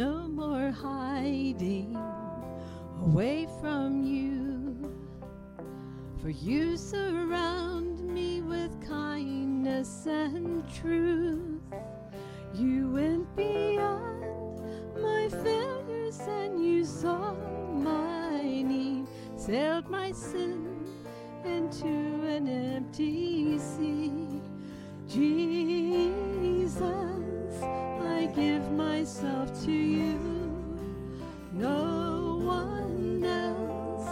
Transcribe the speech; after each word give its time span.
no 0.00 0.26
more 0.28 0.70
hiding 0.70 1.94
away 3.02 3.46
from 3.60 4.02
you. 4.02 4.74
For 6.22 6.30
you 6.30 6.78
surround 6.78 8.00
me 8.00 8.40
with 8.40 8.72
kindness 8.88 10.06
and 10.06 10.66
truth. 10.72 11.60
You 12.54 12.90
went 12.92 13.36
beyond 13.36 14.62
my 15.02 15.28
failures 15.28 16.20
and 16.20 16.64
you 16.64 16.86
saw 16.86 17.34
my 17.74 18.40
need, 18.40 19.06
sailed 19.36 19.90
my 19.90 20.12
sin 20.12 20.82
into 21.44 21.88
an 22.36 22.48
empty 22.48 23.58
sea. 23.58 24.40
Jesus, 25.06 26.80
myself 29.00 29.64
to 29.64 29.72
you. 29.72 30.18
No 31.54 32.38
one 32.44 33.24
else 33.24 34.06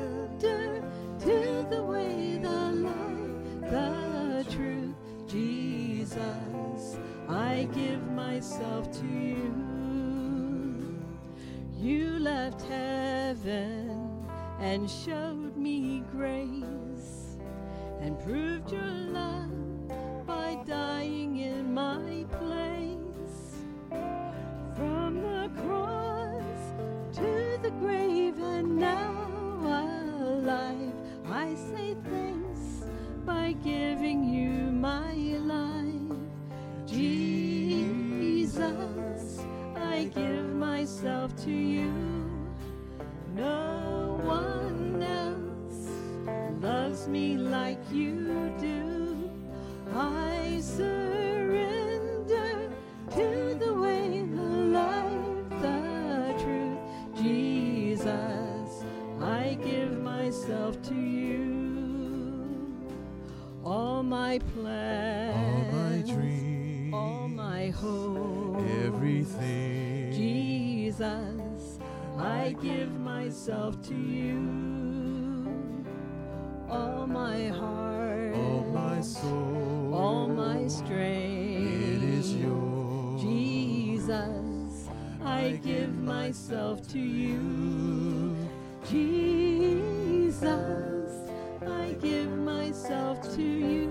to 1.20 1.66
the 1.70 1.82
way, 1.82 2.38
the 2.42 2.72
light, 2.86 3.70
the 3.70 4.44
truth. 4.50 4.94
Jesus, 5.26 6.98
I 7.30 7.66
give 7.74 8.06
myself 8.10 8.92
to 9.00 9.06
you. 9.06 9.54
You 11.80 12.18
left 12.18 12.60
heaven 12.60 14.26
and 14.60 14.90
showed 14.90 15.56
me 15.56 16.02
grace 16.12 16.81
and 18.02 18.18
proved 18.18 18.72
your 18.72 18.82
love 18.82 20.26
by 20.26 20.58
dying 20.66 21.36
in 21.36 21.72
my 21.72 22.24
place. 22.38 23.62
From 24.74 25.22
the 25.22 25.48
cross 25.62 26.74
to 27.16 27.58
the 27.62 27.70
grave 27.78 28.38
and 28.38 28.76
now 28.76 29.12
alive, 29.70 30.92
I 31.30 31.54
say 31.54 31.94
thanks 32.10 32.84
by 33.24 33.52
giving 33.62 34.24
you 34.24 34.72
my 34.72 35.14
life. 35.54 36.18
Jesus, 36.86 38.34
I 39.76 40.10
give 40.12 40.52
myself 40.56 41.36
to 41.44 41.52
you. 41.52 42.01
Loves 47.02 47.08
me 47.08 47.36
like 47.36 47.80
you 47.90 48.52
do. 48.60 49.30
I 49.94 50.60
surrender 50.60 52.20
to 53.10 53.54
the 53.58 53.74
way, 53.74 54.24
the 54.30 54.42
life, 54.70 55.48
the 55.60 56.34
truth. 56.42 56.78
Jesus, 57.16 58.84
I 59.20 59.58
give 59.64 60.00
myself 60.00 60.80
to 60.82 60.94
you. 60.94 62.72
All 63.64 64.02
my 64.02 64.38
plans, 64.54 65.74
All 65.74 65.80
my 65.80 66.02
dreams, 66.14 66.94
all 66.94 67.28
my 67.28 67.70
hope, 67.70 68.62
everything. 68.84 70.12
Jesus, 70.12 71.78
I 72.18 72.54
give 72.62 72.92
myself 73.00 73.80
to 73.88 73.94
you. 73.94 74.71
All 76.72 77.06
my 77.06 77.48
heart, 77.48 78.34
all 78.34 78.64
my 78.72 79.02
soul, 79.02 79.94
all 79.94 80.26
my 80.26 80.66
strength. 80.68 81.68
it 82.00 82.02
is 82.02 82.34
yours. 82.34 83.22
Jesus, 83.22 84.88
I 85.22 85.60
give 85.62 85.94
myself 85.98 86.88
to 86.88 86.98
you. 86.98 88.34
Jesus, 88.88 90.32
I 91.66 91.94
give 92.00 92.32
myself 92.38 93.20
to 93.36 93.42
you. 93.42 93.88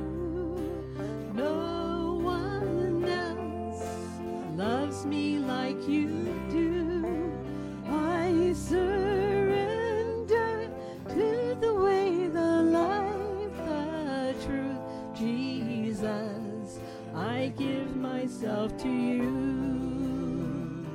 No 1.36 2.20
one 2.24 3.06
else 3.06 3.86
loves 4.58 5.06
me 5.06 5.38
like 5.38 5.88
you 5.88 6.08
do. 6.50 7.32
I 7.88 8.54
surrender 8.56 8.91
myself 18.42 18.76
to 18.78 18.90
you. 18.90 20.86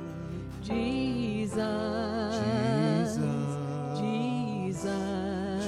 Jesus, 0.61 1.55
Jesus, 3.97 5.65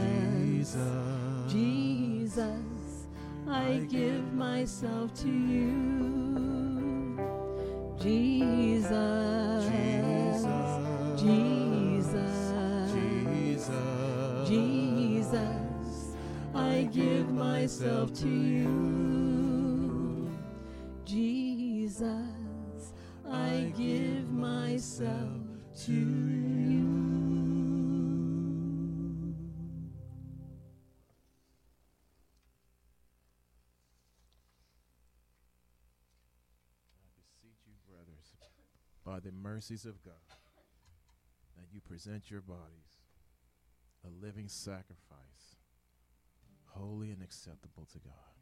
Jesus, 0.68 0.76
Jesus, 1.48 3.08
I 3.48 3.88
give 3.90 4.34
myself 4.34 5.14
to 5.22 5.30
you. 5.30 7.18
Jesus, 7.98 8.90
Jesus, 11.22 11.22
Jesus, 11.22 12.52
Jesus, 14.50 16.16
I 16.54 16.90
give 16.92 17.32
myself 17.32 18.14
to 18.16 18.28
you. 18.28 19.09
Myself 25.00 25.30
to 25.86 25.92
you. 25.92 26.86
I 36.96 37.08
beseech 37.16 37.66
you, 37.66 37.76
brothers, 37.88 38.34
by 39.06 39.20
the 39.20 39.32
mercies 39.32 39.86
of 39.86 40.04
God, 40.04 40.14
that 41.56 41.66
you 41.72 41.80
present 41.82 42.30
your 42.30 42.42
bodies 42.42 42.58
a 44.06 44.26
living 44.26 44.48
sacrifice, 44.48 45.58
holy 46.68 47.12
and 47.12 47.22
acceptable 47.22 47.86
to 47.92 48.00
God. 48.00 48.39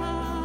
啊。 0.00 0.37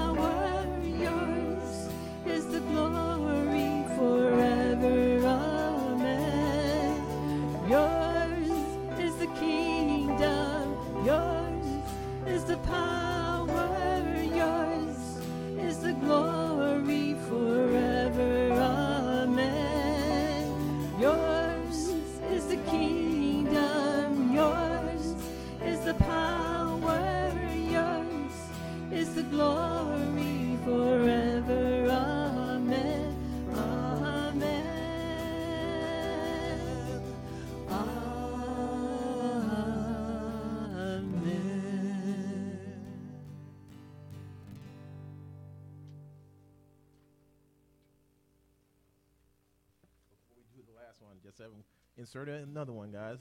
Insert 52.13 52.29
another 52.29 52.71
one, 52.71 52.91
guys. 52.91 53.17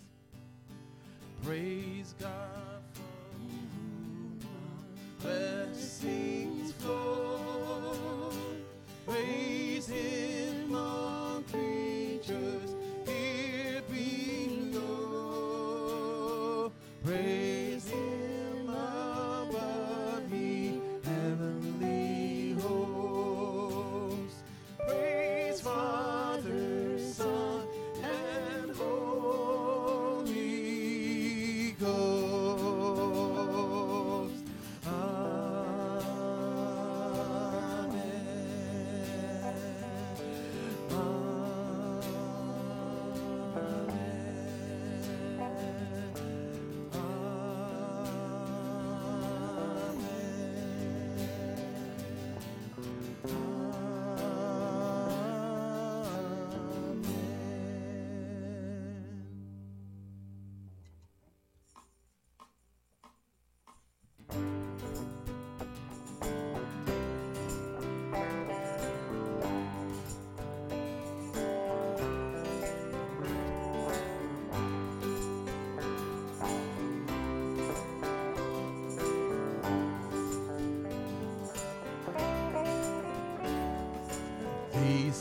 Praise 1.42 2.14
God 2.20 2.71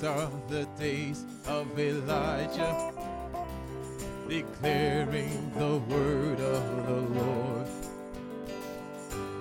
These 0.01 0.09
are 0.09 0.31
the 0.49 0.65
days 0.79 1.25
of 1.45 1.79
Elijah, 1.79 2.91
declaring 4.27 5.51
the 5.55 5.77
word 5.77 6.39
of 6.39 6.87
the 6.87 7.21
Lord. 7.21 7.67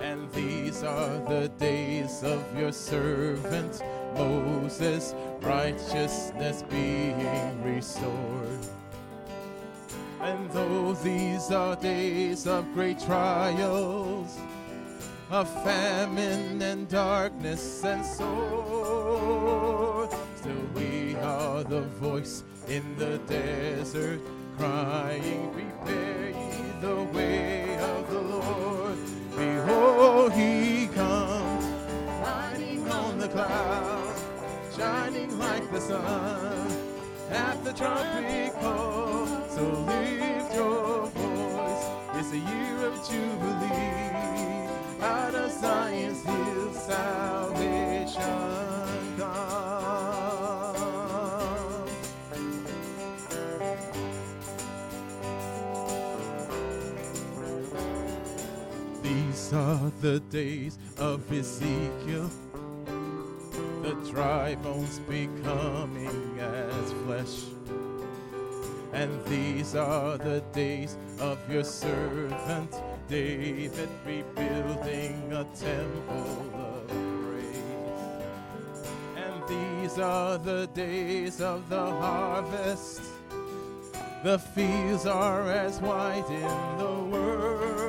And 0.02 0.30
these 0.32 0.82
are 0.82 1.18
the 1.30 1.48
days 1.58 2.22
of 2.22 2.44
your 2.58 2.72
servant 2.72 3.82
Moses, 4.12 5.14
righteousness 5.40 6.62
being 6.68 7.64
restored. 7.64 8.66
And 10.20 10.50
though 10.50 10.92
these 10.92 11.50
are 11.50 11.74
days 11.76 12.46
of 12.46 12.70
great 12.74 13.00
trials, 13.00 14.36
of 15.30 15.48
famine 15.64 16.60
and 16.60 16.86
darkness 16.86 17.82
and 17.82 18.04
sword. 18.04 19.69
The 21.70 21.82
voice 21.82 22.42
in 22.66 22.82
the 22.96 23.18
desert, 23.28 24.20
crying, 24.58 25.52
Prepare 25.52 26.30
ye 26.30 26.80
the 26.80 26.96
way 27.14 27.78
of 27.78 28.10
the 28.10 28.18
Lord. 28.18 28.98
Behold, 29.36 30.32
he 30.32 30.88
comes, 30.88 31.64
riding 32.26 32.90
on 32.90 33.18
the 33.20 33.28
cloud, 33.28 34.16
shining 34.76 35.38
like 35.38 35.70
the 35.70 35.80
sun 35.80 36.66
at 37.30 37.62
the 37.62 37.72
trumpet 37.72 38.52
call. 38.60 39.26
So 39.50 39.62
lift 39.62 40.52
your 40.52 41.06
voice, 41.06 41.86
it's 42.16 42.32
a 42.32 42.38
year 42.50 42.78
of 42.84 42.94
jubilee. 43.08 44.10
Out 45.00 45.36
of 45.36 45.52
Zion's 45.52 46.24
hill, 46.24 46.74
salvation 46.74 48.69
These 59.50 59.58
are 59.58 59.90
the 60.00 60.20
days 60.30 60.78
of 60.98 61.32
Ezekiel, 61.32 62.30
the 63.82 63.94
dry 64.08 64.54
bones 64.54 65.00
becoming 65.00 66.38
as 66.38 66.92
flesh. 67.04 67.46
And 68.92 69.10
these 69.24 69.74
are 69.74 70.18
the 70.18 70.40
days 70.52 70.96
of 71.18 71.36
your 71.50 71.64
servant 71.64 72.76
David, 73.08 73.88
rebuilding 74.06 75.32
a 75.32 75.44
temple 75.58 76.52
of 76.54 76.86
praise. 77.26 78.86
And 79.16 79.48
these 79.48 79.98
are 79.98 80.38
the 80.38 80.68
days 80.74 81.40
of 81.40 81.68
the 81.68 81.86
harvest. 81.90 83.02
The 84.22 84.38
fields 84.38 85.06
are 85.06 85.50
as 85.50 85.80
white 85.80 86.30
in 86.30 86.78
the 86.78 87.16
world, 87.16 87.79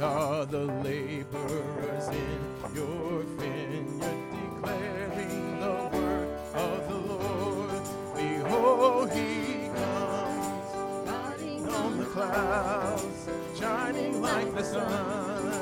are 0.00 0.46
the 0.46 0.64
laborers 0.84 2.08
in 2.08 2.40
your 2.74 3.22
vineyard, 3.36 4.20
declaring 4.30 5.60
the 5.60 5.90
word 5.92 6.28
of 6.54 6.88
the 6.88 6.94
Lord. 6.94 7.82
Behold, 8.14 9.10
he 9.10 9.68
comes, 9.74 11.08
riding 11.08 11.68
on 11.68 11.98
the 11.98 12.04
clouds, 12.04 13.28
shining 13.58 14.22
like 14.22 14.54
the 14.54 14.62
sun 14.62 15.52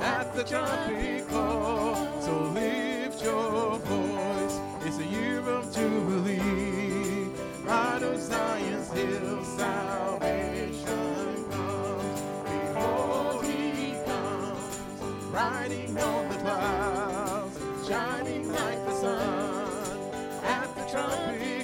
at 0.00 0.34
the 0.34 0.44
trumpet 0.44 1.28
call. 1.28 2.22
So 2.22 2.32
lift 2.54 3.22
your 3.22 3.73
shining 17.86 18.52
like 18.52 18.84
the 18.84 18.94
sun 18.94 19.98
at 20.44 20.74
the 20.74 20.82
trumpet 20.90 21.63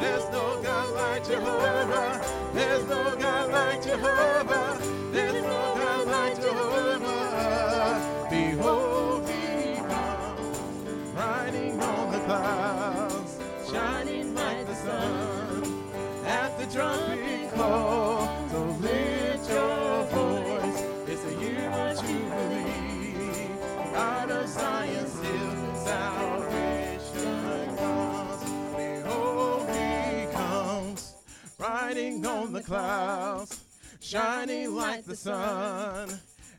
There's 0.00 0.28
no 0.30 0.60
God 0.62 0.94
like 0.94 1.26
Jehovah. 1.26 2.20
There's 2.52 2.86
no 2.86 3.16
God 3.16 3.50
like 3.50 3.82
Jehovah. 3.82 4.78
There's 5.12 5.42
no 5.42 5.74
God 5.80 6.06
like 6.08 6.36
Jehovah. 6.36 8.26
Behold, 8.30 9.28
he 9.30 9.76
comes, 9.76 11.14
riding 11.14 11.80
on 11.80 12.12
the 12.12 12.18
clouds, 12.20 13.38
shining 13.70 14.34
like 14.34 14.66
the 14.66 14.74
sun. 14.74 15.62
At 16.26 16.58
the 16.58 16.66
trumpet 16.66 17.54
call, 17.54 18.03
on 32.34 32.52
the 32.52 32.62
clouds, 32.62 33.60
shining 34.00 34.74
like 34.74 35.04
the 35.04 35.16
sun. 35.16 36.08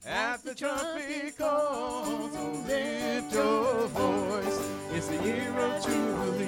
At 0.08 0.44
the 0.44 0.54
trumpet 0.54 1.38
call, 1.38 2.30
so 2.30 2.52
lift 2.68 3.34
your 3.34 3.88
voice. 3.88 4.70
It's 4.94 5.08
the 5.08 5.24
year 5.24 5.52
of 5.58 5.84
Jubilee. 5.84 6.46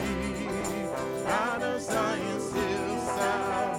Out 1.25 1.61
of 1.61 1.81
Zion, 1.81 2.39
still 2.39 2.99
salvation 3.17 3.76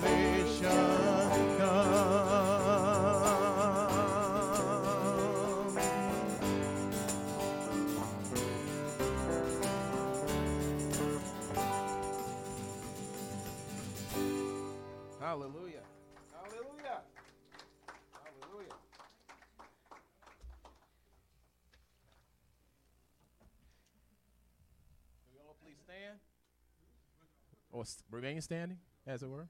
Or 27.78 27.84
remain 28.10 28.40
standing, 28.40 28.78
as 29.06 29.22
it 29.22 29.28
were. 29.28 29.46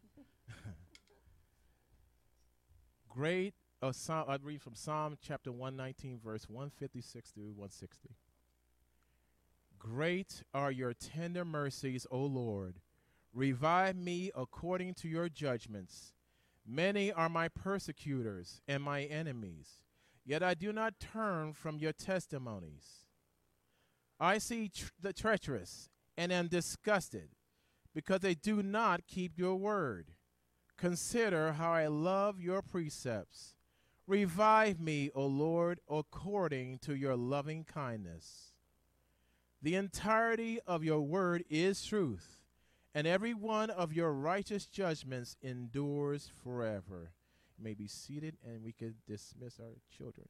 Great. 3.08 3.54
Uh, 3.80 3.90
Psalm, 3.90 4.26
I 4.28 4.36
read 4.42 4.60
from 4.60 4.74
Psalm 4.74 5.16
chapter 5.22 5.50
119, 5.50 6.20
verse 6.22 6.46
156 6.46 7.30
through 7.30 7.52
160. 7.52 8.10
Great 9.78 10.42
are 10.52 10.70
your 10.70 10.92
tender 10.92 11.42
mercies, 11.42 12.06
O 12.10 12.18
Lord. 12.18 12.80
Revive 13.32 13.96
me 13.96 14.30
according 14.36 14.92
to 14.94 15.08
your 15.08 15.30
judgments. 15.30 16.12
Many 16.66 17.10
are 17.10 17.30
my 17.30 17.48
persecutors 17.48 18.60
and 18.68 18.82
my 18.82 19.04
enemies, 19.04 19.80
yet 20.26 20.42
I 20.42 20.52
do 20.52 20.70
not 20.70 21.00
turn 21.00 21.54
from 21.54 21.78
your 21.78 21.92
testimonies. 21.92 23.06
I 24.20 24.36
see 24.36 24.68
tr- 24.68 24.90
the 25.00 25.14
treacherous 25.14 25.88
and 26.18 26.30
am 26.30 26.48
disgusted 26.48 27.30
because 27.98 28.20
they 28.20 28.34
do 28.34 28.62
not 28.62 29.08
keep 29.08 29.36
your 29.36 29.56
word. 29.56 30.12
Consider 30.76 31.54
how 31.54 31.72
I 31.72 31.88
love 31.88 32.40
your 32.40 32.62
precepts. 32.62 33.56
Revive 34.06 34.78
me, 34.78 35.10
O 35.16 35.26
Lord, 35.26 35.80
according 35.90 36.78
to 36.82 36.94
your 36.94 37.16
loving 37.16 37.64
kindness. 37.64 38.52
The 39.60 39.74
entirety 39.74 40.60
of 40.64 40.84
your 40.84 41.00
word 41.00 41.42
is 41.50 41.84
truth, 41.84 42.36
and 42.94 43.04
every 43.04 43.34
one 43.34 43.68
of 43.68 43.92
your 43.92 44.12
righteous 44.12 44.66
judgments 44.66 45.36
endures 45.42 46.30
forever. 46.44 47.10
You 47.58 47.64
may 47.64 47.74
be 47.74 47.88
seated, 47.88 48.36
and 48.46 48.62
we 48.62 48.70
can 48.70 48.94
dismiss 49.08 49.58
our 49.58 49.74
children. 49.96 50.28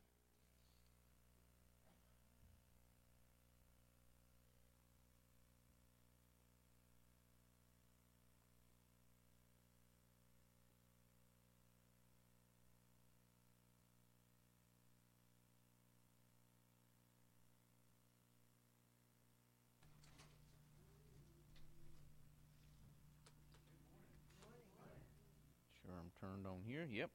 Sure, 25.89 25.97
I'm 25.99 26.11
turned 26.21 26.47
on 26.47 26.58
here. 26.69 26.87
Yep. 26.91 27.11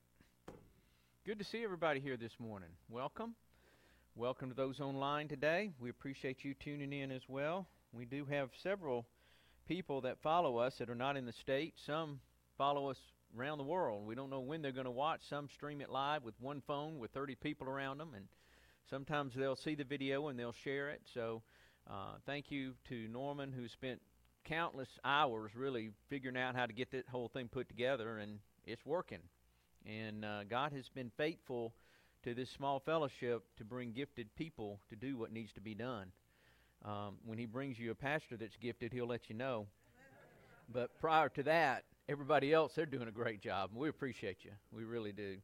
Good 1.28 1.38
to 1.38 1.46
see 1.46 1.64
everybody 1.64 2.00
here 2.00 2.18
this 2.18 2.32
morning. 2.40 2.70
Welcome. 2.90 3.36
Welcome 4.16 4.50
to 4.50 4.56
those 4.56 4.80
online 4.80 5.28
today. 5.28 5.70
We 5.80 5.92
appreciate 5.92 6.44
you 6.44 6.56
tuning 6.56 6.92
in 6.92 7.12
as 7.12 7.22
well. 7.28 7.68
We 7.92 8.06
do 8.06 8.26
have 8.26 8.50
several 8.64 9.06
people 9.68 10.02
that 10.02 10.18
follow 10.24 10.58
us 10.58 10.74
that 10.80 10.90
are 10.90 10.96
not 10.96 11.18
in 11.18 11.28
the 11.28 11.34
state. 11.34 11.76
Some 11.86 12.20
follow 12.58 12.90
us 12.90 12.98
around 13.38 13.60
the 13.60 13.64
world. 13.64 14.08
We 14.08 14.16
don't 14.16 14.32
know 14.32 14.40
when 14.40 14.64
they're 14.64 14.72
going 14.72 14.86
to 14.86 14.92
watch. 14.92 15.22
Some 15.30 15.48
stream 15.54 15.82
it 15.82 15.92
live 15.92 16.24
with 16.24 16.34
one 16.40 16.64
phone 16.66 16.98
with 16.98 17.12
30 17.12 17.36
people 17.36 17.68
around 17.68 18.00
them, 18.00 18.14
and 18.16 18.26
sometimes 18.90 19.34
they'll 19.36 19.56
see 19.56 19.76
the 19.76 19.84
video 19.84 20.30
and 20.30 20.40
they'll 20.40 20.56
share 20.64 20.90
it. 20.90 21.02
So, 21.14 21.44
uh, 21.88 22.16
thank 22.26 22.50
you 22.50 22.74
to 22.90 23.08
Norman 23.08 23.52
who 23.52 23.68
spent 23.68 24.02
countless 24.46 24.90
hours 25.06 25.52
really 25.56 25.92
figuring 26.10 26.38
out 26.38 26.56
how 26.56 26.66
to 26.66 26.74
get 26.74 26.90
that 26.92 27.08
whole 27.08 27.28
thing 27.28 27.50
put 27.50 27.68
together, 27.68 28.18
and 28.18 28.40
it's 28.66 28.84
working. 28.84 29.20
And 29.86 30.24
uh, 30.24 30.44
God 30.50 30.72
has 30.74 30.90
been 30.90 31.12
faithful 31.18 31.74
to 32.24 32.34
this 32.34 32.50
small 32.50 32.80
fellowship 32.80 33.44
to 33.58 33.66
bring 33.66 33.92
gifted 33.92 34.34
people 34.36 34.80
to 34.90 34.96
do 34.96 35.18
what 35.18 35.32
needs 35.32 35.52
to 35.54 35.62
be 35.62 35.76
done. 35.76 36.08
Um, 36.86 37.16
when 37.26 37.38
He 37.38 37.46
brings 37.46 37.78
you 37.78 37.92
a 37.92 37.96
pastor 37.96 38.38
that's 38.38 38.56
gifted, 38.58 38.94
He'll 38.94 39.08
let 39.08 39.30
you 39.30 39.36
know. 39.36 39.68
But 40.72 40.98
prior 41.00 41.30
to 41.30 41.44
that, 41.44 41.84
everybody 42.08 42.54
else, 42.54 42.72
they're 42.76 42.86
doing 42.86 43.08
a 43.08 43.12
great 43.12 43.42
job. 43.42 43.72
and 43.72 43.80
We 43.80 43.90
appreciate 43.90 44.38
you. 44.44 44.52
We 44.72 44.86
really 44.86 45.12
do. 45.12 45.38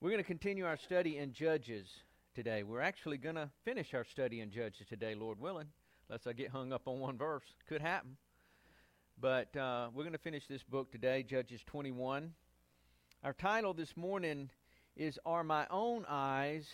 We're 0.00 0.10
going 0.10 0.22
to 0.22 0.26
continue 0.26 0.66
our 0.66 0.76
study 0.76 1.18
in 1.18 1.32
Judges 1.32 1.86
today. 2.34 2.62
We're 2.62 2.80
actually 2.80 3.18
going 3.18 3.34
to 3.34 3.50
finish 3.64 3.94
our 3.94 4.04
study 4.04 4.40
in 4.40 4.50
Judges 4.50 4.86
today, 4.88 5.14
Lord 5.14 5.40
willing, 5.40 5.68
unless 6.08 6.26
I 6.26 6.32
get 6.32 6.50
hung 6.50 6.72
up 6.72 6.82
on 6.86 7.00
one 7.00 7.18
verse. 7.18 7.44
Could 7.68 7.80
happen. 7.80 8.16
But 9.20 9.54
uh, 9.56 9.88
we're 9.92 10.04
going 10.04 10.12
to 10.12 10.18
finish 10.18 10.46
this 10.48 10.62
book 10.62 10.92
today, 10.92 11.22
Judges 11.22 11.60
21. 11.66 12.32
Our 13.22 13.34
title 13.34 13.74
this 13.74 13.98
morning 13.98 14.48
is 14.96 15.18
Are 15.26 15.44
My 15.44 15.66
Own 15.70 16.06
Eyes 16.08 16.66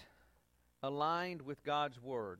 Aligned 0.81 1.43
with 1.43 1.65
God's 1.65 2.01
Word? 2.01 2.39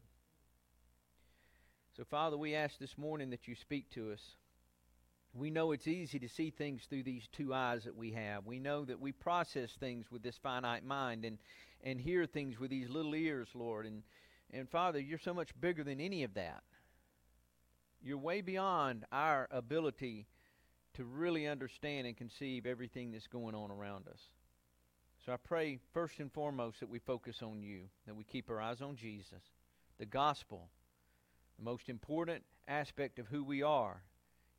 So, 1.97 2.05
Father, 2.05 2.39
we 2.39 2.55
ask 2.55 2.79
this 2.79 2.97
morning 2.97 3.31
that 3.31 3.49
you 3.49 3.57
speak 3.57 3.91
to 3.95 4.13
us. 4.13 4.21
We 5.35 5.51
know 5.51 5.73
it's 5.73 5.89
easy 5.89 6.21
to 6.21 6.29
see 6.29 6.51
things 6.51 6.83
through 6.89 7.03
these 7.03 7.27
two 7.33 7.53
eyes 7.53 7.83
that 7.83 7.97
we 7.97 8.13
have. 8.13 8.47
We 8.47 8.61
know 8.61 8.85
that 8.85 9.01
we 9.01 9.11
process 9.11 9.73
things 9.73 10.07
with 10.09 10.23
this 10.23 10.39
finite 10.41 10.85
mind 10.85 11.25
and, 11.25 11.39
and 11.83 12.01
hear 12.01 12.27
things 12.27 12.61
with 12.61 12.71
these 12.71 12.89
little 12.89 13.17
ears, 13.17 13.49
Lord. 13.55 13.87
And, 13.87 14.05
and 14.53 14.71
Father, 14.71 15.01
you're 15.01 15.19
so 15.19 15.35
much 15.35 15.51
bigger 15.61 15.83
than 15.83 16.01
any 16.01 16.23
of 16.23 16.35
that. 16.35 16.63
You're 18.05 18.19
way 18.19 18.41
beyond 18.41 19.05
our 19.11 19.49
ability 19.51 20.29
to 20.97 21.05
really 21.05 21.47
understand 21.47 22.07
and 22.07 22.17
conceive 22.17 22.67
everything 22.67 23.13
that's 23.13 23.27
going 23.27 23.55
on 23.55 23.71
around 23.71 24.09
us. 24.09 24.21
So 25.25 25.33
I 25.33 25.37
pray 25.37 25.79
first 25.93 26.21
and 26.21 26.33
foremost 26.33 26.81
that 26.81 26.89
we 26.89 26.99
focus 27.01 27.43
on 27.43 27.63
you, 27.63 27.83
that 28.07 28.15
we 28.15 28.25
keep 28.25 28.49
our 28.49 28.61
eyes 28.61 28.81
on 28.81 28.97
Jesus, 28.97 29.43
the 29.99 30.07
gospel. 30.07 30.69
The 31.59 31.65
most 31.65 31.89
important 31.89 32.45
aspect 32.69 33.19
of 33.19 33.27
who 33.27 33.43
we 33.43 33.63
are 33.63 34.03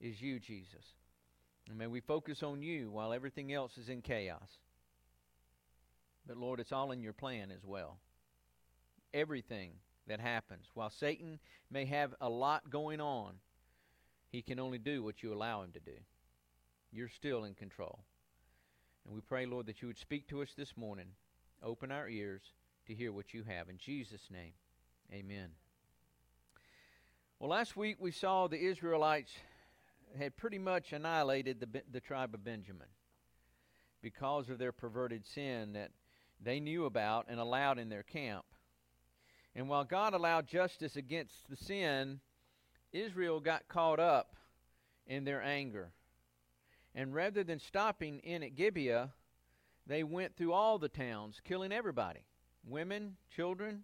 is 0.01 0.22
you, 0.22 0.39
Jesus. 0.39 0.93
And 1.69 1.78
may 1.78 1.88
we 1.88 2.02
focus 2.02 2.43
on 2.43 2.62
you 2.62 2.91
while 2.91 3.13
everything 3.13 3.54
else 3.54 3.78
is 3.78 3.89
in 3.89 4.02
chaos. 4.02 4.50
But 6.26 6.38
Lord, 6.38 6.60
it's 6.60 6.71
all 6.71 6.91
in 6.91 7.02
your 7.02 7.13
plan 7.13 7.52
as 7.52 7.63
well. 7.65 7.97
Everything 9.13 9.71
that 10.08 10.19
happens, 10.19 10.65
while 10.73 10.89
Satan 10.89 11.39
may 11.71 11.86
have 11.86 12.13
a 12.19 12.30
lot 12.30 12.69
going 12.69 13.00
on, 13.00 13.36
he 14.30 14.41
can 14.41 14.60
only 14.60 14.78
do 14.78 15.04
what 15.04 15.23
you 15.23 15.34
allow 15.34 15.63
him 15.63 15.71
to 15.71 15.80
do. 15.80 15.97
You're 16.91 17.10
still 17.10 17.43
in 17.43 17.54
control. 17.54 18.00
And 19.06 19.15
we 19.15 19.21
pray, 19.21 19.45
Lord, 19.45 19.65
that 19.67 19.82
you 19.82 19.88
would 19.88 19.97
speak 19.97 20.28
to 20.30 20.41
us 20.41 20.50
this 20.58 20.76
morning. 20.76 21.08
Open 21.63 21.91
our 21.91 22.10
ears 22.10 22.41
to 22.88 22.93
hear 22.93 23.12
what 23.12 23.34
you 23.34 23.43
have. 23.43 23.69
In 23.69 23.78
Jesus' 23.78 24.30
name, 24.32 24.54
amen. 25.12 25.50
Well, 27.39 27.50
last 27.50 27.78
week 27.78 27.97
we 28.00 28.12
saw 28.12 28.47
the 28.47 28.60
Israelites 28.60 29.32
had 30.17 30.38
pretty 30.38 30.58
much 30.58 30.93
annihilated 30.93 31.60
the, 31.60 31.82
the 31.91 32.00
tribe 32.00 32.34
of 32.34 32.43
Benjamin 32.43 32.88
because 34.02 34.50
of 34.50 34.58
their 34.58 34.71
perverted 34.71 35.26
sin 35.26 35.73
that 35.73 35.91
they 36.41 36.60
knew 36.60 36.86
about 36.86 37.26
and 37.28 37.39
allowed 37.39 37.80
in 37.80 37.89
their 37.89 38.04
camp. 38.04 38.45
And 39.56 39.67
while 39.67 39.84
God 39.84 40.13
allowed 40.13 40.47
justice 40.47 40.95
against 40.95 41.50
the 41.50 41.58
sin, 41.58 42.19
Israel 42.91 43.39
got 43.39 43.67
caught 43.67 44.00
up 44.00 44.36
in 45.08 45.23
their 45.23 45.41
anger. 45.41 45.91
And 46.95 47.13
rather 47.13 47.43
than 47.43 47.60
stopping 47.60 48.19
in 48.19 48.43
at 48.43 48.56
Gibeah, 48.56 49.12
they 49.86 50.04
went 50.04 50.36
through 50.36 50.54
all 50.54 50.78
the 50.78 50.89
towns, 50.89 51.41
killing 51.43 51.71
everybody 51.71 52.21
women, 52.65 53.15
children. 53.34 53.84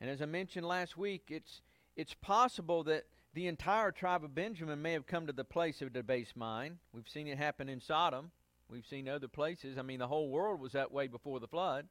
And 0.00 0.08
as 0.08 0.22
I 0.22 0.26
mentioned 0.26 0.66
last 0.66 0.96
week, 0.96 1.24
it's, 1.28 1.62
it's 1.96 2.14
possible 2.14 2.84
that 2.84 3.04
the 3.34 3.48
entire 3.48 3.90
tribe 3.90 4.24
of 4.24 4.34
Benjamin 4.34 4.80
may 4.80 4.92
have 4.92 5.06
come 5.06 5.26
to 5.26 5.32
the 5.32 5.44
place 5.44 5.82
of 5.82 5.92
debased 5.92 6.36
mind. 6.36 6.78
We've 6.92 7.08
seen 7.08 7.26
it 7.26 7.38
happen 7.38 7.68
in 7.68 7.80
Sodom, 7.80 8.30
we've 8.70 8.86
seen 8.86 9.08
other 9.08 9.28
places. 9.28 9.78
I 9.78 9.82
mean, 9.82 9.98
the 9.98 10.06
whole 10.06 10.30
world 10.30 10.60
was 10.60 10.72
that 10.72 10.92
way 10.92 11.06
before 11.06 11.40
the 11.40 11.48
flood. 11.48 11.86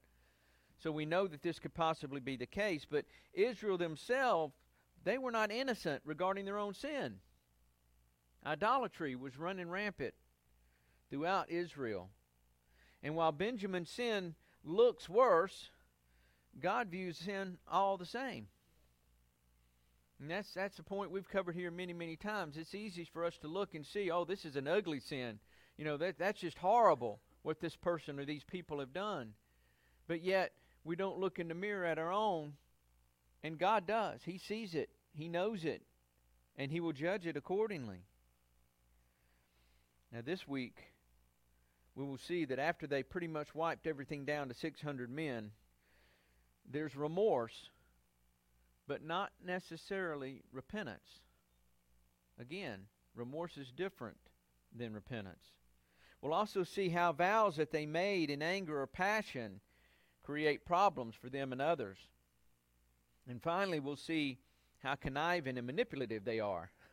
So 0.82 0.92
we 0.92 1.06
know 1.06 1.28
that 1.28 1.42
this 1.42 1.60
could 1.60 1.74
possibly 1.74 2.20
be 2.20 2.36
the 2.36 2.46
case. 2.46 2.86
But 2.90 3.06
Israel 3.34 3.78
themselves, 3.78 4.54
they 5.04 5.18
were 5.18 5.32
not 5.32 5.52
innocent 5.52 6.02
regarding 6.06 6.46
their 6.46 6.58
own 6.58 6.74
sin. 6.74 7.20
Idolatry 8.46 9.16
was 9.16 9.38
running 9.38 9.70
rampant 9.70 10.14
throughout 11.10 11.50
Israel. 11.50 12.10
And 13.02 13.16
while 13.16 13.32
Benjamin's 13.32 13.90
sin 13.90 14.36
looks 14.64 15.10
worse, 15.10 15.70
God 16.60 16.90
views 16.90 17.18
sin 17.18 17.58
all 17.70 17.98
the 17.98 18.06
same. 18.06 18.48
And 20.20 20.32
that's 20.32 20.54
that's 20.54 20.78
the 20.78 20.84
point 20.84 21.12
we've 21.12 21.28
covered 21.28 21.56
here 21.56 21.72
many, 21.72 21.94
many 21.94 22.16
times. 22.16 22.56
It's 22.58 22.74
easy 22.74 23.04
for 23.04 23.26
us 23.26 23.38
to 23.40 23.48
look 23.48 23.76
and 23.76 23.86
see, 23.86 24.10
oh, 24.10 24.24
this 24.24 24.46
is 24.46 24.56
an 24.56 24.68
ugly 24.68 25.00
sin. 25.00 25.40
You 25.78 25.84
know, 25.84 25.98
that 25.98 26.18
that's 26.18 26.40
just 26.40 26.58
horrible 26.58 27.20
what 27.42 27.60
this 27.60 27.76
person 27.76 28.20
or 28.20 28.26
these 28.26 28.44
people 28.44 28.80
have 28.80 28.94
done. 28.94 29.34
But 30.08 30.24
yet 30.24 30.54
we 30.84 30.96
don't 30.96 31.20
look 31.20 31.38
in 31.38 31.48
the 31.50 31.54
mirror 31.54 31.86
at 31.86 32.00
our 32.00 32.12
own, 32.12 32.54
and 33.44 33.58
God 33.58 33.86
does. 33.86 34.22
He 34.24 34.38
sees 34.38 34.74
it, 34.74 34.90
He 35.14 35.28
knows 35.28 35.66
it, 35.66 35.82
and 36.58 36.72
He 36.72 36.80
will 36.80 36.94
judge 36.94 37.28
it 37.28 37.36
accordingly. 37.36 38.06
Now 40.12 40.20
this 40.24 40.48
week 40.48 40.78
we 41.96 42.06
will 42.06 42.18
see 42.18 42.46
that 42.46 42.60
after 42.60 42.88
they 42.88 43.04
pretty 43.04 43.28
much 43.28 43.56
wiped 43.56 43.88
everything 43.88 44.26
down 44.26 44.48
to 44.50 44.54
600 44.54 45.10
men, 45.10 45.52
there's 46.70 46.96
remorse 46.96 47.70
but 48.88 49.04
not 49.04 49.32
necessarily 49.44 50.44
repentance. 50.52 51.22
Again, 52.40 52.82
remorse 53.16 53.58
is 53.58 53.72
different 53.72 54.18
than 54.76 54.94
repentance. 54.94 55.44
We'll 56.22 56.34
also 56.34 56.64
see 56.64 56.90
how 56.90 57.12
vows 57.12 57.56
that 57.58 57.72
they 57.72 57.86
made 57.86 58.30
in 58.30 58.42
anger 58.42 58.82
or 58.82 58.88
passion 58.88 59.62
create 60.24 60.66
problems 60.66 61.16
for 61.16 61.30
them 61.30 61.52
and 61.52 61.62
others. 61.62 61.98
And 63.28 63.42
finally, 63.42 63.80
we'll 63.80 63.96
see 63.96 64.40
how 64.80 64.96
conniving 64.96 65.58
and 65.58 65.68
manipulative 65.68 66.26
they 66.26 66.40
are. 66.40 66.72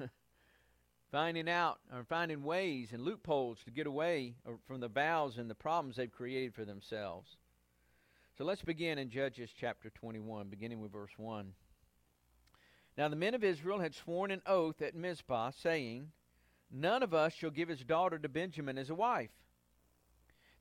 finding 1.13 1.49
out 1.49 1.79
or 1.95 2.05
finding 2.05 2.43
ways 2.43 2.93
and 2.93 3.03
loopholes 3.03 3.59
to 3.65 3.71
get 3.71 3.87
away 3.87 4.35
from 4.67 4.81
the 4.81 4.89
vows 4.89 5.37
and 5.37 5.49
the 5.49 5.55
problems 5.55 5.97
they've 5.97 6.11
created 6.11 6.55
for 6.55 6.65
themselves. 6.65 7.37
So 8.39 8.45
let's 8.45 8.63
begin 8.63 8.97
in 8.97 9.11
Judges 9.11 9.51
chapter 9.55 9.91
21, 9.91 10.49
beginning 10.49 10.81
with 10.81 10.91
verse 10.91 11.13
1. 11.19 11.53
Now 12.97 13.09
the 13.09 13.17
men 13.17 13.35
of 13.35 13.45
Israel 13.45 13.79
had 13.79 13.95
sworn 13.95 14.31
an 14.31 14.41
oath 14.47 14.81
at 14.81 14.95
Mizpah, 14.95 15.51
saying, 15.51 16.09
None 16.71 17.03
of 17.03 17.13
us 17.13 17.35
shall 17.35 17.51
give 17.51 17.69
his 17.69 17.85
daughter 17.85 18.19
to 18.19 18.29
Benjamin 18.31 18.79
as 18.79 18.89
a 18.89 18.95
wife. 18.95 19.31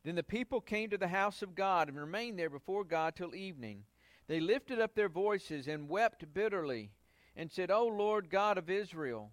Then 0.03 0.15
the 0.15 0.23
people 0.23 0.59
came 0.59 0.89
to 0.89 0.97
the 0.97 1.07
house 1.07 1.41
of 1.41 1.55
God 1.55 1.87
and 1.87 1.97
remained 1.97 2.37
there 2.37 2.49
before 2.49 2.83
God 2.83 3.15
till 3.15 3.33
evening. 3.33 3.85
They 4.27 4.41
lifted 4.41 4.81
up 4.81 4.95
their 4.95 5.07
voices 5.07 5.69
and 5.69 5.87
wept 5.87 6.33
bitterly, 6.33 6.91
and 7.37 7.49
said, 7.49 7.71
O 7.71 7.87
Lord 7.87 8.29
God 8.29 8.57
of 8.57 8.69
Israel, 8.69 9.31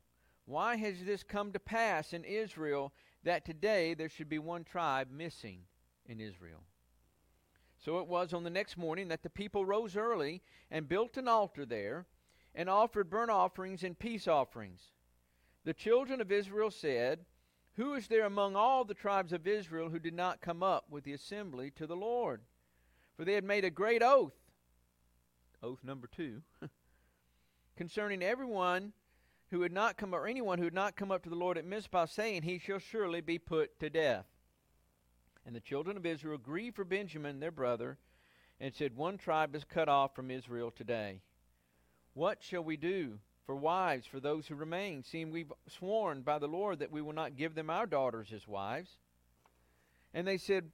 why 0.49 0.77
has 0.77 1.05
this 1.05 1.23
come 1.23 1.53
to 1.53 1.61
pass 1.61 2.15
in 2.15 2.25
Israel 2.25 2.95
that 3.23 3.45
today 3.45 3.93
there 3.93 4.09
should 4.09 4.31
be 4.31 4.39
one 4.39 4.65
tribe 4.65 5.09
missing 5.11 5.61
in 6.07 6.23
Israel? 6.23 6.63
So 7.77 7.99
it 7.99 8.07
was 8.07 8.33
on 8.33 8.45
the 8.45 8.51
next 8.51 8.79
morning 8.79 9.09
that 9.09 9.23
the 9.23 9.29
people 9.29 9.67
rose 9.67 9.95
early 9.95 10.41
and 10.71 10.89
built 10.89 11.19
an 11.19 11.29
altar 11.29 11.67
there 11.67 12.07
and 12.55 12.71
offered 12.71 13.11
burnt 13.11 13.31
offerings 13.31 13.85
and 13.85 13.99
peace 13.99 14.27
offerings. 14.27 14.81
The 15.65 15.75
children 15.75 16.19
of 16.23 16.33
Israel 16.33 16.71
said, 16.71 17.27
Who 17.75 17.93
is 17.93 18.09
there 18.09 18.25
among 18.25 18.57
all 18.57 18.87
the 18.87 18.95
tribes 18.95 19.35
of 19.35 19.47
Israel 19.47 19.91
who 19.91 19.99
did 19.99 20.15
not 20.15 20.41
come 20.41 20.63
up 20.63 20.87
with 20.89 21.05
the 21.05 21.13
assembly 21.13 21.71
to 21.73 21.87
the 21.87 21.95
Lord? 21.95 22.41
For 23.19 23.27
they 23.27 23.35
had 23.35 23.45
made 23.45 23.67
a 23.67 23.71
great 23.71 24.03
oath, 24.03 24.33
oath 25.63 25.85
number 25.85 26.07
two, 26.07 26.41
concerning 27.77 28.23
everyone 28.23 28.95
who 29.51 29.63
had 29.63 29.73
not 29.73 29.97
come, 29.97 30.15
or 30.15 30.27
anyone 30.27 30.59
who 30.59 30.65
had 30.65 30.75
not 30.75 30.97
come 30.97 31.11
up 31.11 31.23
to 31.23 31.31
the 31.31 31.35
Lord 31.35 31.57
at 31.57 31.65
Mizpah, 31.65 32.07
saying, 32.07 32.43
He 32.43 32.59
shall 32.59 32.79
surely 32.79 33.21
be 33.21 33.39
put 33.39 33.79
to 33.81 33.89
death. 33.89 34.27
And 35.47 35.57
the 35.57 35.61
children 35.61 35.97
of 35.97 36.05
Israel 36.05 36.39
grieved 36.39 36.77
for 36.77 36.85
Benjamin, 36.85 37.41
their 37.41 37.51
brother, 37.51 37.99
and 38.61 38.75
said, 38.75 38.97
One 38.97 39.17
tribe 39.17 39.55
is 39.55 39.65
cut 39.65 39.89
off 39.89 40.15
from 40.15 40.31
Israel 40.31 40.71
today. 40.71 41.21
What 42.13 42.43
shall 42.43 42.63
we 42.63 42.77
do 42.77 43.19
for 43.47 43.57
wives 43.57 44.07
for 44.07 44.21
those 44.21 44.47
who 44.47 44.55
remain, 44.55 45.03
seeing 45.03 45.31
we've 45.31 45.53
sworn 45.67 46.21
by 46.21 46.39
the 46.39 46.49
Lord 46.49 46.81
that 46.81 46.93
we 46.93 47.01
will 47.01 47.15
not 47.15 47.37
give 47.37 47.55
them 47.55 47.71
our 47.71 47.87
daughters 47.87 48.33
as 48.35 48.47
wives? 48.47 48.99
And 50.13 50.27
they 50.27 50.37
said, 50.37 50.71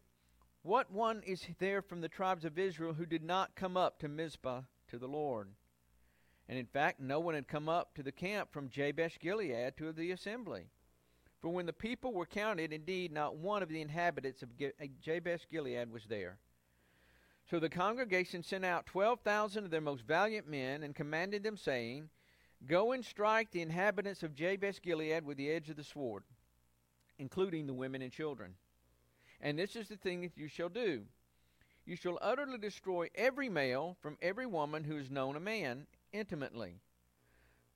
What 0.63 0.91
one 0.91 1.23
is 1.25 1.47
there 1.61 1.83
from 1.83 2.01
the 2.01 2.09
tribes 2.09 2.45
of 2.45 2.59
Israel 2.59 2.95
who 2.95 3.07
did 3.07 3.23
not 3.23 3.55
come 3.55 3.77
up 3.77 4.01
to 4.01 4.09
Mizpah 4.09 4.63
to 4.89 4.99
the 4.99 5.07
Lord? 5.07 5.51
And 6.49 6.59
in 6.59 6.67
fact, 6.67 7.01
no 7.01 7.21
one 7.21 7.35
had 7.35 7.49
come 7.49 7.69
up 7.69 7.95
to 7.95 8.03
the 8.03 8.13
camp 8.13 8.53
from 8.53 8.69
Jabesh 8.69 9.19
Gilead 9.19 9.77
to 9.79 9.93
the 9.93 10.11
assembly. 10.11 10.67
For 11.41 11.49
when 11.49 11.67
the 11.67 11.73
people 11.73 12.13
were 12.13 12.27
counted, 12.27 12.73
indeed, 12.73 13.13
not 13.13 13.37
one 13.37 13.63
of 13.63 13.69
the 13.69 13.81
inhabitants 13.81 14.43
of 14.43 14.51
uh, 14.63 14.87
Jabesh 15.01 15.47
Gilead 15.51 15.91
was 15.91 16.05
there. 16.07 16.39
So 17.51 17.59
the 17.59 17.69
congregation 17.69 18.43
sent 18.43 18.65
out 18.65 18.87
12,000 18.87 19.65
of 19.65 19.71
their 19.71 19.81
most 19.81 20.05
valiant 20.07 20.49
men 20.49 20.83
and 20.83 20.95
commanded 20.95 21.43
them, 21.43 21.57
saying, 21.57 22.09
Go 22.67 22.93
and 22.93 23.05
strike 23.05 23.51
the 23.51 23.61
inhabitants 23.61 24.23
of 24.23 24.35
Jabesh 24.35 24.81
Gilead 24.81 25.25
with 25.25 25.37
the 25.37 25.51
edge 25.51 25.69
of 25.69 25.77
the 25.77 25.85
sword, 25.85 26.25
including 27.19 27.67
the 27.67 27.75
women 27.75 28.01
and 28.01 28.13
children. 28.13 28.55
And 29.41 29.59
this 29.59 29.77
is 29.77 29.89
the 29.89 29.97
thing 29.97 30.23
that 30.23 30.39
you 30.39 30.49
shall 30.49 30.71
do 30.71 31.05
you 31.87 31.97
shall 31.97 32.19
utterly 32.23 32.59
destroy 32.59 33.09
every 33.15 33.49
male 33.49 33.97
from 34.01 34.17
every 34.23 34.47
woman 34.47 34.85
who 34.85 34.97
has 34.97 35.11
known 35.11 35.37
a 35.37 35.41
man 35.41 35.87
intimately. 36.15 36.81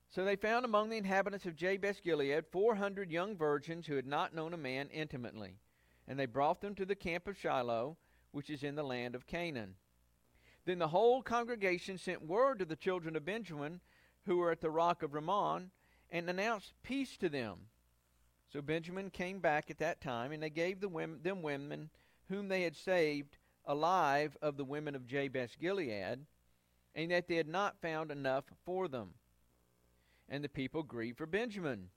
So 0.08 0.24
they 0.24 0.36
found 0.36 0.64
among 0.64 0.88
the 0.88 0.96
inhabitants 0.96 1.44
of 1.44 1.56
Jabesh 1.56 2.02
Gilead 2.02 2.46
four 2.50 2.76
hundred 2.76 3.10
young 3.10 3.36
virgins 3.36 3.86
who 3.86 3.96
had 3.96 4.06
not 4.06 4.34
known 4.34 4.54
a 4.54 4.58
man 4.58 4.88
intimately. 4.90 5.58
And 6.06 6.18
they 6.18 6.24
brought 6.24 6.62
them 6.62 6.74
to 6.76 6.86
the 6.86 6.94
camp 6.94 7.28
of 7.28 7.36
Shiloh 7.36 7.98
which 8.32 8.50
is 8.50 8.62
in 8.62 8.74
the 8.74 8.82
land 8.82 9.14
of 9.14 9.26
Canaan. 9.26 9.74
Then 10.64 10.78
the 10.78 10.88
whole 10.88 11.22
congregation 11.22 11.98
sent 11.98 12.26
word 12.26 12.58
to 12.58 12.64
the 12.64 12.76
children 12.76 13.16
of 13.16 13.24
Benjamin, 13.24 13.80
who 14.26 14.36
were 14.36 14.50
at 14.50 14.60
the 14.60 14.70
rock 14.70 15.02
of 15.02 15.14
Rimmon, 15.14 15.70
and 16.10 16.28
announced 16.28 16.74
peace 16.82 17.16
to 17.18 17.28
them. 17.28 17.58
So 18.52 18.60
Benjamin 18.62 19.10
came 19.10 19.40
back 19.40 19.70
at 19.70 19.78
that 19.78 20.00
time, 20.00 20.32
and 20.32 20.42
they 20.42 20.50
gave 20.50 20.80
the 20.80 20.88
women, 20.88 21.20
them 21.22 21.42
women 21.42 21.90
whom 22.28 22.48
they 22.48 22.62
had 22.62 22.76
saved 22.76 23.38
alive 23.64 24.36
of 24.42 24.56
the 24.56 24.64
women 24.64 24.94
of 24.94 25.06
Jabesh 25.06 25.58
Gilead, 25.58 26.26
and 26.98 27.12
that 27.12 27.28
they 27.28 27.36
had 27.36 27.46
not 27.46 27.80
found 27.80 28.10
enough 28.10 28.44
for 28.64 28.88
them. 28.88 29.10
And 30.28 30.42
the 30.42 30.48
people 30.48 30.82
grieved 30.82 31.16
for 31.16 31.26
Benjamin, 31.26 31.90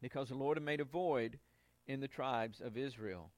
because 0.00 0.28
the 0.28 0.36
Lord 0.36 0.56
had 0.56 0.64
made 0.64 0.80
a 0.80 0.84
void 0.84 1.40
in 1.88 1.98
the 1.98 2.06
tribes 2.06 2.60
of 2.60 2.76
Israel. 2.76 3.32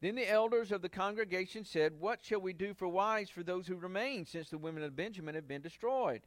Then 0.00 0.16
the 0.16 0.28
elders 0.28 0.72
of 0.72 0.82
the 0.82 0.88
congregation 0.88 1.64
said, 1.64 2.00
What 2.00 2.24
shall 2.24 2.40
we 2.40 2.52
do 2.52 2.74
for 2.74 2.88
wives 2.88 3.30
for 3.30 3.44
those 3.44 3.68
who 3.68 3.76
remain, 3.76 4.26
since 4.26 4.50
the 4.50 4.58
women 4.58 4.82
of 4.82 4.96
Benjamin 4.96 5.36
have 5.36 5.46
been 5.46 5.62
destroyed? 5.62 6.22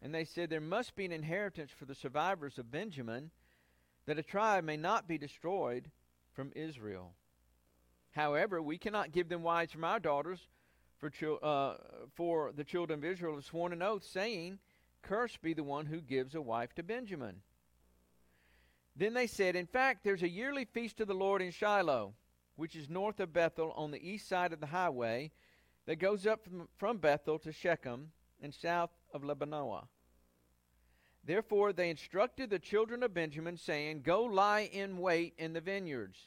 And 0.00 0.14
they 0.14 0.24
said, 0.24 0.48
There 0.48 0.60
must 0.60 0.94
be 0.94 1.04
an 1.04 1.12
inheritance 1.12 1.72
for 1.76 1.86
the 1.86 1.96
survivors 1.96 2.56
of 2.56 2.70
Benjamin, 2.70 3.32
that 4.06 4.18
a 4.18 4.22
tribe 4.22 4.62
may 4.62 4.76
not 4.76 5.08
be 5.08 5.18
destroyed 5.18 5.90
from 6.32 6.52
Israel. 6.54 7.14
However, 8.12 8.62
we 8.62 8.78
cannot 8.78 9.10
give 9.10 9.28
them 9.28 9.42
wives 9.42 9.72
from 9.72 9.82
our 9.82 9.98
daughters, 9.98 10.46
for, 11.10 11.44
uh, 11.44 11.74
for 12.14 12.52
the 12.52 12.64
children 12.64 13.00
of 13.00 13.04
Israel 13.04 13.34
have 13.34 13.44
sworn 13.44 13.72
an 13.72 13.82
oath, 13.82 14.04
saying, 14.04 14.58
Cursed 15.02 15.42
be 15.42 15.52
the 15.52 15.64
one 15.64 15.86
who 15.86 16.00
gives 16.00 16.34
a 16.34 16.40
wife 16.40 16.74
to 16.76 16.82
Benjamin. 16.82 17.42
Then 18.94 19.14
they 19.14 19.26
said, 19.26 19.56
In 19.56 19.66
fact, 19.66 20.04
there's 20.04 20.22
a 20.22 20.28
yearly 20.28 20.64
feast 20.64 21.00
of 21.00 21.08
the 21.08 21.14
Lord 21.14 21.42
in 21.42 21.50
Shiloh 21.50 22.14
which 22.56 22.76
is 22.76 22.88
north 22.88 23.20
of 23.20 23.32
Bethel 23.32 23.72
on 23.72 23.90
the 23.90 24.08
east 24.08 24.28
side 24.28 24.52
of 24.52 24.60
the 24.60 24.66
highway 24.66 25.30
that 25.86 25.96
goes 25.96 26.26
up 26.26 26.44
from, 26.44 26.68
from 26.76 26.98
Bethel 26.98 27.38
to 27.40 27.52
Shechem 27.52 28.12
and 28.40 28.54
south 28.54 28.90
of 29.12 29.22
Lebonah. 29.22 29.86
Therefore 31.24 31.72
they 31.72 31.90
instructed 31.90 32.50
the 32.50 32.58
children 32.58 33.02
of 33.02 33.14
Benjamin, 33.14 33.56
saying, 33.56 34.02
Go 34.02 34.24
lie 34.24 34.68
in 34.72 34.98
wait 34.98 35.34
in 35.38 35.52
the 35.52 35.60
vineyards 35.60 36.18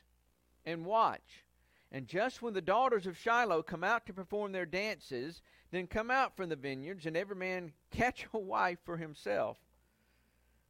and 0.65 0.85
watch. 0.85 1.45
And 1.91 2.07
just 2.07 2.41
when 2.41 2.53
the 2.53 2.61
daughters 2.61 3.07
of 3.07 3.17
Shiloh 3.17 3.63
come 3.63 3.83
out 3.83 4.05
to 4.05 4.13
perform 4.13 4.51
their 4.51 4.65
dances, 4.65 5.41
then 5.71 5.87
come 5.87 6.11
out 6.11 6.35
from 6.35 6.49
the 6.49 6.55
vineyards, 6.55 7.05
and 7.05 7.15
every 7.15 7.35
man 7.35 7.71
catch 7.91 8.27
a 8.33 8.39
wife 8.39 8.79
for 8.83 8.97
himself 8.97 9.57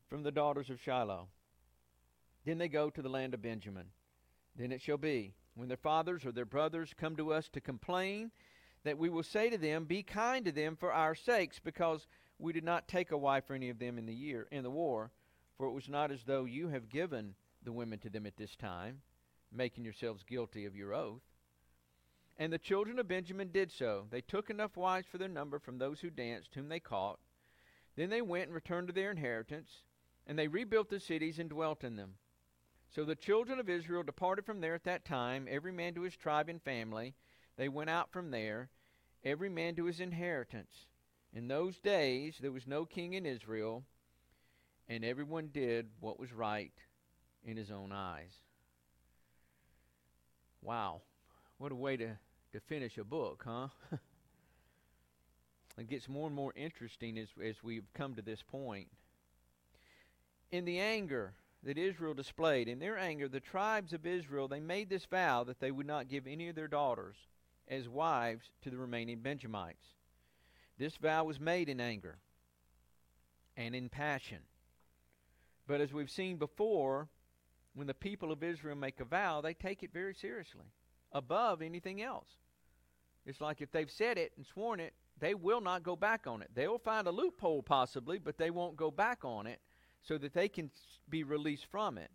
from 0.10 0.23
the 0.23 0.32
daughters 0.32 0.69
of 0.69 0.82
Shiloh. 0.82 1.28
Then 2.45 2.58
they 2.58 2.69
go 2.69 2.89
to 2.89 3.01
the 3.01 3.10
land 3.10 3.34
of 3.34 3.41
Benjamin. 3.41 3.88
Then 4.56 4.71
it 4.71 4.82
shall 4.82 4.97
be 4.97 5.34
when 5.56 5.67
their 5.67 5.78
fathers 5.78 6.25
or 6.25 6.32
their 6.32 6.45
brothers 6.45 6.93
come 6.95 7.15
to 7.15 7.34
us 7.34 7.49
to 7.49 7.62
complain, 7.62 8.32
that 8.84 8.97
we 8.97 9.10
will 9.10 9.23
say 9.23 9.49
to 9.49 9.58
them, 9.58 9.86
Be 9.86 10.04
kind 10.04 10.45
to 10.45 10.51
them 10.51 10.75
for 10.75 10.93
our 10.93 11.15
sakes, 11.15 11.60
because 11.60 12.08
we 12.38 12.54
did 12.54 12.63
not 12.63 12.88
take 12.88 13.12
a 13.12 13.17
wife 13.17 13.45
for 13.47 13.54
any 13.54 13.69
of 13.69 13.80
them 13.80 13.97
in 13.97 14.06
the 14.06 14.13
year 14.13 14.47
in 14.51 14.63
the 14.63 14.69
war, 14.69 15.12
for 15.58 15.67
it 15.67 15.71
was 15.71 15.89
not 15.89 16.12
as 16.12 16.23
though 16.23 16.45
you 16.45 16.67
have 16.67 16.89
given 16.89 17.34
the 17.63 17.71
women 17.71 17.99
to 17.99 18.10
them 18.10 18.25
at 18.25 18.38
this 18.38 18.56
time, 18.56 19.01
making 19.56 19.84
yourselves 19.84 20.24
guilty 20.24 20.65
of 20.65 20.76
your 20.76 20.94
oath. 20.94 21.22
And 22.38 22.52
the 22.52 22.58
children 22.58 23.00
of 23.00 23.08
Benjamin 23.08 23.50
did 23.52 23.72
so. 23.72 24.08
They 24.10 24.22
took 24.22 24.50
enough 24.50 24.76
wives 24.76 25.08
for 25.10 25.18
their 25.18 25.30
number 25.30 25.58
from 25.58 25.78
those 25.78 26.02
who 26.02 26.10
danced, 26.10 26.54
whom 26.54 26.68
they 26.68 26.82
caught. 26.82 27.20
Then 27.96 28.10
they 28.10 28.22
went 28.22 28.48
and 28.48 28.54
returned 28.54 28.88
to 28.88 28.94
their 28.94 29.12
inheritance, 29.12 29.70
and 30.28 30.38
they 30.38 30.48
rebuilt 30.48 30.89
the 30.89 31.00
cities 31.00 31.39
and 31.39 31.50
dwelt 31.50 31.84
in 31.84 31.96
them. 31.96 32.15
So 32.94 33.06
the 33.06 33.15
children 33.15 33.60
of 33.60 33.70
Israel 33.70 34.04
departed 34.04 34.46
from 34.46 34.62
there 34.62 34.76
at 34.76 34.84
that 34.84 35.06
time, 35.06 35.48
every 35.50 35.72
man 35.72 35.94
to 35.96 36.02
his 36.02 36.15
tribe 36.15 36.50
and 36.50 36.62
family. 36.62 37.15
They 37.58 37.70
went 37.70 37.89
out 37.89 38.12
from 38.12 38.32
there, 38.32 38.70
every 39.24 39.50
man 39.50 39.76
to 39.76 39.86
his 39.86 40.00
inheritance. 40.00 40.88
In 41.34 41.48
those 41.48 41.80
days 41.80 42.38
there 42.41 42.52
was 42.52 42.68
no 42.68 42.86
king 42.86 43.13
in 43.13 43.26
Israel, 43.26 43.84
and 44.88 45.04
everyone 45.04 45.50
did 45.54 45.88
what 46.00 46.20
was 46.20 46.34
right 46.34 46.74
in 47.44 47.58
his 47.58 47.72
own 47.72 47.91
eyes. 47.91 48.34
Wow. 50.65 51.01
What 51.60 51.71
a 51.71 51.75
way 51.75 51.95
to, 51.97 52.17
to 52.54 52.60
finish 52.60 52.97
a 52.97 53.04
book, 53.04 53.43
huh? 53.45 53.67
it 55.78 55.88
gets 55.88 56.10
more 56.10 56.25
and 56.25 56.36
more 56.36 56.54
interesting 56.56 57.19
as, 57.19 57.28
as 57.43 57.63
we've 57.63 57.86
come 57.93 58.15
to 58.15 58.23
this 58.23 58.41
point. 58.41 58.88
In 60.51 60.65
the 60.65 60.80
anger 60.80 61.34
that 61.63 61.78
Israel 61.78 62.15
displayed, 62.15 62.67
in 62.67 62.80
their 62.80 62.97
anger, 62.97 63.28
the 63.28 63.39
tribes 63.39 63.93
of 63.93 64.08
Israel, 64.08 64.47
they 64.47 64.60
made 64.60 64.89
this 64.89 65.06
vow 65.06 65.43
that 65.43 65.60
they 65.60 65.69
would 65.69 65.86
not 65.86 66.10
give 66.10 66.25
any 66.25 66.49
of 66.49 66.56
their 66.56 66.67
daughters 66.67 67.15
as 67.67 67.88
wives 67.88 68.49
to 68.63 68.71
the 68.71 68.78
remaining 68.78 69.19
Benjamites. 69.19 69.93
This 70.80 70.97
vow 70.97 71.25
was 71.25 71.39
made 71.39 71.69
in 71.69 71.80
anger 71.80 72.17
and 73.56 73.75
in 73.75 73.89
passion. 73.89 74.39
But 75.67 75.82
as 75.82 75.93
we've 75.93 76.12
seen 76.12 76.38
before, 76.38 77.08
when 77.75 77.88
the 77.88 77.93
people 77.93 78.31
of 78.31 78.41
Israel 78.41 78.75
make 78.75 78.99
a 78.99 79.05
vow, 79.05 79.41
they 79.41 79.53
take 79.53 79.83
it 79.83 79.93
very 79.93 80.15
seriously, 80.15 80.65
above 81.11 81.61
anything 81.61 82.01
else. 82.01 82.27
It's 83.25 83.41
like 83.41 83.61
if 83.61 83.71
they've 83.71 83.91
said 83.91 84.17
it 84.17 84.31
and 84.38 84.45
sworn 84.45 84.79
it, 84.79 84.93
they 85.19 85.33
will 85.33 85.61
not 85.61 85.83
go 85.83 85.95
back 85.95 86.27
on 86.27 86.41
it. 86.41 86.49
They'll 86.53 86.77
find 86.77 87.07
a 87.07 87.11
loophole 87.11 87.63
possibly, 87.63 88.17
but 88.17 88.38
they 88.38 88.49
won't 88.49 88.75
go 88.75 88.91
back 88.91 89.23
on 89.23 89.47
it 89.47 89.59
so 90.01 90.17
that 90.17 90.33
they 90.33 90.47
can 90.47 90.69
be 91.09 91.23
released 91.23 91.65
from 91.71 91.97
it. 91.97 92.11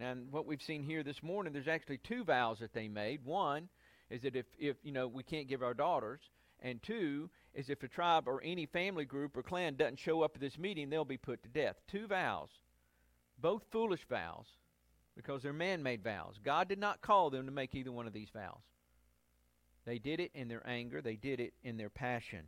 And 0.00 0.30
what 0.30 0.46
we've 0.46 0.62
seen 0.62 0.82
here 0.82 1.02
this 1.02 1.22
morning, 1.22 1.52
there's 1.52 1.68
actually 1.68 1.98
two 1.98 2.24
vows 2.24 2.58
that 2.60 2.72
they 2.72 2.88
made. 2.88 3.24
One 3.24 3.68
is 4.10 4.22
that 4.22 4.36
if, 4.36 4.46
if 4.58 4.76
you 4.82 4.92
know 4.92 5.08
we 5.08 5.22
can't 5.22 5.48
give 5.48 5.62
our 5.62 5.74
daughters, 5.74 6.20
and 6.60 6.82
two 6.82 7.30
is 7.54 7.68
if 7.68 7.82
a 7.82 7.88
tribe 7.88 8.24
or 8.26 8.42
any 8.42 8.66
family 8.66 9.04
group 9.04 9.36
or 9.36 9.42
clan 9.42 9.76
doesn't 9.76 9.98
show 9.98 10.22
up 10.22 10.32
at 10.34 10.40
this 10.40 10.58
meeting, 10.58 10.90
they'll 10.90 11.04
be 11.04 11.16
put 11.16 11.42
to 11.42 11.48
death. 11.48 11.76
Two 11.88 12.06
vows, 12.06 12.50
both 13.38 13.64
foolish 13.70 14.06
vows, 14.08 14.46
because 15.16 15.42
they're 15.42 15.52
man-made 15.52 16.02
vows. 16.02 16.36
God 16.42 16.68
did 16.68 16.78
not 16.78 17.00
call 17.00 17.30
them 17.30 17.46
to 17.46 17.52
make 17.52 17.74
either 17.74 17.92
one 17.92 18.06
of 18.06 18.12
these 18.12 18.30
vows. 18.30 18.62
They 19.84 19.98
did 19.98 20.20
it 20.20 20.30
in 20.34 20.48
their 20.48 20.66
anger. 20.66 21.00
They 21.00 21.16
did 21.16 21.40
it 21.40 21.54
in 21.62 21.76
their 21.76 21.90
passion. 21.90 22.46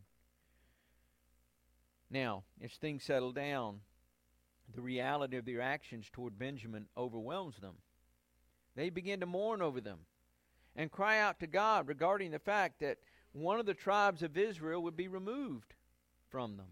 Now, 2.11 2.45
as 2.63 2.73
things 2.73 3.05
settle 3.05 3.33
down, 3.33 3.81
the 4.75 4.83
reality 4.83 5.37
of 5.37 5.45
their 5.45 5.61
actions 5.61 6.09
toward 6.13 6.39
Benjamin 6.39 6.87
overwhelms 6.97 7.57
them. 7.61 7.77
They 8.77 8.91
begin 8.91 9.21
to 9.21 9.27
mourn 9.27 9.63
over 9.63 9.81
them 9.81 10.01
and 10.77 10.93
cry 10.93 11.19
out 11.19 11.41
to 11.41 11.47
God 11.47 11.89
regarding 11.89 12.31
the 12.31 12.39
fact 12.39 12.81
that 12.81 12.99
one 13.33 13.59
of 13.59 13.67
the 13.67 13.75
tribes 13.75 14.23
of 14.23 14.37
Israel 14.37 14.83
would 14.83 14.97
be 14.97 15.09
removed 15.09 15.75
from 16.29 16.57
them. 16.57 16.67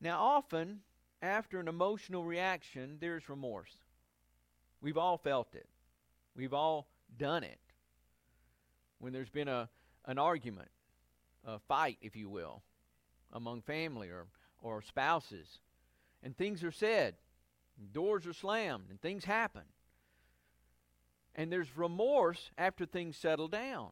Now, 0.00 0.20
often, 0.20 0.80
after 1.22 1.58
an 1.60 1.68
emotional 1.68 2.24
reaction, 2.24 2.98
there's 3.00 3.28
remorse. 3.28 3.76
We've 4.80 4.98
all 4.98 5.18
felt 5.18 5.54
it, 5.54 5.68
we've 6.36 6.54
all 6.54 6.88
done 7.16 7.44
it. 7.44 7.58
When 9.00 9.12
there's 9.12 9.30
been 9.30 9.48
a, 9.48 9.68
an 10.06 10.18
argument, 10.18 10.70
a 11.46 11.58
fight, 11.60 11.98
if 12.02 12.16
you 12.16 12.28
will, 12.28 12.62
among 13.32 13.62
family 13.62 14.08
or, 14.08 14.26
or 14.60 14.82
spouses, 14.82 15.60
and 16.22 16.36
things 16.36 16.64
are 16.64 16.72
said, 16.72 17.14
doors 17.92 18.26
are 18.26 18.32
slammed, 18.32 18.86
and 18.90 19.00
things 19.00 19.24
happen. 19.24 19.62
And 21.34 21.52
there's 21.52 21.76
remorse 21.76 22.50
after 22.58 22.84
things 22.84 23.16
settle 23.16 23.46
down. 23.46 23.90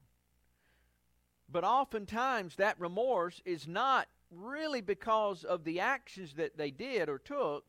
But 1.48 1.62
oftentimes 1.62 2.56
that 2.56 2.80
remorse 2.80 3.40
is 3.44 3.68
not 3.68 4.08
really 4.36 4.80
because 4.80 5.44
of 5.44 5.64
the 5.64 5.80
actions 5.80 6.34
that 6.34 6.56
they 6.56 6.70
did 6.70 7.08
or 7.08 7.18
took, 7.18 7.64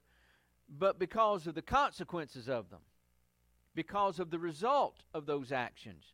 but 0.69 0.99
because 0.99 1.47
of 1.47 1.55
the 1.55 1.61
consequences 1.61 2.49
of 2.49 2.69
them, 2.69 2.81
because 3.73 4.19
of 4.19 4.29
the 4.31 4.39
result 4.39 5.03
of 5.13 5.25
those 5.25 5.51
actions. 5.51 6.13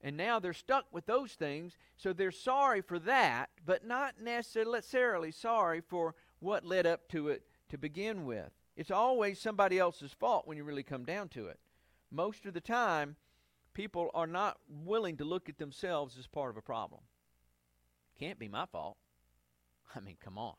And 0.00 0.16
now 0.16 0.38
they're 0.38 0.52
stuck 0.52 0.86
with 0.92 1.06
those 1.06 1.32
things, 1.32 1.76
so 1.96 2.12
they're 2.12 2.30
sorry 2.30 2.80
for 2.80 2.98
that, 3.00 3.50
but 3.66 3.84
not 3.84 4.20
necessarily 4.22 5.32
sorry 5.32 5.80
for 5.80 6.14
what 6.38 6.64
led 6.64 6.86
up 6.86 7.08
to 7.08 7.28
it 7.28 7.42
to 7.68 7.78
begin 7.78 8.24
with. 8.24 8.50
It's 8.76 8.92
always 8.92 9.40
somebody 9.40 9.78
else's 9.78 10.12
fault 10.12 10.46
when 10.46 10.56
you 10.56 10.62
really 10.62 10.84
come 10.84 11.04
down 11.04 11.28
to 11.30 11.46
it. 11.46 11.58
Most 12.12 12.46
of 12.46 12.54
the 12.54 12.60
time, 12.60 13.16
people 13.74 14.10
are 14.14 14.26
not 14.26 14.58
willing 14.68 15.16
to 15.16 15.24
look 15.24 15.48
at 15.48 15.58
themselves 15.58 16.16
as 16.16 16.28
part 16.28 16.50
of 16.50 16.56
a 16.56 16.62
problem. 16.62 17.00
Can't 18.18 18.38
be 18.38 18.48
my 18.48 18.66
fault. 18.66 18.96
I 19.94 20.00
mean, 20.00 20.16
come 20.22 20.38
on. 20.38 20.54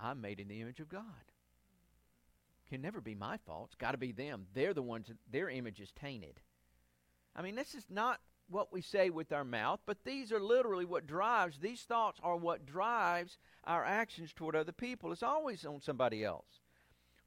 I'm 0.00 0.20
made 0.20 0.40
in 0.40 0.48
the 0.48 0.60
image 0.60 0.80
of 0.80 0.88
God. 0.88 1.02
Can 2.68 2.80
never 2.80 3.00
be 3.00 3.14
my 3.14 3.36
fault. 3.36 3.68
It's 3.68 3.74
got 3.76 3.92
to 3.92 3.98
be 3.98 4.12
them. 4.12 4.46
They're 4.54 4.74
the 4.74 4.82
ones, 4.82 5.10
their 5.30 5.50
image 5.50 5.80
is 5.80 5.92
tainted. 5.92 6.40
I 7.36 7.42
mean, 7.42 7.54
this 7.54 7.74
is 7.74 7.84
not 7.90 8.20
what 8.48 8.72
we 8.72 8.80
say 8.80 9.10
with 9.10 9.32
our 9.32 9.44
mouth, 9.44 9.80
but 9.86 10.04
these 10.04 10.32
are 10.32 10.40
literally 10.40 10.84
what 10.84 11.06
drives, 11.06 11.58
these 11.58 11.82
thoughts 11.82 12.20
are 12.22 12.36
what 12.36 12.66
drives 12.66 13.38
our 13.64 13.84
actions 13.84 14.32
toward 14.32 14.56
other 14.56 14.72
people. 14.72 15.12
It's 15.12 15.22
always 15.22 15.64
on 15.64 15.80
somebody 15.80 16.24
else. 16.24 16.60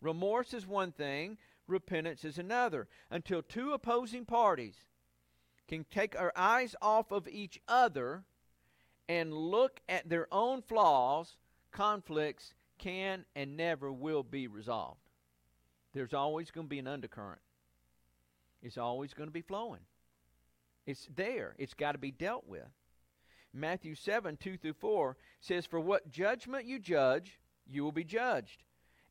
Remorse 0.02 0.54
is 0.54 0.68
one 0.68 0.92
thing, 0.92 1.38
repentance 1.68 2.24
is 2.24 2.38
another. 2.38 2.88
Until 3.10 3.42
two 3.42 3.74
opposing 3.74 4.26
parties 4.26 4.76
can 5.68 5.86
take 5.90 6.20
our 6.20 6.32
eyes 6.36 6.76
off 6.82 7.12
of 7.12 7.28
each 7.28 7.60
other 7.68 8.24
and 9.08 9.34
look 9.34 9.82
at 9.88 10.10
their 10.10 10.28
own 10.32 10.62
flaws, 10.62 11.38
conflicts 11.72 12.54
can 12.78 13.26
and 13.36 13.58
never 13.58 13.92
will 13.92 14.24
be 14.24 14.48
resolved. 14.48 15.00
There's 15.94 16.14
always 16.14 16.52
going 16.52 16.68
to 16.68 16.70
be 16.70 16.80
an 16.80 16.88
undercurrent. 16.88 17.42
It's 18.62 18.78
always 18.78 19.14
going 19.14 19.28
to 19.28 19.34
be 19.34 19.42
flowing. 19.42 19.82
It's 20.86 21.08
there. 21.16 21.56
It's 21.58 21.74
got 21.74 21.94
to 21.94 21.98
be 21.98 22.12
dealt 22.12 22.48
with. 22.48 22.68
Matthew 23.54 23.96
7, 23.96 24.38
2 24.38 24.58
through 24.58 24.74
4 24.74 25.16
says, 25.40 25.66
For 25.66 25.80
what 25.80 26.12
judgment 26.12 26.66
you 26.66 26.80
judge, 26.80 27.40
you 27.66 27.84
will 27.84 27.92
be 27.92 28.04
judged. 28.04 28.64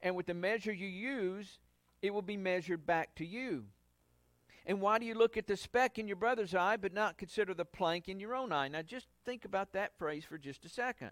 And 0.02 0.14
with 0.14 0.26
the 0.26 0.34
measure 0.34 0.72
you 0.72 0.86
use, 0.86 1.58
it 2.02 2.12
will 2.12 2.22
be 2.22 2.36
measured 2.36 2.84
back 2.84 3.14
to 3.16 3.24
you. 3.24 3.64
And 4.66 4.80
why 4.80 4.98
do 4.98 5.04
you 5.04 5.14
look 5.14 5.36
at 5.36 5.46
the 5.46 5.56
speck 5.56 5.98
in 5.98 6.08
your 6.08 6.16
brother's 6.16 6.54
eye 6.54 6.76
but 6.76 6.94
not 6.94 7.18
consider 7.18 7.52
the 7.52 7.64
plank 7.64 8.08
in 8.08 8.18
your 8.18 8.34
own 8.34 8.50
eye? 8.50 8.68
Now 8.68 8.82
just 8.82 9.06
think 9.24 9.44
about 9.44 9.72
that 9.72 9.98
phrase 9.98 10.24
for 10.24 10.38
just 10.38 10.64
a 10.64 10.68
second. 10.68 11.10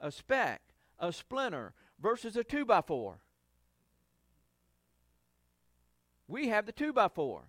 A 0.00 0.12
speck, 0.12 0.62
a 0.98 1.12
splinter, 1.12 1.72
versus 2.00 2.36
a 2.36 2.44
two 2.44 2.64
by 2.64 2.82
four. 2.82 3.18
We 6.28 6.48
have 6.48 6.66
the 6.66 6.72
two 6.72 6.92
by 6.92 7.08
four, 7.08 7.42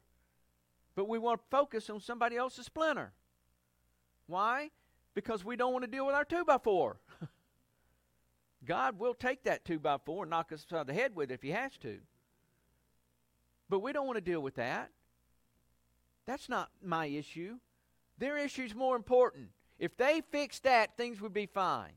but 0.95 1.07
we 1.07 1.19
want 1.19 1.39
to 1.39 1.47
focus 1.49 1.89
on 1.89 1.99
somebody 1.99 2.35
else's 2.35 2.65
splinter. 2.65 3.13
Why? 4.27 4.71
Because 5.13 5.45
we 5.45 5.55
don't 5.55 5.71
want 5.71 5.85
to 5.85 5.91
deal 5.91 6.05
with 6.05 6.15
our 6.15 6.25
two 6.25 6.43
by 6.43 6.57
four. 6.57 6.97
God 8.65 8.99
will 8.99 9.13
take 9.13 9.43
that 9.43 9.63
two 9.63 9.79
by 9.79 9.97
four 10.03 10.23
and 10.23 10.31
knock 10.31 10.51
us 10.51 10.63
upside 10.63 10.87
the 10.87 10.93
head 10.93 11.15
with 11.15 11.31
it 11.31 11.35
if 11.35 11.43
He 11.43 11.51
has 11.51 11.77
to. 11.77 11.99
But 13.69 13.79
we 13.79 13.93
don't 13.93 14.07
want 14.07 14.17
to 14.17 14.21
deal 14.21 14.41
with 14.41 14.55
that. 14.55 14.91
That's 16.25 16.49
not 16.49 16.69
my 16.83 17.05
issue. 17.05 17.57
Their 18.17 18.37
issue's 18.37 18.73
more 18.73 18.95
important. 18.95 19.49
If 19.77 19.97
they 19.97 20.21
fix 20.31 20.59
that, 20.59 20.97
things 20.97 21.21
would 21.21 21.33
be 21.33 21.45
fine. 21.45 21.93